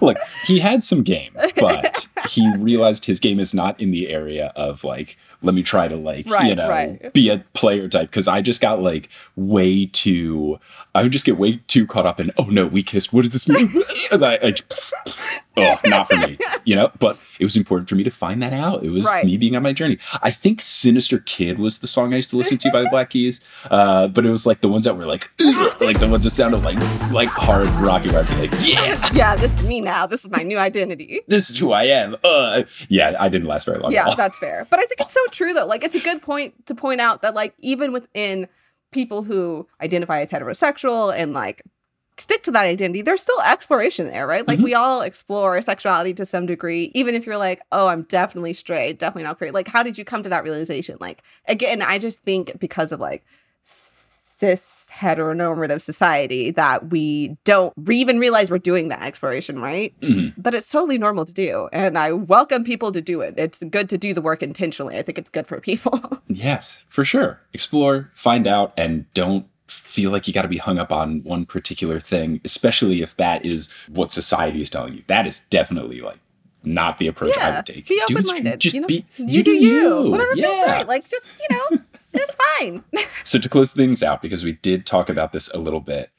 Look, 0.00 0.18
he 0.44 0.58
had 0.58 0.84
some 0.84 1.02
game, 1.02 1.32
but 1.56 2.06
he 2.28 2.50
realized 2.58 3.04
his 3.04 3.20
game 3.20 3.38
is 3.38 3.54
not 3.54 3.80
in 3.80 3.90
the 3.90 4.08
area 4.08 4.52
of 4.56 4.84
like 4.84 5.16
let 5.42 5.54
me 5.54 5.62
try 5.62 5.88
to 5.88 5.96
like 5.96 6.26
you 6.26 6.54
know 6.54 6.68
right. 6.68 7.12
be 7.12 7.28
a 7.28 7.38
player 7.54 7.88
type 7.88 8.10
because 8.10 8.28
I 8.28 8.40
just 8.40 8.60
got 8.60 8.82
like 8.82 9.08
way 9.36 9.86
too 9.86 10.58
I 10.94 11.02
would 11.02 11.12
just 11.12 11.24
get 11.24 11.38
way 11.38 11.60
too 11.66 11.86
caught 11.86 12.06
up 12.06 12.20
in 12.20 12.30
oh 12.36 12.44
no 12.44 12.66
we 12.66 12.82
kissed. 12.82 13.12
What 13.12 13.22
does 13.22 13.32
this 13.32 13.48
mean? 13.48 13.82
I, 14.12 14.38
I- 14.42 14.54
oh 15.56 15.78
not 15.86 16.10
for 16.12 16.28
me 16.28 16.38
you 16.70 16.76
know 16.76 16.90
but 17.00 17.20
it 17.40 17.44
was 17.44 17.56
important 17.56 17.88
for 17.88 17.96
me 17.96 18.04
to 18.04 18.10
find 18.10 18.40
that 18.42 18.52
out 18.52 18.84
it 18.84 18.90
was 18.90 19.04
Right. 19.04 19.24
me 19.24 19.36
being 19.36 19.56
on 19.56 19.62
my 19.62 19.72
journey 19.72 19.98
I 20.22 20.30
think 20.30 20.60
Sinister 20.60 21.18
Kid 21.18 21.58
was 21.58 21.80
the 21.80 21.86
song 21.96 22.12
I 22.12 22.16
used 22.22 22.30
to 22.30 22.36
listen 22.36 22.58
to 22.58 22.70
by 22.70 22.80
the 22.82 22.88
Black 22.94 23.10
Keys 23.10 23.40
uh, 23.70 24.06
but 24.08 24.24
it 24.24 24.30
was 24.30 24.46
like 24.46 24.60
the 24.60 24.68
ones 24.68 24.84
that 24.84 24.96
were 24.96 25.06
like 25.14 25.30
like 25.88 25.98
the 25.98 26.08
ones 26.14 26.22
that 26.24 26.30
sounded 26.30 26.62
like 26.68 26.78
like 27.10 27.28
hard 27.28 27.68
rocky 27.86 28.10
I'd 28.10 28.28
like 28.38 28.52
yeah 28.60 29.10
yeah, 29.20 29.36
this 29.36 29.52
is 29.60 29.66
me 29.66 29.80
now. 29.80 30.06
This 30.06 30.20
is 30.24 30.30
my 30.30 30.42
new 30.42 30.58
identity. 30.58 31.20
this 31.26 31.50
is 31.50 31.56
who 31.58 31.72
I 31.72 31.84
am 31.84 32.16
uh, 32.22 32.62
yeah 32.88 33.16
I 33.18 33.28
didn't 33.28 33.48
last 33.48 33.64
very 33.66 33.78
long 33.80 33.90
Yeah, 33.92 34.14
that's 34.14 34.38
fair. 34.38 34.66
But 34.70 34.78
I 34.78 34.84
think 34.84 35.00
it's 35.00 35.12
so 35.14 35.24
true 35.32 35.52
though. 35.54 35.66
Like 35.66 35.82
it's 35.82 35.96
a 35.96 36.00
good 36.00 36.22
point 36.22 36.66
to 36.66 36.74
point 36.74 37.00
out 37.00 37.22
that 37.22 37.34
like 37.34 37.54
even 37.58 37.92
within 37.92 38.46
people 38.92 39.22
who 39.22 39.66
identify 39.80 40.20
as 40.20 40.30
heterosexual 40.30 41.14
and 41.16 41.32
like 41.32 41.62
stick 42.20 42.42
to 42.44 42.50
that 42.52 42.64
identity, 42.66 43.02
there's 43.02 43.22
still 43.22 43.40
exploration 43.42 44.06
there, 44.06 44.26
right? 44.26 44.46
Like 44.46 44.58
Mhm. 44.58 44.64
we 44.64 44.74
all 44.74 45.00
explore 45.02 45.60
sexuality 45.62 46.14
to 46.14 46.24
some 46.26 46.46
degree, 46.46 46.90
even 46.94 47.14
if 47.14 47.26
you're 47.26 47.36
like, 47.38 47.60
oh, 47.72 47.88
I'm 47.88 48.02
definitely 48.02 48.52
straight, 48.52 48.98
definitely 48.98 49.24
not 49.24 49.38
queer. 49.38 49.52
Like, 49.52 49.68
how 49.68 49.82
did 49.82 49.96
you 49.98 50.04
come 50.04 50.22
to 50.22 50.28
that 50.28 50.44
realization? 50.44 50.96
Like, 51.00 51.22
again, 51.48 51.82
I 51.82 51.98
just 51.98 52.22
think 52.22 52.58
because 52.60 52.92
of 52.92 53.00
like 53.00 53.24
cis 54.38 54.90
heteronormative 54.94 55.82
society 55.82 56.50
that 56.52 56.88
we 56.90 57.36
don't 57.44 57.74
re- 57.76 57.96
even 57.98 58.18
realize 58.18 58.50
we're 58.50 58.56
doing 58.58 58.88
that 58.88 59.02
exploration, 59.02 59.60
right? 59.60 59.92
Mhm. 60.00 60.32
But 60.38 60.54
it's 60.54 60.70
totally 60.70 60.96
normal 60.96 61.26
to 61.26 61.34
do. 61.34 61.68
And 61.74 61.98
I 61.98 62.12
welcome 62.12 62.64
people 62.64 62.90
to 62.92 63.02
do 63.02 63.20
it. 63.20 63.34
It's 63.36 63.62
good 63.64 63.90
to 63.90 63.98
do 63.98 64.14
the 64.14 64.22
work 64.22 64.42
intentionally. 64.42 64.96
I 64.98 65.02
think 65.02 65.18
it's 65.18 65.28
good 65.30 65.46
for 65.46 65.60
people. 65.60 66.00
Yes, 66.32 66.84
for 66.88 67.04
sure. 67.04 67.40
Explore, 67.52 68.08
find 68.12 68.46
out, 68.46 68.72
and 68.76 69.12
don't 69.14 69.46
feel 69.70 70.10
like 70.10 70.26
you 70.26 70.34
got 70.34 70.42
to 70.42 70.48
be 70.48 70.58
hung 70.58 70.78
up 70.78 70.90
on 70.90 71.22
one 71.22 71.46
particular 71.46 72.00
thing, 72.00 72.40
especially 72.44 73.02
if 73.02 73.16
that 73.16 73.44
is 73.44 73.70
what 73.88 74.12
society 74.12 74.62
is 74.62 74.70
telling 74.70 74.94
you. 74.94 75.02
That 75.06 75.26
is 75.26 75.40
definitely 75.50 76.00
like 76.00 76.18
not 76.62 76.98
the 76.98 77.06
approach 77.06 77.36
I 77.38 77.56
would 77.56 77.66
take. 77.66 77.88
Be 77.88 78.02
open 78.10 78.26
minded. 78.26 78.60
Just 78.60 78.74
you 78.74 78.80
know, 78.82 78.86
be 78.86 79.04
you, 79.16 79.42
do 79.42 79.52
you. 79.52 80.10
Whatever 80.10 80.34
feels 80.34 80.60
right. 80.60 80.86
Like 80.86 81.08
just, 81.08 81.30
you 81.38 81.56
know, 81.56 81.78
it's 82.12 82.34
fine. 82.34 82.84
So 83.24 83.38
to 83.38 83.48
close 83.48 83.72
things 83.72 84.02
out, 84.02 84.22
because 84.22 84.44
we 84.44 84.52
did 84.52 84.86
talk 84.86 85.08
about 85.08 85.32
this 85.32 85.48
a 85.50 85.58
little 85.58 85.80
bit, 85.80 86.10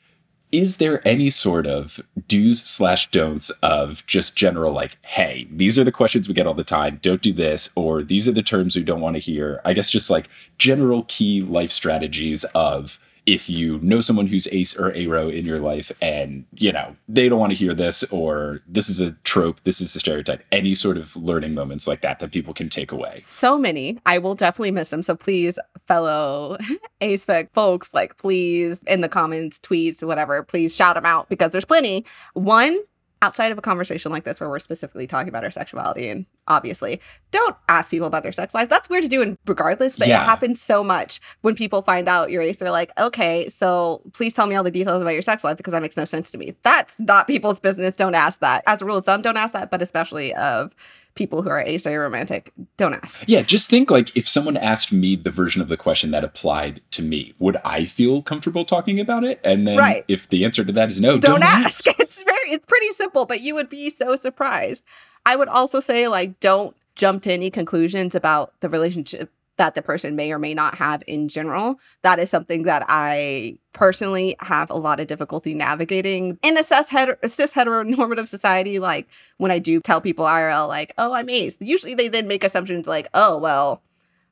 is 0.52 0.78
there 0.78 1.06
any 1.08 1.30
sort 1.30 1.66
of 1.66 2.02
do's 2.28 2.62
slash 2.62 3.10
don'ts 3.10 3.49
of 3.62 4.06
just 4.06 4.36
general 4.36 4.74
like, 4.74 4.97
hey, 5.02 5.47
these 5.49 5.80
are 5.80 5.84
the 5.84 5.91
questions 5.91 6.28
we 6.28 6.34
get 6.34 6.45
all 6.45 6.54
the 6.54 6.64
time, 6.64 6.99
don't 7.02 7.22
do 7.22 7.32
this, 7.32 7.70
or 7.76 8.04
these 8.04 8.28
are 8.28 8.34
the 8.34 8.43
terms 8.43 8.76
we 8.76 8.84
don't 8.84 9.02
want 9.02 9.16
to 9.16 9.22
hear? 9.22 9.62
I 9.64 9.74
guess 9.74 9.89
just 9.89 10.10
like 10.10 10.30
general 10.58 11.06
key 11.08 11.41
life 11.41 11.72
strategies 11.72 12.43
of 12.56 12.99
if 13.26 13.50
you 13.50 13.80
know 13.80 14.02
someone 14.02 14.28
who's 14.28 14.48
ace 14.52 14.76
or 14.76 14.92
aro 14.92 15.36
in 15.36 15.46
your 15.46 15.60
life 15.60 15.92
and 16.02 16.46
you 16.54 16.72
know 16.72 16.96
they 17.08 17.30
don't 17.30 17.40
want 17.40 17.52
to 17.52 17.58
hear 17.58 17.74
this 17.74 18.04
or 18.06 18.62
this 18.68 18.90
is 18.90 19.00
a 19.00 19.12
trope 19.24 19.60
this 19.64 19.82
is 19.82 19.96
a 19.96 20.00
stereotype 20.00 20.44
any 20.52 20.74
sort 20.74 20.98
of 20.98 21.16
learning 21.16 21.54
moments 21.54 21.88
like 21.88 22.02
that 22.02 22.20
that 22.20 22.32
people 22.32 22.54
can 22.54 22.70
take 22.70 22.92
away 22.92 23.18
so 23.32 23.58
many. 23.58 23.98
I 24.06 24.18
will 24.18 24.36
definitely 24.36 24.72
miss 24.72 24.90
them. 24.90 25.02
So 25.02 25.16
please, 25.16 25.58
fellow 25.88 26.58
ASPEC 27.02 27.50
folks, 27.54 27.94
like 27.94 28.18
please 28.18 28.84
in 28.84 29.02
the 29.02 29.10
comments, 29.10 29.60
tweets, 29.60 30.04
whatever, 30.04 30.44
please 30.44 30.76
shout 30.76 30.96
them 30.96 31.06
out 31.06 31.30
because 31.30 31.52
there's 31.52 31.66
plenty. 31.66 32.06
One, 32.34 32.80
outside 33.22 33.52
of 33.52 33.58
a 33.58 33.62
conversation 33.62 34.12
like 34.12 34.24
this 34.24 34.40
where 34.40 34.50
we're 34.50 34.60
specifically 34.60 35.08
talking 35.08 35.30
about 35.30 35.44
our 35.44 35.52
sexuality 35.52 36.10
and 36.10 36.26
obviously 36.48 37.00
don't 37.32 37.56
ask 37.70 37.89
people 37.89 38.08
about 38.08 38.24
their 38.24 38.32
sex 38.34 38.54
life. 38.54 38.68
That's 38.68 38.89
weird 38.89 39.04
to 39.04 39.10
do 39.10 39.22
and 39.22 39.38
regardless, 39.48 39.96
but 39.96 40.10
Yeah. 40.10 40.22
it 40.22 40.26
happens 40.26 40.62
so 40.62 40.84
much 40.84 41.22
when 41.42 41.56
people 41.56 41.82
find 41.82 42.10
out 42.10 42.30
your 42.30 42.42
ace. 42.42 42.58
They're 42.58 42.72
like, 42.72 42.92
okay, 43.00 43.48
so 43.48 44.02
please 44.14 44.34
tell 44.34 44.48
me 44.48 44.56
all 44.56 44.64
the 44.64 44.72
details 44.72 45.02
about 45.02 45.12
your 45.14 45.22
sex 45.22 45.42
life 45.44 45.56
because 45.56 45.72
that 45.72 45.82
makes 45.82 45.96
no 45.96 46.04
sense 46.04 46.30
to 46.32 46.38
me. 46.38 46.56
That's 46.64 47.00
not 47.00 47.28
people's 47.28 47.60
business. 47.60 47.96
Don't 47.96 48.16
ask 48.16 48.42
that. 48.42 48.64
As 48.68 48.82
a 48.82 48.86
rule 48.86 48.98
of 48.98 49.06
thumb, 49.06 49.22
don't 49.22 49.38
ask 49.38 49.54
that, 49.54 49.72
but 49.72 49.82
especially 49.82 50.34
of 50.34 50.76
people 51.16 51.42
who 51.42 51.50
are 51.50 51.62
ace 51.62 51.86
or 51.88 51.98
romantic, 52.02 52.52
don't 52.76 52.96
ask. 52.96 53.24
Yeah, 53.28 53.44
just 53.44 53.70
think 53.70 53.89
like 53.89 54.16
if 54.16 54.28
someone 54.28 54.58
asked 54.58 54.92
me 54.92 55.16
the 55.16 55.32
version 55.32 55.62
of 55.62 55.70
the 55.70 55.78
question 55.78 56.12
that 56.12 56.26
applied 56.26 56.82
to 56.92 57.02
me, 57.02 57.34
would 57.39 57.58
I 57.64 57.86
feel 57.86 58.22
comfortable 58.22 58.66
talking 58.66 59.00
about 59.00 59.24
it? 59.24 59.39
And 59.46 59.66
then 59.66 59.78
Right. 59.78 60.04
if 60.10 60.28
the 60.28 60.44
answer 60.44 60.66
to 60.66 60.72
that 60.74 60.89
is 60.89 61.00
no, 61.00 61.18
don't, 61.18 61.44
ask. 61.44 61.86
It's 62.00 62.24
very 62.24 62.38
it's 62.50 62.66
pretty 62.66 62.89
simple, 62.89 63.26
but 63.26 63.39
you 63.39 63.56
would 63.56 63.70
be 63.70 63.89
so 63.89 64.18
surprised. 64.18 64.84
I 65.26 65.36
would 65.36 65.50
also 65.50 65.80
say 65.80 66.08
like 66.08 66.40
don't 66.40 66.76
jump 66.96 67.24
to 67.24 67.32
any 67.32 67.50
conclusions 67.50 68.16
about 68.16 68.54
the 68.60 68.70
relationship 68.70 69.32
that 69.58 69.76
the 69.76 69.82
person 69.82 70.16
may 70.16 70.32
or 70.32 70.40
may 70.40 70.54
not 70.54 70.76
have 70.76 71.04
in 71.06 71.28
general. 71.28 71.80
That 72.02 72.20
is 72.20 72.30
something 72.30 72.64
that 72.64 72.84
I 72.88 73.58
personally 73.74 74.36
have 74.40 74.72
a 74.72 74.76
lot 74.76 75.00
of 75.00 75.08
difficulty 75.08 75.54
navigating 75.54 76.40
in 76.42 76.58
a 76.58 76.64
cis, 76.64 76.90
heter- 76.90 77.18
cis 77.30 77.54
heteronormative 77.54 78.28
society. 78.28 78.80
Like 78.80 79.08
when 79.38 79.52
I 79.52 79.60
do 79.60 79.80
tell 79.82 80.02
people 80.02 80.26
IRL, 80.26 80.68
like, 80.68 80.94
oh, 80.98 81.14
I'm 81.14 81.30
ace, 81.30 81.58
usually 81.60 81.94
they 81.94 82.08
then 82.08 82.28
make 82.28 82.44
assumptions 82.44 82.88
like, 82.88 83.08
oh, 83.14 83.38
well, 83.38 83.84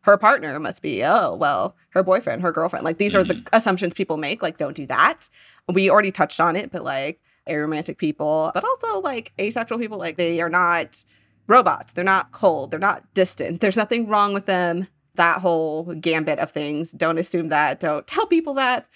her 0.01 0.17
partner 0.17 0.59
must 0.59 0.81
be, 0.81 1.03
oh, 1.03 1.35
well, 1.35 1.75
her 1.89 2.01
boyfriend, 2.01 2.41
her 2.41 2.51
girlfriend. 2.51 2.85
Like 2.85 2.97
these 2.97 3.15
are 3.15 3.23
the 3.23 3.35
mm-hmm. 3.35 3.55
assumptions 3.55 3.93
people 3.93 4.17
make. 4.17 4.41
Like, 4.41 4.57
don't 4.57 4.75
do 4.75 4.87
that. 4.87 5.29
We 5.71 5.89
already 5.91 6.11
touched 6.11 6.39
on 6.39 6.55
it, 6.55 6.71
but 6.71 6.83
like 6.83 7.19
aromantic 7.49 7.97
people, 7.97 8.51
but 8.53 8.63
also 8.63 9.01
like 9.01 9.33
asexual 9.39 9.79
people, 9.79 9.97
like 9.97 10.17
they 10.17 10.41
are 10.41 10.49
not 10.49 11.03
robots. 11.47 11.93
They're 11.93 12.03
not 12.03 12.31
cold. 12.31 12.71
They're 12.71 12.79
not 12.79 13.13
distant. 13.13 13.59
There's 13.59 13.77
nothing 13.77 14.07
wrong 14.07 14.33
with 14.33 14.45
them. 14.45 14.87
That 15.15 15.39
whole 15.39 15.95
gambit 15.95 16.39
of 16.39 16.51
things. 16.51 16.91
Don't 16.91 17.17
assume 17.17 17.49
that. 17.49 17.79
Don't 17.79 18.07
tell 18.07 18.25
people 18.25 18.53
that. 18.53 18.87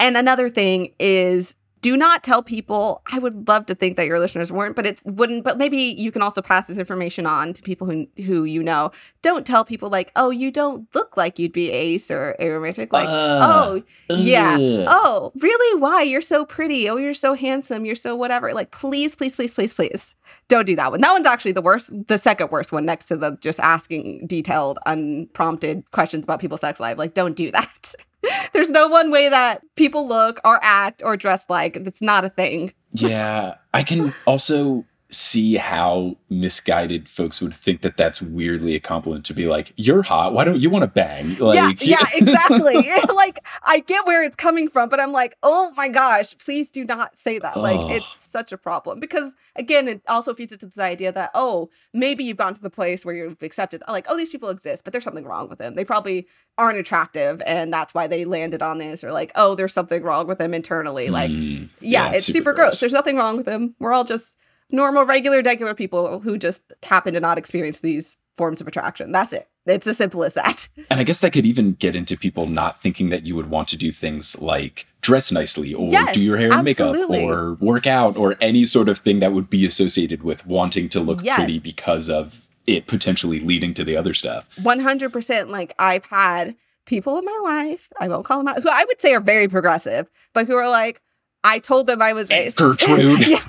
And 0.00 0.16
another 0.16 0.48
thing 0.48 0.94
is 0.98 1.54
do 1.88 1.96
not 1.96 2.22
tell 2.22 2.42
people. 2.42 3.00
I 3.10 3.18
would 3.18 3.48
love 3.48 3.64
to 3.66 3.74
think 3.74 3.96
that 3.96 4.06
your 4.06 4.18
listeners 4.18 4.52
weren't, 4.52 4.76
but 4.76 4.84
it 4.84 5.00
wouldn't. 5.06 5.42
But 5.42 5.56
maybe 5.56 5.78
you 5.78 6.12
can 6.12 6.20
also 6.22 6.42
pass 6.42 6.66
this 6.66 6.76
information 6.76 7.24
on 7.24 7.54
to 7.54 7.62
people 7.62 7.86
who 7.90 8.06
who 8.24 8.44
you 8.44 8.62
know. 8.62 8.90
Don't 9.22 9.46
tell 9.46 9.64
people 9.64 9.88
like, 9.88 10.12
oh, 10.14 10.28
you 10.30 10.50
don't 10.50 10.86
look 10.94 11.16
like 11.16 11.38
you'd 11.38 11.52
be 11.52 11.70
ace 11.70 12.10
or 12.10 12.36
aromantic. 12.40 12.92
Like, 12.92 13.08
Uh, 13.08 13.40
oh, 13.42 13.82
yeah. 14.10 14.56
ugh. 14.60 14.86
Oh, 14.88 15.32
really? 15.36 15.80
Why? 15.80 16.02
You're 16.02 16.20
so 16.20 16.44
pretty. 16.44 16.90
Oh, 16.90 16.96
you're 16.96 17.14
so 17.14 17.32
handsome. 17.34 17.84
You're 17.86 17.94
so 17.96 18.14
whatever. 18.14 18.52
Like, 18.52 18.70
please, 18.70 19.16
please, 19.16 19.34
please, 19.34 19.54
please, 19.54 19.72
please 19.72 20.12
don't 20.48 20.66
do 20.66 20.76
that 20.76 20.90
one. 20.90 21.00
That 21.00 21.12
one's 21.12 21.26
actually 21.26 21.52
the 21.52 21.62
worst, 21.62 21.90
the 22.08 22.18
second 22.18 22.50
worst 22.50 22.70
one 22.70 22.84
next 22.84 23.06
to 23.06 23.16
the 23.16 23.38
just 23.40 23.60
asking 23.60 24.26
detailed, 24.26 24.78
unprompted 24.86 25.90
questions 25.90 26.24
about 26.24 26.40
people's 26.40 26.60
sex 26.60 26.80
life. 26.80 26.98
Like, 26.98 27.14
don't 27.14 27.36
do 27.36 27.50
that. 27.50 27.94
There's 28.52 28.70
no 28.70 28.88
one 28.88 29.10
way 29.10 29.28
that 29.28 29.62
people 29.76 30.06
look 30.06 30.40
or 30.44 30.58
act 30.62 31.02
or 31.04 31.16
dress 31.16 31.46
like. 31.48 31.84
That's 31.84 32.02
not 32.02 32.24
a 32.24 32.28
thing. 32.28 32.72
yeah, 32.92 33.54
I 33.72 33.82
can 33.82 34.12
also 34.26 34.84
see 35.10 35.54
how 35.56 36.16
misguided 36.28 37.08
folks 37.08 37.40
would 37.40 37.54
think 37.56 37.80
that 37.80 37.96
that's 37.96 38.20
weirdly 38.20 38.74
a 38.74 38.80
compliment 38.80 39.24
to 39.24 39.32
be 39.34 39.46
like, 39.46 39.72
"You're 39.76 40.02
hot. 40.02 40.34
Why 40.34 40.44
don't 40.44 40.60
you 40.60 40.68
want 40.68 40.82
to 40.82 40.86
bang?" 40.86 41.36
Like, 41.38 41.56
yeah, 41.56 41.72
yeah, 41.80 42.06
exactly. 42.14 42.74
like, 43.14 43.38
I 43.64 43.80
get 43.80 44.06
where 44.06 44.22
it's 44.22 44.36
coming 44.36 44.68
from, 44.68 44.88
but 44.90 45.00
I'm 45.00 45.12
like, 45.12 45.36
oh 45.42 45.72
my 45.76 45.88
gosh, 45.88 46.36
please 46.36 46.70
do 46.70 46.84
not 46.84 47.16
say 47.16 47.38
that. 47.38 47.56
Like, 47.56 47.78
Oh. 47.80 47.90
it's 47.94 48.14
such 48.14 48.52
a 48.52 48.58
problem 48.58 49.00
because, 49.00 49.34
again, 49.56 49.88
it 49.88 50.02
also 50.08 50.34
feeds 50.34 50.52
into 50.52 50.66
this 50.66 50.78
idea 50.78 51.10
that, 51.12 51.30
oh, 51.34 51.70
maybe 51.94 52.24
you've 52.24 52.36
gotten 52.36 52.54
to 52.54 52.62
the 52.62 52.68
place 52.70 53.04
where 53.04 53.14
you've 53.14 53.42
accepted, 53.42 53.82
like, 53.88 54.06
oh, 54.08 54.16
these 54.16 54.30
people 54.30 54.48
exist, 54.50 54.84
but 54.84 54.92
there's 54.92 55.04
something 55.04 55.24
wrong 55.24 55.48
with 55.48 55.58
them. 55.58 55.74
They 55.74 55.84
probably 55.84 56.26
aren't 56.58 56.78
attractive, 56.78 57.40
and 57.46 57.72
that's 57.72 57.94
why 57.94 58.08
they 58.08 58.24
landed 58.26 58.62
on 58.62 58.78
this, 58.78 59.02
or 59.02 59.12
like, 59.12 59.32
oh, 59.36 59.54
there's 59.54 59.72
something 59.72 60.02
wrong 60.02 60.26
with 60.26 60.38
them 60.38 60.52
internally. 60.52 61.08
Like, 61.08 61.30
Mm, 61.30 61.68
yeah, 61.80 62.12
it's 62.12 62.26
super, 62.26 62.52
gross. 62.52 62.80
There's 62.80 62.92
nothing 62.92 63.16
wrong 63.16 63.36
with 63.36 63.46
them. 63.46 63.74
We're 63.78 63.92
all 63.92 64.04
just 64.04 64.36
normal, 64.70 65.04
regular, 65.04 65.42
regular 65.42 65.74
people 65.74 66.20
who 66.20 66.38
just 66.38 66.72
happen 66.82 67.14
to 67.14 67.20
not 67.20 67.38
experience 67.38 67.80
these 67.80 68.16
forms 68.36 68.60
of 68.60 68.68
attraction. 68.68 69.12
That's 69.12 69.32
it. 69.32 69.48
It's 69.66 69.86
as 69.86 69.96
simple 69.96 70.24
as 70.24 70.34
that. 70.34 70.68
And 70.90 70.98
I 71.00 71.04
guess 71.04 71.20
that 71.20 71.32
could 71.32 71.44
even 71.44 71.72
get 71.72 71.94
into 71.94 72.16
people 72.16 72.46
not 72.46 72.80
thinking 72.80 73.10
that 73.10 73.26
you 73.26 73.34
would 73.36 73.50
want 73.50 73.68
to 73.68 73.76
do 73.76 73.92
things 73.92 74.40
like 74.40 74.86
dress 75.02 75.30
nicely 75.30 75.74
or 75.74 75.86
Yes, 75.88 76.14
do 76.14 76.20
your 76.20 76.38
hair 76.38 76.52
and 76.52 76.64
makeup 76.64 76.96
or 76.96 77.54
work 77.54 77.86
out 77.86 78.16
or 78.16 78.36
any 78.40 78.64
sort 78.64 78.88
of 78.88 78.98
thing 79.00 79.20
that 79.20 79.32
would 79.32 79.50
be 79.50 79.66
associated 79.66 80.22
with 80.22 80.46
wanting 80.46 80.88
to 80.90 81.00
look 81.00 81.22
Yes. 81.22 81.36
pretty 81.36 81.58
because 81.58 82.08
of 82.08 82.46
it 82.66 82.86
potentially 82.86 83.40
leading 83.40 83.74
to 83.74 83.84
the 83.84 83.96
other 83.96 84.14
stuff. 84.14 84.48
100% 84.60 85.48
like 85.50 85.74
I've 85.78 86.06
had 86.06 86.56
people 86.86 87.18
in 87.18 87.24
my 87.26 87.38
life, 87.42 87.88
I 88.00 88.08
won't 88.08 88.24
call 88.24 88.38
them 88.38 88.48
out, 88.48 88.62
who 88.62 88.68
I 88.70 88.84
would 88.86 89.00
say 89.00 89.12
are 89.14 89.20
very 89.20 89.48
progressive, 89.48 90.10
but 90.32 90.46
who 90.46 90.56
are 90.56 90.70
like, 90.70 91.02
I 91.44 91.58
told 91.58 91.86
them 91.86 92.00
I 92.00 92.12
was 92.14 92.30
eh, 92.30 92.44
ace. 92.46 92.54
Gertrude. 92.54 93.20
Yeah. 93.26 93.42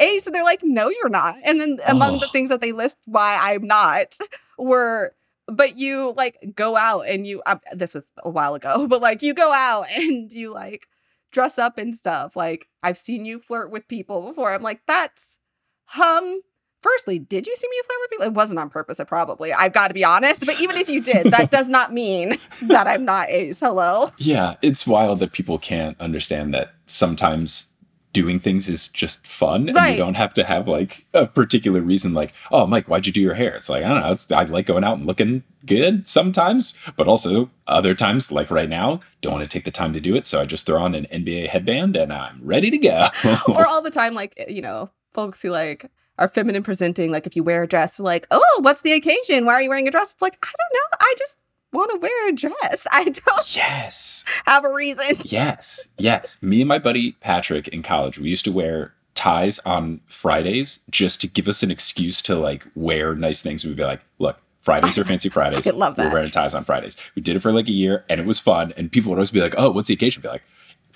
Ace. 0.00 0.26
And 0.26 0.34
they're 0.34 0.44
like, 0.44 0.60
no, 0.62 0.88
you're 0.88 1.08
not. 1.08 1.36
And 1.44 1.60
then 1.60 1.78
among 1.88 2.18
the 2.18 2.26
Oh. 2.26 2.30
things 2.32 2.48
that 2.50 2.60
they 2.60 2.72
list 2.72 2.98
why 3.06 3.38
I'm 3.40 3.66
not 3.66 4.16
were, 4.58 5.14
but 5.46 5.76
you 5.76 6.14
like 6.16 6.38
go 6.54 6.76
out 6.76 7.02
and 7.02 7.26
you, 7.26 7.42
uh, 7.46 7.56
this 7.72 7.94
was 7.94 8.10
a 8.22 8.30
while 8.30 8.54
ago, 8.54 8.86
but 8.88 9.02
like 9.02 9.22
you 9.22 9.34
go 9.34 9.52
out 9.52 9.86
and 9.94 10.32
you 10.32 10.52
like 10.52 10.86
dress 11.32 11.58
up 11.58 11.78
and 11.78 11.94
stuff. 11.94 12.36
Like 12.36 12.68
I've 12.82 12.98
seen 12.98 13.24
you 13.24 13.38
flirt 13.38 13.70
with 13.70 13.88
people 13.88 14.26
before. 14.26 14.54
I'm 14.54 14.62
like, 14.62 14.80
that's, 14.86 15.38
hum. 15.86 16.40
Firstly, 16.82 17.18
did 17.18 17.46
you 17.46 17.56
see 17.56 17.66
me 17.66 17.76
flirt 17.86 17.96
with 18.02 18.10
people? 18.10 18.26
It 18.26 18.32
wasn't 18.34 18.60
on 18.60 18.68
purpose, 18.68 19.00
it 19.00 19.08
probably. 19.08 19.54
I've 19.54 19.72
got 19.72 19.88
to 19.88 19.94
be 19.94 20.04
honest. 20.04 20.44
But 20.44 20.60
even 20.60 20.76
if 20.76 20.86
you 20.90 21.00
did, 21.00 21.28
that 21.28 21.50
does 21.50 21.66
not 21.70 21.94
mean 21.94 22.36
that 22.64 22.86
I'm 22.86 23.06
not 23.06 23.30
ace. 23.30 23.60
Hello. 23.60 24.10
Yeah, 24.18 24.56
it's 24.60 24.86
wild 24.86 25.20
that 25.20 25.32
people 25.32 25.58
can't 25.58 25.98
understand 25.98 26.52
that 26.52 26.74
sometimes 26.84 27.68
doing 28.14 28.38
things 28.40 28.68
is 28.68 28.88
just 28.88 29.26
fun 29.26 29.68
and 29.68 29.90
you 29.90 29.96
don't 29.98 30.14
have 30.14 30.32
to 30.32 30.44
have 30.44 30.66
like 30.68 31.04
a 31.12 31.26
particular 31.26 31.80
reason 31.80 32.14
like, 32.14 32.32
oh 32.50 32.64
Mike, 32.66 32.86
why'd 32.86 33.06
you 33.06 33.12
do 33.12 33.20
your 33.20 33.34
hair? 33.34 33.54
It's 33.56 33.68
like, 33.68 33.84
I 33.84 33.88
don't 33.88 34.00
know, 34.00 34.12
it's 34.12 34.30
I 34.30 34.44
like 34.44 34.66
going 34.66 34.84
out 34.84 34.96
and 34.98 35.06
looking 35.06 35.42
good 35.66 36.08
sometimes, 36.08 36.74
but 36.96 37.08
also 37.08 37.50
other 37.66 37.94
times, 37.94 38.30
like 38.30 38.50
right 38.50 38.68
now, 38.68 39.00
don't 39.20 39.34
want 39.34 39.50
to 39.50 39.52
take 39.52 39.64
the 39.64 39.70
time 39.70 39.92
to 39.92 40.00
do 40.00 40.14
it. 40.14 40.26
So 40.26 40.40
I 40.40 40.46
just 40.46 40.64
throw 40.64 40.80
on 40.80 40.94
an 40.94 41.06
NBA 41.12 41.48
headband 41.48 41.96
and 41.96 42.12
I'm 42.12 42.40
ready 42.42 42.70
to 42.70 42.78
go. 42.78 43.08
or 43.48 43.66
all 43.68 43.82
the 43.82 43.90
time, 43.90 44.14
like, 44.14 44.42
you 44.48 44.62
know, 44.62 44.90
folks 45.12 45.42
who 45.42 45.50
like 45.50 45.90
are 46.18 46.28
feminine 46.28 46.62
presenting, 46.62 47.10
like 47.10 47.26
if 47.26 47.34
you 47.34 47.42
wear 47.42 47.64
a 47.64 47.68
dress, 47.68 47.98
like, 47.98 48.28
oh, 48.30 48.60
what's 48.62 48.82
the 48.82 48.92
occasion? 48.92 49.44
Why 49.44 49.54
are 49.54 49.62
you 49.62 49.68
wearing 49.68 49.88
a 49.88 49.90
dress? 49.90 50.12
It's 50.12 50.22
like, 50.22 50.38
I 50.40 50.52
don't 50.56 50.74
know. 50.80 50.98
I 51.00 51.14
just 51.18 51.36
want 51.74 51.90
to 51.90 51.98
wear 51.98 52.28
a 52.28 52.32
dress. 52.32 52.86
I 52.92 53.04
don't 53.04 53.56
yes. 53.56 54.24
have 54.46 54.64
a 54.64 54.72
reason. 54.72 55.16
Yes, 55.24 55.88
yes. 55.98 56.38
Me 56.40 56.60
and 56.60 56.68
my 56.68 56.78
buddy 56.78 57.12
Patrick 57.12 57.68
in 57.68 57.82
college, 57.82 58.18
we 58.18 58.30
used 58.30 58.44
to 58.44 58.52
wear 58.52 58.94
ties 59.14 59.58
on 59.60 60.00
Fridays 60.06 60.80
just 60.90 61.20
to 61.20 61.26
give 61.26 61.48
us 61.48 61.62
an 61.62 61.70
excuse 61.70 62.20
to 62.22 62.36
like 62.36 62.66
wear 62.74 63.14
nice 63.14 63.42
things. 63.42 63.64
We'd 63.64 63.76
be 63.76 63.84
like, 63.84 64.00
look, 64.18 64.38
Fridays 64.60 64.96
are 64.98 65.04
fancy 65.12 65.28
Fridays. 65.28 65.66
I 65.66 65.70
love 65.70 65.96
that. 65.96 66.06
We're 66.06 66.14
wearing 66.14 66.30
ties 66.30 66.54
on 66.54 66.64
Fridays. 66.64 66.96
We 67.14 67.22
did 67.22 67.36
it 67.36 67.40
for 67.40 67.52
like 67.52 67.68
a 67.68 67.72
year 67.72 68.04
and 68.08 68.20
it 68.20 68.26
was 68.26 68.38
fun. 68.38 68.72
And 68.76 68.90
people 68.90 69.10
would 69.10 69.18
always 69.18 69.30
be 69.30 69.40
like, 69.40 69.54
oh, 69.56 69.70
what's 69.70 69.88
the 69.88 69.94
occasion? 69.94 70.22
Be 70.22 70.28
like, 70.28 70.42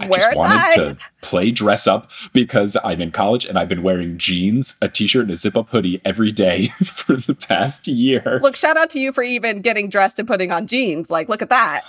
I 0.01 0.07
Wear 0.09 0.21
just 0.21 0.37
wanted 0.37 0.51
tie." 0.57 0.75
to 0.77 0.97
play 1.23 1.51
dress 1.51 1.87
up 1.87 2.11
because 2.33 2.77
I'm 2.85 3.01
in 3.01 3.11
college 3.11 3.45
and 3.45 3.59
I've 3.59 3.69
been 3.69 3.83
wearing 3.83 4.19
jeans, 4.19 4.77
a 4.81 4.89
t-shirt, 4.89 5.23
and 5.25 5.33
a 5.33 5.37
zip-up 5.37 5.69
hoodie 5.71 6.01
every 6.05 6.31
day 6.33 6.69
for 6.85 7.17
the 7.17 7.35
past 7.35 7.87
year. 7.87 8.39
Look, 8.43 8.57
shout 8.57 8.77
out 8.77 8.91
to 8.91 9.01
you 9.01 9.13
for 9.13 9.23
even 9.23 9.61
getting 9.61 9.89
dressed 9.89 10.19
and 10.19 10.29
putting 10.29 10.53
on 10.53 10.67
jeans. 10.67 11.11
Like, 11.11 11.29
look 11.29 11.43
at 11.43 11.51
that. 11.51 11.83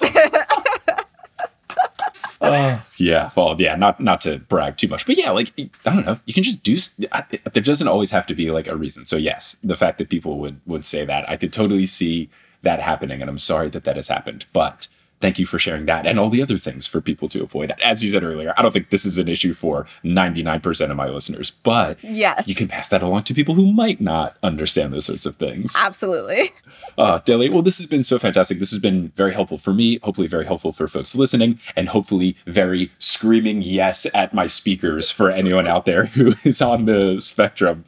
Oh, 2.41 2.82
yeah. 2.97 3.32
Well, 3.36 3.55
yeah. 3.60 3.76
Not 3.76 3.99
not 3.99 4.22
to 4.22 4.39
brag 4.39 4.78
too 4.78 4.88
much, 4.88 5.05
but 5.05 5.18
yeah, 5.18 5.32
like 5.32 5.51
I 5.57 5.70
don't 5.93 6.05
know. 6.05 6.20
You 6.26 6.34
can 6.34 6.43
just 6.43 6.64
do. 6.64 6.78
I- 7.12 7.26
There 7.53 7.62
doesn't 7.64 7.88
always 7.88 8.12
have 8.12 8.26
to 8.28 8.34
be 8.36 8.49
like 8.51 8.68
a 8.68 8.76
reason. 8.76 9.05
So 9.05 9.18
yes, 9.18 9.57
the 9.64 9.76
fact 9.78 9.97
that 9.97 10.10
people 10.10 10.39
would 10.39 10.62
would 10.66 10.86
say 10.86 11.03
that, 11.05 11.30
I 11.30 11.36
could 11.38 11.51
totally 11.51 11.86
see 11.86 12.30
that 12.62 12.80
happening, 12.82 13.22
and 13.22 13.30
I'm 13.30 13.39
sorry 13.39 13.70
that 13.70 13.84
that 13.84 13.97
has 13.97 14.07
happened. 14.07 14.45
But 14.53 14.88
thank 15.22 15.39
you 15.39 15.45
for 15.45 15.59
sharing 15.59 15.86
that 15.86 16.05
and 16.05 16.20
all 16.20 16.30
the 16.30 16.41
other 16.41 16.57
things 16.57 16.88
for 16.88 17.01
people 17.01 17.28
to 17.30 17.43
avoid. 17.43 17.74
As 17.84 18.03
you 18.03 18.11
said 18.11 18.24
earlier, 18.24 18.53
I 18.57 18.61
don't 18.61 18.72
think 18.72 18.89
this 18.89 19.05
is 19.05 19.17
an 19.17 19.28
issue 19.28 19.53
for 19.53 19.86
99% 20.03 20.89
of 20.89 20.97
my 20.97 21.07
listeners, 21.07 21.51
but 21.51 21.97
yes. 22.03 22.47
you 22.47 22.55
can 22.55 22.67
pass 22.67 22.89
that 22.89 23.03
along 23.03 23.24
to 23.24 23.34
people 23.34 23.55
who 23.55 23.72
might 23.72 23.99
not 23.99 24.38
understand 24.43 24.93
those 24.93 25.05
sorts 25.05 25.26
of 25.26 25.38
things. 25.38 25.76
Absolutely. 25.78 26.49
Uh, 26.97 27.20
Deli, 27.20 27.49
well, 27.49 27.61
this 27.61 27.78
has 27.78 27.88
been 27.88 28.03
so 28.03 28.20
fantastic. 28.20 28.59
This 28.59 28.72
has 28.72 28.80
been 28.80 29.09
very 29.15 29.34
helpful 29.34 29.57
for 29.57 29.74
me, 29.74 29.99
hopefully 30.03 30.28
very 30.28 30.45
helpful 30.45 30.74
for 30.74 30.86
folks 30.86 31.15
listening, 31.15 31.57
and 31.78 31.88
hopefully 31.88 32.36
very 32.45 32.91
screaming 32.99 33.61
yes 33.61 34.05
at 34.13 34.34
my 34.34 34.47
speakers 34.47 35.09
for 35.09 35.32
anyone 35.32 35.65
out 35.65 35.86
there 35.86 36.05
who 36.15 36.34
is 36.43 36.61
on 36.61 36.86
the 36.86 37.22
spectrum. 37.22 37.86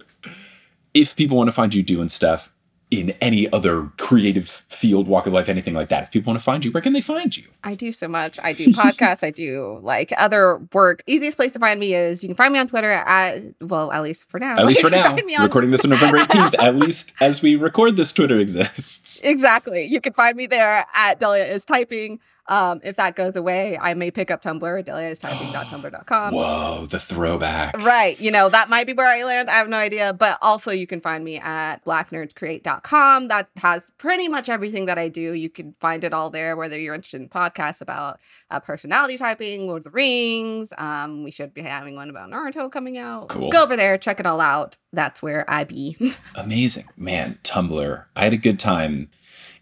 If 0.93 1.17
people 1.17 1.35
want 1.35 1.49
to 1.49 1.53
find 1.53 1.73
you 1.73 1.83
doing 1.83 2.07
stuff 2.07 2.53
in 2.91 3.11
any 3.21 3.51
other 3.53 3.89
creative 3.97 4.49
field, 4.49 5.07
walk 5.07 5.25
of 5.25 5.31
life, 5.31 5.47
anything 5.47 5.73
like 5.73 5.87
that, 5.87 6.03
if 6.03 6.11
people 6.11 6.31
want 6.31 6.39
to 6.39 6.43
find 6.43 6.65
you, 6.65 6.71
where 6.71 6.81
can 6.81 6.91
they 6.91 6.99
find 6.99 7.35
you? 7.37 7.45
I 7.63 7.73
do 7.73 7.93
so 7.93 8.09
much. 8.09 8.37
I 8.43 8.51
do 8.51 8.67
podcasts. 8.67 9.23
I 9.23 9.31
do 9.31 9.79
like 9.81 10.11
other 10.17 10.57
work. 10.73 11.01
Easiest 11.07 11.37
place 11.37 11.53
to 11.53 11.59
find 11.59 11.79
me 11.79 11.93
is 11.93 12.21
you 12.21 12.27
can 12.27 12.35
find 12.35 12.51
me 12.51 12.59
on 12.59 12.67
Twitter 12.67 12.91
at 12.91 13.41
well, 13.61 13.91
at 13.93 14.03
least 14.03 14.29
for 14.29 14.39
now. 14.39 14.57
At 14.57 14.65
least 14.65 14.81
for 14.85 14.89
now, 14.89 15.15
on- 15.15 15.43
recording 15.43 15.71
this 15.71 15.85
on 15.85 15.91
November 15.91 16.17
18th, 16.19 16.55
at 16.61 16.75
least 16.75 17.13
as 17.21 17.41
we 17.41 17.55
record 17.55 17.95
this, 17.95 18.11
Twitter 18.11 18.37
exists. 18.39 19.21
Exactly. 19.23 19.85
You 19.85 20.01
can 20.01 20.11
find 20.11 20.35
me 20.35 20.45
there 20.45 20.85
at 20.93 21.19
Delia 21.19 21.45
is 21.45 21.63
typing. 21.63 22.19
Um, 22.51 22.81
if 22.83 22.97
that 22.97 23.15
goes 23.15 23.37
away, 23.37 23.77
I 23.79 23.93
may 23.93 24.11
pick 24.11 24.29
up 24.29 24.41
Tumblr, 24.41 24.83
Delia 24.83 25.07
is 25.07 25.19
typing.tumblr.com. 25.19 26.33
Whoa, 26.35 26.85
the 26.85 26.99
throwback. 26.99 27.77
Right. 27.77 28.19
You 28.19 28.29
know, 28.29 28.49
that 28.49 28.69
might 28.69 28.85
be 28.85 28.91
where 28.91 29.07
I 29.07 29.23
land. 29.23 29.49
I 29.49 29.53
have 29.53 29.69
no 29.69 29.77
idea. 29.77 30.11
But 30.11 30.37
also, 30.41 30.69
you 30.69 30.85
can 30.85 30.99
find 30.99 31.23
me 31.23 31.39
at 31.39 31.85
blacknerdscreate.com. 31.85 33.29
That 33.29 33.47
has 33.55 33.93
pretty 33.97 34.27
much 34.27 34.49
everything 34.49 34.85
that 34.87 34.97
I 34.97 35.07
do. 35.07 35.31
You 35.31 35.49
can 35.49 35.71
find 35.71 36.03
it 36.03 36.13
all 36.13 36.29
there, 36.29 36.57
whether 36.57 36.77
you're 36.77 36.93
interested 36.93 37.21
in 37.21 37.29
podcasts 37.29 37.79
about 37.79 38.19
uh, 38.49 38.59
personality 38.59 39.17
typing, 39.17 39.65
Lord 39.65 39.79
of 39.79 39.83
the 39.85 39.91
Rings. 39.91 40.73
Um, 40.77 41.23
we 41.23 41.31
should 41.31 41.53
be 41.53 41.61
having 41.61 41.95
one 41.95 42.09
about 42.09 42.29
Naruto 42.29 42.69
coming 42.69 42.97
out. 42.97 43.29
Cool. 43.29 43.49
Go 43.49 43.63
over 43.63 43.77
there, 43.77 43.97
check 43.97 44.19
it 44.19 44.25
all 44.25 44.41
out. 44.41 44.75
That's 44.91 45.23
where 45.23 45.49
I 45.49 45.63
be. 45.63 45.95
Amazing. 46.35 46.89
Man, 46.97 47.39
Tumblr. 47.43 48.03
I 48.13 48.23
had 48.25 48.33
a 48.33 48.37
good 48.37 48.59
time 48.59 49.09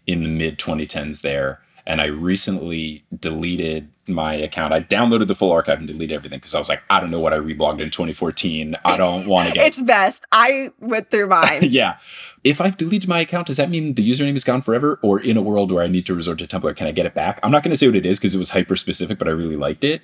in 0.08 0.24
the 0.24 0.28
mid 0.28 0.58
2010s 0.58 1.22
there. 1.22 1.60
And 1.90 2.00
I 2.00 2.04
recently 2.04 3.04
deleted 3.18 3.88
my 4.06 4.34
account. 4.34 4.72
I 4.72 4.80
downloaded 4.80 5.26
the 5.26 5.34
full 5.34 5.50
archive 5.50 5.78
and 5.80 5.88
deleted 5.88 6.14
everything 6.14 6.38
because 6.38 6.54
I 6.54 6.60
was 6.60 6.68
like, 6.68 6.82
I 6.88 7.00
don't 7.00 7.10
know 7.10 7.18
what 7.18 7.32
I 7.32 7.38
reblogged 7.38 7.80
in 7.80 7.90
2014. 7.90 8.76
I 8.84 8.96
don't 8.96 9.26
want 9.26 9.48
to 9.48 9.54
get. 9.54 9.66
it's 9.72 9.82
best. 9.82 10.24
I 10.30 10.70
went 10.78 11.10
through 11.10 11.26
mine. 11.38 11.64
yeah. 11.64 11.98
If 12.44 12.60
I've 12.60 12.76
deleted 12.76 13.08
my 13.08 13.18
account, 13.18 13.48
does 13.48 13.56
that 13.56 13.70
mean 13.70 13.94
the 13.94 14.08
username 14.08 14.36
is 14.36 14.44
gone 14.44 14.62
forever? 14.62 15.00
Or 15.02 15.18
in 15.18 15.36
a 15.36 15.42
world 15.42 15.72
where 15.72 15.82
I 15.82 15.88
need 15.88 16.06
to 16.06 16.14
resort 16.14 16.38
to 16.38 16.46
Tumblr, 16.46 16.76
can 16.76 16.86
I 16.86 16.92
get 16.92 17.06
it 17.06 17.14
back? 17.14 17.40
I'm 17.42 17.50
not 17.50 17.64
going 17.64 17.72
to 17.72 17.76
say 17.76 17.88
what 17.88 17.96
it 17.96 18.06
is 18.06 18.20
because 18.20 18.36
it 18.36 18.38
was 18.38 18.50
hyper 18.50 18.76
specific, 18.76 19.18
but 19.18 19.26
I 19.26 19.32
really 19.32 19.56
liked 19.56 19.82
it. 19.82 20.00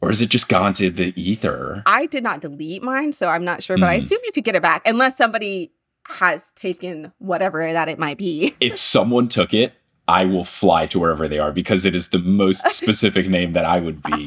Or 0.00 0.10
is 0.10 0.22
it 0.22 0.30
just 0.30 0.48
gone 0.48 0.72
to 0.74 0.88
the 0.88 1.12
ether? 1.20 1.82
I 1.84 2.06
did 2.06 2.22
not 2.22 2.40
delete 2.40 2.82
mine, 2.82 3.12
so 3.12 3.28
I'm 3.28 3.44
not 3.44 3.62
sure, 3.62 3.76
but 3.76 3.90
I 3.90 3.96
Mhm. 3.96 3.98
assume 3.98 4.18
you 4.24 4.32
could 4.32 4.44
get 4.44 4.56
it 4.56 4.62
back 4.62 4.80
unless 4.88 5.18
somebody 5.18 5.72
has 6.08 6.52
taken 6.56 7.12
whatever 7.18 7.70
that 7.70 7.88
it 7.90 7.98
might 7.98 8.16
be. 8.16 8.54
if 8.60 8.78
someone 8.78 9.28
took 9.28 9.52
it, 9.52 9.74
I 10.08 10.24
will 10.24 10.44
fly 10.44 10.86
to 10.88 10.98
wherever 10.98 11.28
they 11.28 11.38
are 11.38 11.52
because 11.52 11.84
it 11.84 11.94
is 11.94 12.08
the 12.08 12.18
most 12.18 12.68
specific 12.76 13.28
name 13.28 13.52
that 13.52 13.64
I 13.64 13.80
would 13.80 14.02
be 14.02 14.26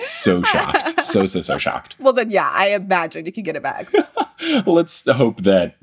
so 0.00 0.42
shocked. 0.42 1.02
So, 1.02 1.26
so, 1.26 1.42
so 1.42 1.58
shocked. 1.58 1.96
Well, 1.98 2.12
then, 2.12 2.30
yeah, 2.30 2.50
I 2.52 2.68
imagine 2.68 3.26
you 3.26 3.32
can 3.32 3.42
get 3.42 3.56
it 3.56 3.62
back. 3.62 3.90
Let's 4.66 5.08
hope 5.10 5.42
that 5.42 5.76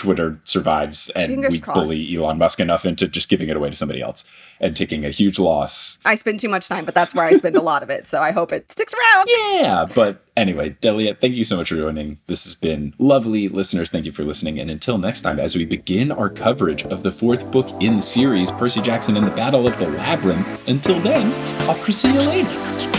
Twitter 0.00 0.40
survives 0.44 1.10
and 1.10 1.30
Fingers 1.30 1.52
we 1.52 1.60
crossed. 1.60 1.78
bully 1.78 2.16
Elon 2.16 2.38
Musk 2.38 2.58
enough 2.58 2.86
into 2.86 3.06
just 3.06 3.28
giving 3.28 3.50
it 3.50 3.56
away 3.56 3.68
to 3.68 3.76
somebody 3.76 4.00
else 4.00 4.24
and 4.58 4.74
taking 4.74 5.04
a 5.04 5.10
huge 5.10 5.38
loss. 5.38 5.98
I 6.06 6.14
spend 6.14 6.40
too 6.40 6.48
much 6.48 6.68
time, 6.68 6.86
but 6.86 6.94
that's 6.94 7.14
where 7.14 7.26
I 7.26 7.34
spend 7.34 7.54
a 7.54 7.60
lot 7.60 7.82
of 7.82 7.90
it. 7.90 8.06
So 8.06 8.22
I 8.22 8.30
hope 8.30 8.50
it 8.50 8.70
sticks 8.70 8.94
around. 8.94 9.28
Yeah, 9.28 9.84
but 9.94 10.24
anyway, 10.38 10.70
Delia, 10.80 11.14
thank 11.14 11.34
you 11.34 11.44
so 11.44 11.58
much 11.58 11.68
for 11.68 11.76
joining. 11.76 12.18
This 12.28 12.44
has 12.44 12.54
been 12.54 12.94
lovely. 12.98 13.46
Listeners, 13.50 13.90
thank 13.90 14.06
you 14.06 14.12
for 14.12 14.24
listening. 14.24 14.58
And 14.58 14.70
until 14.70 14.96
next 14.96 15.20
time, 15.20 15.38
as 15.38 15.54
we 15.54 15.66
begin 15.66 16.10
our 16.10 16.30
coverage 16.30 16.82
of 16.84 17.02
the 17.02 17.12
fourth 17.12 17.50
book 17.50 17.68
in 17.78 17.96
the 17.96 18.02
series, 18.02 18.50
Percy 18.50 18.80
Jackson 18.80 19.18
and 19.18 19.26
the 19.26 19.32
Battle 19.32 19.68
of 19.68 19.78
the 19.78 19.86
Labyrinth, 19.86 20.66
until 20.66 20.98
then, 21.00 21.30
I'll 21.68 21.74
see 21.76 22.10
you 22.10 22.20
later. 22.20 22.89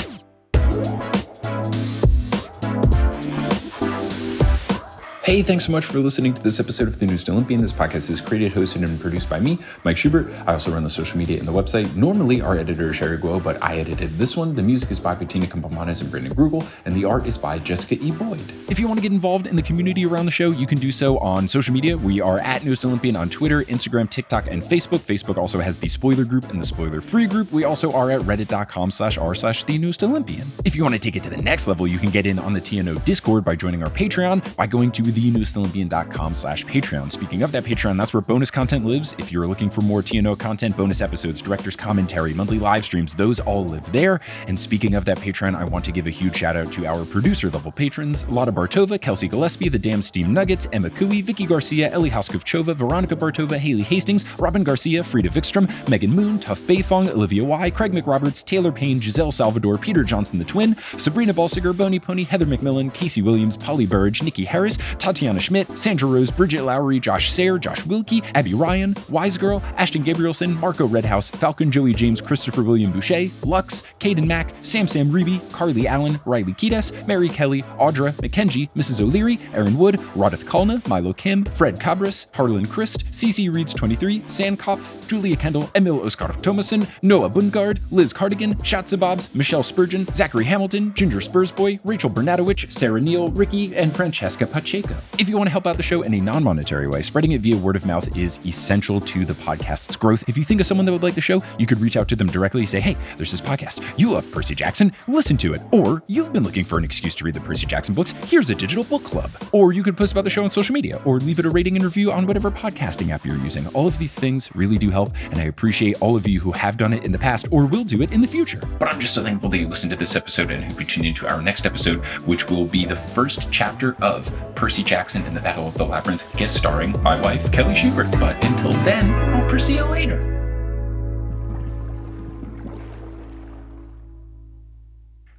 Hey, 5.23 5.43
thanks 5.43 5.67
so 5.67 5.71
much 5.71 5.85
for 5.85 5.99
listening 5.99 6.33
to 6.33 6.41
this 6.41 6.59
episode 6.59 6.87
of 6.87 6.97
The 6.97 7.05
Newest 7.05 7.29
Olympian. 7.29 7.61
This 7.61 7.71
podcast 7.71 8.09
is 8.09 8.19
created, 8.19 8.53
hosted, 8.53 8.83
and 8.83 8.99
produced 8.99 9.29
by 9.29 9.39
me, 9.39 9.59
Mike 9.83 9.95
Schubert. 9.95 10.31
I 10.47 10.53
also 10.53 10.71
run 10.73 10.83
the 10.83 10.89
social 10.89 11.19
media 11.19 11.37
and 11.37 11.47
the 11.47 11.51
website. 11.51 11.95
Normally, 11.95 12.41
our 12.41 12.57
editor 12.57 12.89
is 12.89 12.95
Sherry 12.95 13.19
Guo, 13.19 13.41
but 13.41 13.63
I 13.63 13.77
edited 13.77 14.17
this 14.17 14.35
one. 14.35 14.55
The 14.55 14.63
music 14.63 14.89
is 14.89 14.99
by 14.99 15.13
Bettina 15.13 15.45
Campomanes 15.45 16.01
and 16.01 16.09
Brandon 16.09 16.33
Grugle, 16.33 16.67
and 16.85 16.95
the 16.95 17.05
art 17.05 17.27
is 17.27 17.37
by 17.37 17.59
Jessica 17.59 18.03
E. 18.03 18.11
Boyd. 18.13 18.41
If 18.67 18.79
you 18.79 18.87
want 18.87 18.97
to 18.97 19.03
get 19.03 19.11
involved 19.11 19.45
in 19.45 19.55
the 19.55 19.61
community 19.61 20.07
around 20.07 20.25
the 20.25 20.31
show, 20.31 20.49
you 20.49 20.65
can 20.65 20.79
do 20.79 20.91
so 20.91 21.19
on 21.19 21.47
social 21.47 21.71
media. 21.71 21.95
We 21.95 22.19
are 22.19 22.39
at 22.39 22.65
Newest 22.65 22.83
Olympian 22.83 23.15
on 23.15 23.29
Twitter, 23.29 23.61
Instagram, 23.65 24.09
TikTok, 24.09 24.47
and 24.47 24.63
Facebook. 24.63 25.01
Facebook 25.01 25.37
also 25.37 25.59
has 25.59 25.77
the 25.77 25.87
spoiler 25.87 26.23
group 26.23 26.49
and 26.49 26.59
the 26.59 26.65
spoiler 26.65 26.99
free 26.99 27.27
group. 27.27 27.51
We 27.51 27.63
also 27.63 27.91
are 27.91 28.09
at 28.09 28.21
reddit.com 28.21 28.89
slash 28.89 29.19
r 29.19 29.35
slash 29.35 29.65
the 29.65 29.77
newest 29.77 30.03
Olympian. 30.03 30.47
If 30.65 30.75
you 30.75 30.81
want 30.81 30.95
to 30.95 30.99
take 30.99 31.15
it 31.15 31.21
to 31.23 31.29
the 31.29 31.43
next 31.43 31.67
level, 31.67 31.85
you 31.85 31.99
can 31.99 32.09
get 32.09 32.25
in 32.25 32.39
on 32.39 32.53
the 32.53 32.61
TNO 32.61 33.05
Discord 33.05 33.45
by 33.45 33.55
joining 33.55 33.83
our 33.83 33.89
Patreon 33.91 34.55
by 34.55 34.65
going 34.65 34.91
to 34.93 35.10
thenewestolympian.com 35.11 36.33
slash 36.33 36.65
Patreon. 36.65 37.11
Speaking 37.11 37.43
of 37.43 37.51
that 37.51 37.63
Patreon, 37.63 37.97
that's 37.97 38.13
where 38.13 38.21
bonus 38.21 38.51
content 38.51 38.85
lives. 38.85 39.15
If 39.17 39.31
you're 39.31 39.47
looking 39.47 39.69
for 39.69 39.81
more 39.81 40.01
TNO 40.01 40.39
content, 40.39 40.75
bonus 40.75 41.01
episodes, 41.01 41.41
director's 41.41 41.75
commentary, 41.75 42.33
monthly 42.33 42.59
live 42.59 42.85
streams, 42.85 43.15
those 43.15 43.39
all 43.39 43.65
live 43.65 43.89
there. 43.91 44.19
And 44.47 44.59
speaking 44.59 44.95
of 44.95 45.05
that 45.05 45.17
Patreon, 45.17 45.55
I 45.55 45.65
want 45.65 45.85
to 45.85 45.91
give 45.91 46.07
a 46.07 46.09
huge 46.09 46.37
shout 46.37 46.55
out 46.55 46.71
to 46.73 46.85
our 46.85 47.05
producer 47.05 47.49
level 47.49 47.71
patrons, 47.71 48.27
Lotta 48.27 48.51
Bartova, 48.51 48.99
Kelsey 48.99 49.27
Gillespie, 49.27 49.69
The 49.69 49.79
Damn 49.79 50.01
Steam 50.01 50.33
Nuggets, 50.33 50.67
Emma 50.71 50.89
Cooey, 50.89 51.21
Vicky 51.23 51.45
Garcia, 51.45 51.91
Ellie 51.91 52.09
Hoskovchova, 52.09 52.75
Veronica 52.75 53.15
Bartova, 53.15 53.57
Haley 53.57 53.83
Hastings, 53.83 54.25
Robin 54.39 54.63
Garcia, 54.63 55.03
Frida 55.03 55.29
Vikstrom, 55.29 55.67
Megan 55.89 56.11
Moon, 56.11 56.39
Toph 56.39 56.61
Beifong, 56.61 57.09
Olivia 57.09 57.43
Y, 57.43 57.69
Craig 57.69 57.91
McRoberts, 57.91 58.43
Taylor 58.43 58.71
Payne, 58.71 58.99
Giselle 58.99 59.31
Salvador, 59.31 59.77
Peter 59.77 60.03
Johnson 60.03 60.39
the 60.39 60.45
Twin, 60.45 60.75
Sabrina 60.97 61.33
Balsiger, 61.33 61.75
Boney 61.75 61.99
Pony, 61.99 62.23
Heather 62.23 62.45
McMillan, 62.45 62.93
Casey 62.93 63.21
Williams, 63.21 63.57
Polly 63.57 63.85
Burge, 63.85 64.23
Nikki 64.23 64.45
Harris, 64.45 64.77
Tatiana 65.01 65.39
Schmidt, 65.39 65.79
Sandra 65.79 66.07
Rose, 66.07 66.29
Bridget 66.29 66.61
Lowry, 66.61 66.99
Josh 66.99 67.31
Sayre, 67.31 67.57
Josh 67.57 67.83
Wilkie, 67.87 68.21
Abby 68.35 68.53
Ryan, 68.53 68.95
Wise 69.09 69.35
Girl, 69.35 69.63
Ashton 69.77 70.03
Gabrielson, 70.03 70.55
Marco 70.59 70.85
Redhouse, 70.85 71.27
Falcon 71.27 71.71
Joey 71.71 71.93
James, 71.93 72.21
Christopher 72.21 72.61
William 72.61 72.91
Boucher, 72.91 73.31
Lux, 73.43 73.81
Caden 73.97 74.25
Mack, 74.25 74.53
Sam 74.59 74.87
Sam 74.87 75.11
Reeby, 75.11 75.41
Carly 75.51 75.87
Allen, 75.87 76.19
Riley 76.25 76.53
Kides, 76.53 77.07
Mary 77.07 77.29
Kelly, 77.29 77.63
Audra, 77.79 78.11
McKenzie, 78.21 78.71
Mrs. 78.73 79.01
O'Leary, 79.01 79.39
Aaron 79.55 79.75
Wood, 79.75 79.95
Rodith 80.13 80.45
Kalna, 80.45 80.87
Milo 80.87 81.13
Kim, 81.13 81.45
Fred 81.45 81.79
Cabras, 81.79 82.27
Harlan 82.35 82.67
Christ, 82.67 83.03
CC 83.09 83.51
Reads 83.53 83.73
23, 83.73 84.19
Sandkopf, 84.21 85.07
Julia 85.07 85.35
Kendall, 85.35 85.67
Emil 85.73 86.05
Oskar 86.05 86.33
Thomason, 86.43 86.85
Noah 87.01 87.29
Bungard, 87.29 87.81
Liz 87.89 88.13
Cardigan, 88.13 88.53
Shatsabobs, 88.57 89.33
Michelle 89.33 89.63
Spurgeon, 89.63 90.05
Zachary 90.13 90.45
Hamilton, 90.45 90.93
Ginger 90.93 91.21
Spursboy, 91.21 91.79
Rachel 91.83 92.11
Bernatowicz, 92.11 92.71
Sarah 92.71 93.01
Neal, 93.01 93.29
Ricky, 93.29 93.75
and 93.75 93.95
Francesca 93.95 94.45
Pacheco. 94.45 94.90
If 95.17 95.29
you 95.29 95.37
want 95.37 95.47
to 95.47 95.51
help 95.51 95.67
out 95.67 95.77
the 95.77 95.83
show 95.83 96.01
in 96.01 96.13
a 96.13 96.19
non 96.19 96.43
monetary 96.43 96.87
way, 96.87 97.01
spreading 97.01 97.31
it 97.31 97.41
via 97.41 97.57
word 97.57 97.75
of 97.75 97.85
mouth 97.85 98.17
is 98.17 98.39
essential 98.45 98.99
to 99.01 99.25
the 99.25 99.33
podcast's 99.33 99.95
growth. 99.95 100.23
If 100.27 100.37
you 100.37 100.43
think 100.43 100.61
of 100.61 100.67
someone 100.67 100.85
that 100.85 100.91
would 100.91 101.03
like 101.03 101.15
the 101.15 101.21
show, 101.21 101.41
you 101.57 101.65
could 101.65 101.79
reach 101.79 101.97
out 101.97 102.07
to 102.09 102.15
them 102.15 102.27
directly, 102.27 102.61
and 102.61 102.69
say, 102.69 102.79
hey, 102.79 102.97
there's 103.17 103.31
this 103.31 103.41
podcast. 103.41 103.81
You 103.97 104.11
love 104.11 104.29
Percy 104.31 104.55
Jackson, 104.55 104.91
listen 105.07 105.37
to 105.37 105.53
it. 105.53 105.61
Or 105.71 106.03
you've 106.07 106.33
been 106.33 106.43
looking 106.43 106.63
for 106.63 106.77
an 106.77 106.83
excuse 106.83 107.15
to 107.15 107.23
read 107.23 107.33
the 107.33 107.39
Percy 107.41 107.65
Jackson 107.65 107.93
books, 107.93 108.11
here's 108.11 108.49
a 108.49 108.55
digital 108.55 108.83
book 108.83 109.03
club. 109.03 109.31
Or 109.51 109.73
you 109.73 109.83
could 109.83 109.97
post 109.97 110.11
about 110.11 110.23
the 110.23 110.29
show 110.29 110.43
on 110.43 110.49
social 110.49 110.73
media, 110.73 111.01
or 111.05 111.19
leave 111.19 111.39
it 111.39 111.45
a 111.45 111.49
rating 111.49 111.75
and 111.75 111.85
review 111.85 112.11
on 112.11 112.27
whatever 112.27 112.51
podcasting 112.51 113.09
app 113.09 113.25
you're 113.25 113.37
using. 113.37 113.67
All 113.67 113.87
of 113.87 113.97
these 113.97 114.15
things 114.15 114.53
really 114.55 114.77
do 114.77 114.89
help, 114.89 115.11
and 115.31 115.39
I 115.39 115.43
appreciate 115.43 116.01
all 116.01 116.15
of 116.15 116.27
you 116.27 116.39
who 116.39 116.51
have 116.51 116.77
done 116.77 116.93
it 116.93 117.05
in 117.05 117.11
the 117.11 117.19
past 117.19 117.47
or 117.51 117.65
will 117.65 117.83
do 117.83 118.01
it 118.01 118.11
in 118.11 118.21
the 118.21 118.27
future. 118.27 118.61
But 118.79 118.89
I'm 118.93 118.99
just 118.99 119.13
so 119.13 119.21
thankful 119.21 119.49
that 119.49 119.57
you 119.57 119.67
listened 119.67 119.91
to 119.91 119.97
this 119.97 120.15
episode 120.15 120.51
and 120.51 120.63
hope 120.63 120.79
you 120.79 120.85
tune 120.85 121.05
into 121.05 121.27
our 121.27 121.41
next 121.41 121.65
episode, 121.65 121.99
which 122.25 122.49
will 122.49 122.65
be 122.65 122.85
the 122.85 122.95
first 122.95 123.51
chapter 123.51 123.95
of 124.01 124.31
Percy 124.55 124.80
Jackson 124.83 125.25
in 125.25 125.33
the 125.33 125.41
Battle 125.41 125.67
of 125.67 125.75
the 125.75 125.85
Labyrinth, 125.85 126.23
guest 126.37 126.55
starring 126.55 126.91
my 127.01 127.19
wife, 127.21 127.51
Kelly 127.51 127.75
Schubert. 127.75 128.11
But 128.19 128.43
until 128.43 128.71
then, 128.83 129.11
I'll 129.11 129.49
Percy 129.49 129.73
you 129.73 129.85
later. 129.85 130.31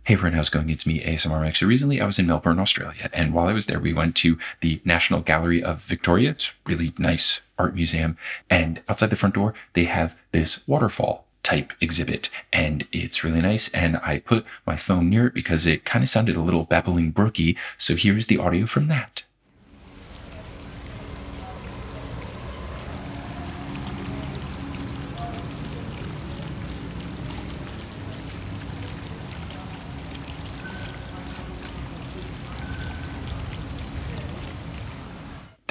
Hey 0.04 0.14
everyone, 0.14 0.36
how's 0.36 0.48
it 0.48 0.52
going? 0.52 0.68
It's 0.68 0.84
me, 0.84 1.00
ASMR 1.00 1.40
Max. 1.40 1.60
So 1.60 1.66
recently 1.66 2.00
I 2.00 2.06
was 2.06 2.18
in 2.18 2.26
Melbourne, 2.26 2.58
Australia, 2.58 3.08
and 3.12 3.32
while 3.32 3.46
I 3.46 3.52
was 3.52 3.66
there, 3.66 3.78
we 3.78 3.92
went 3.92 4.16
to 4.16 4.36
the 4.60 4.80
National 4.84 5.20
Gallery 5.20 5.62
of 5.62 5.80
Victoria. 5.82 6.30
It's 6.30 6.48
a 6.48 6.68
really 6.68 6.92
nice 6.98 7.40
art 7.56 7.76
museum, 7.76 8.16
and 8.50 8.82
outside 8.88 9.10
the 9.10 9.16
front 9.16 9.36
door, 9.36 9.54
they 9.74 9.84
have 9.84 10.16
this 10.32 10.66
waterfall 10.66 11.24
type 11.44 11.72
exhibit, 11.80 12.30
and 12.52 12.86
it's 12.90 13.22
really 13.22 13.40
nice. 13.40 13.68
And 13.70 13.96
I 13.98 14.18
put 14.18 14.44
my 14.66 14.76
phone 14.76 15.08
near 15.08 15.28
it 15.28 15.34
because 15.34 15.66
it 15.66 15.84
kind 15.84 16.02
of 16.02 16.08
sounded 16.08 16.36
a 16.36 16.42
little 16.42 16.64
babbling 16.64 17.12
brooky. 17.12 17.56
So 17.78 17.94
here's 17.94 18.26
the 18.26 18.38
audio 18.38 18.66
from 18.66 18.88
that. 18.88 19.22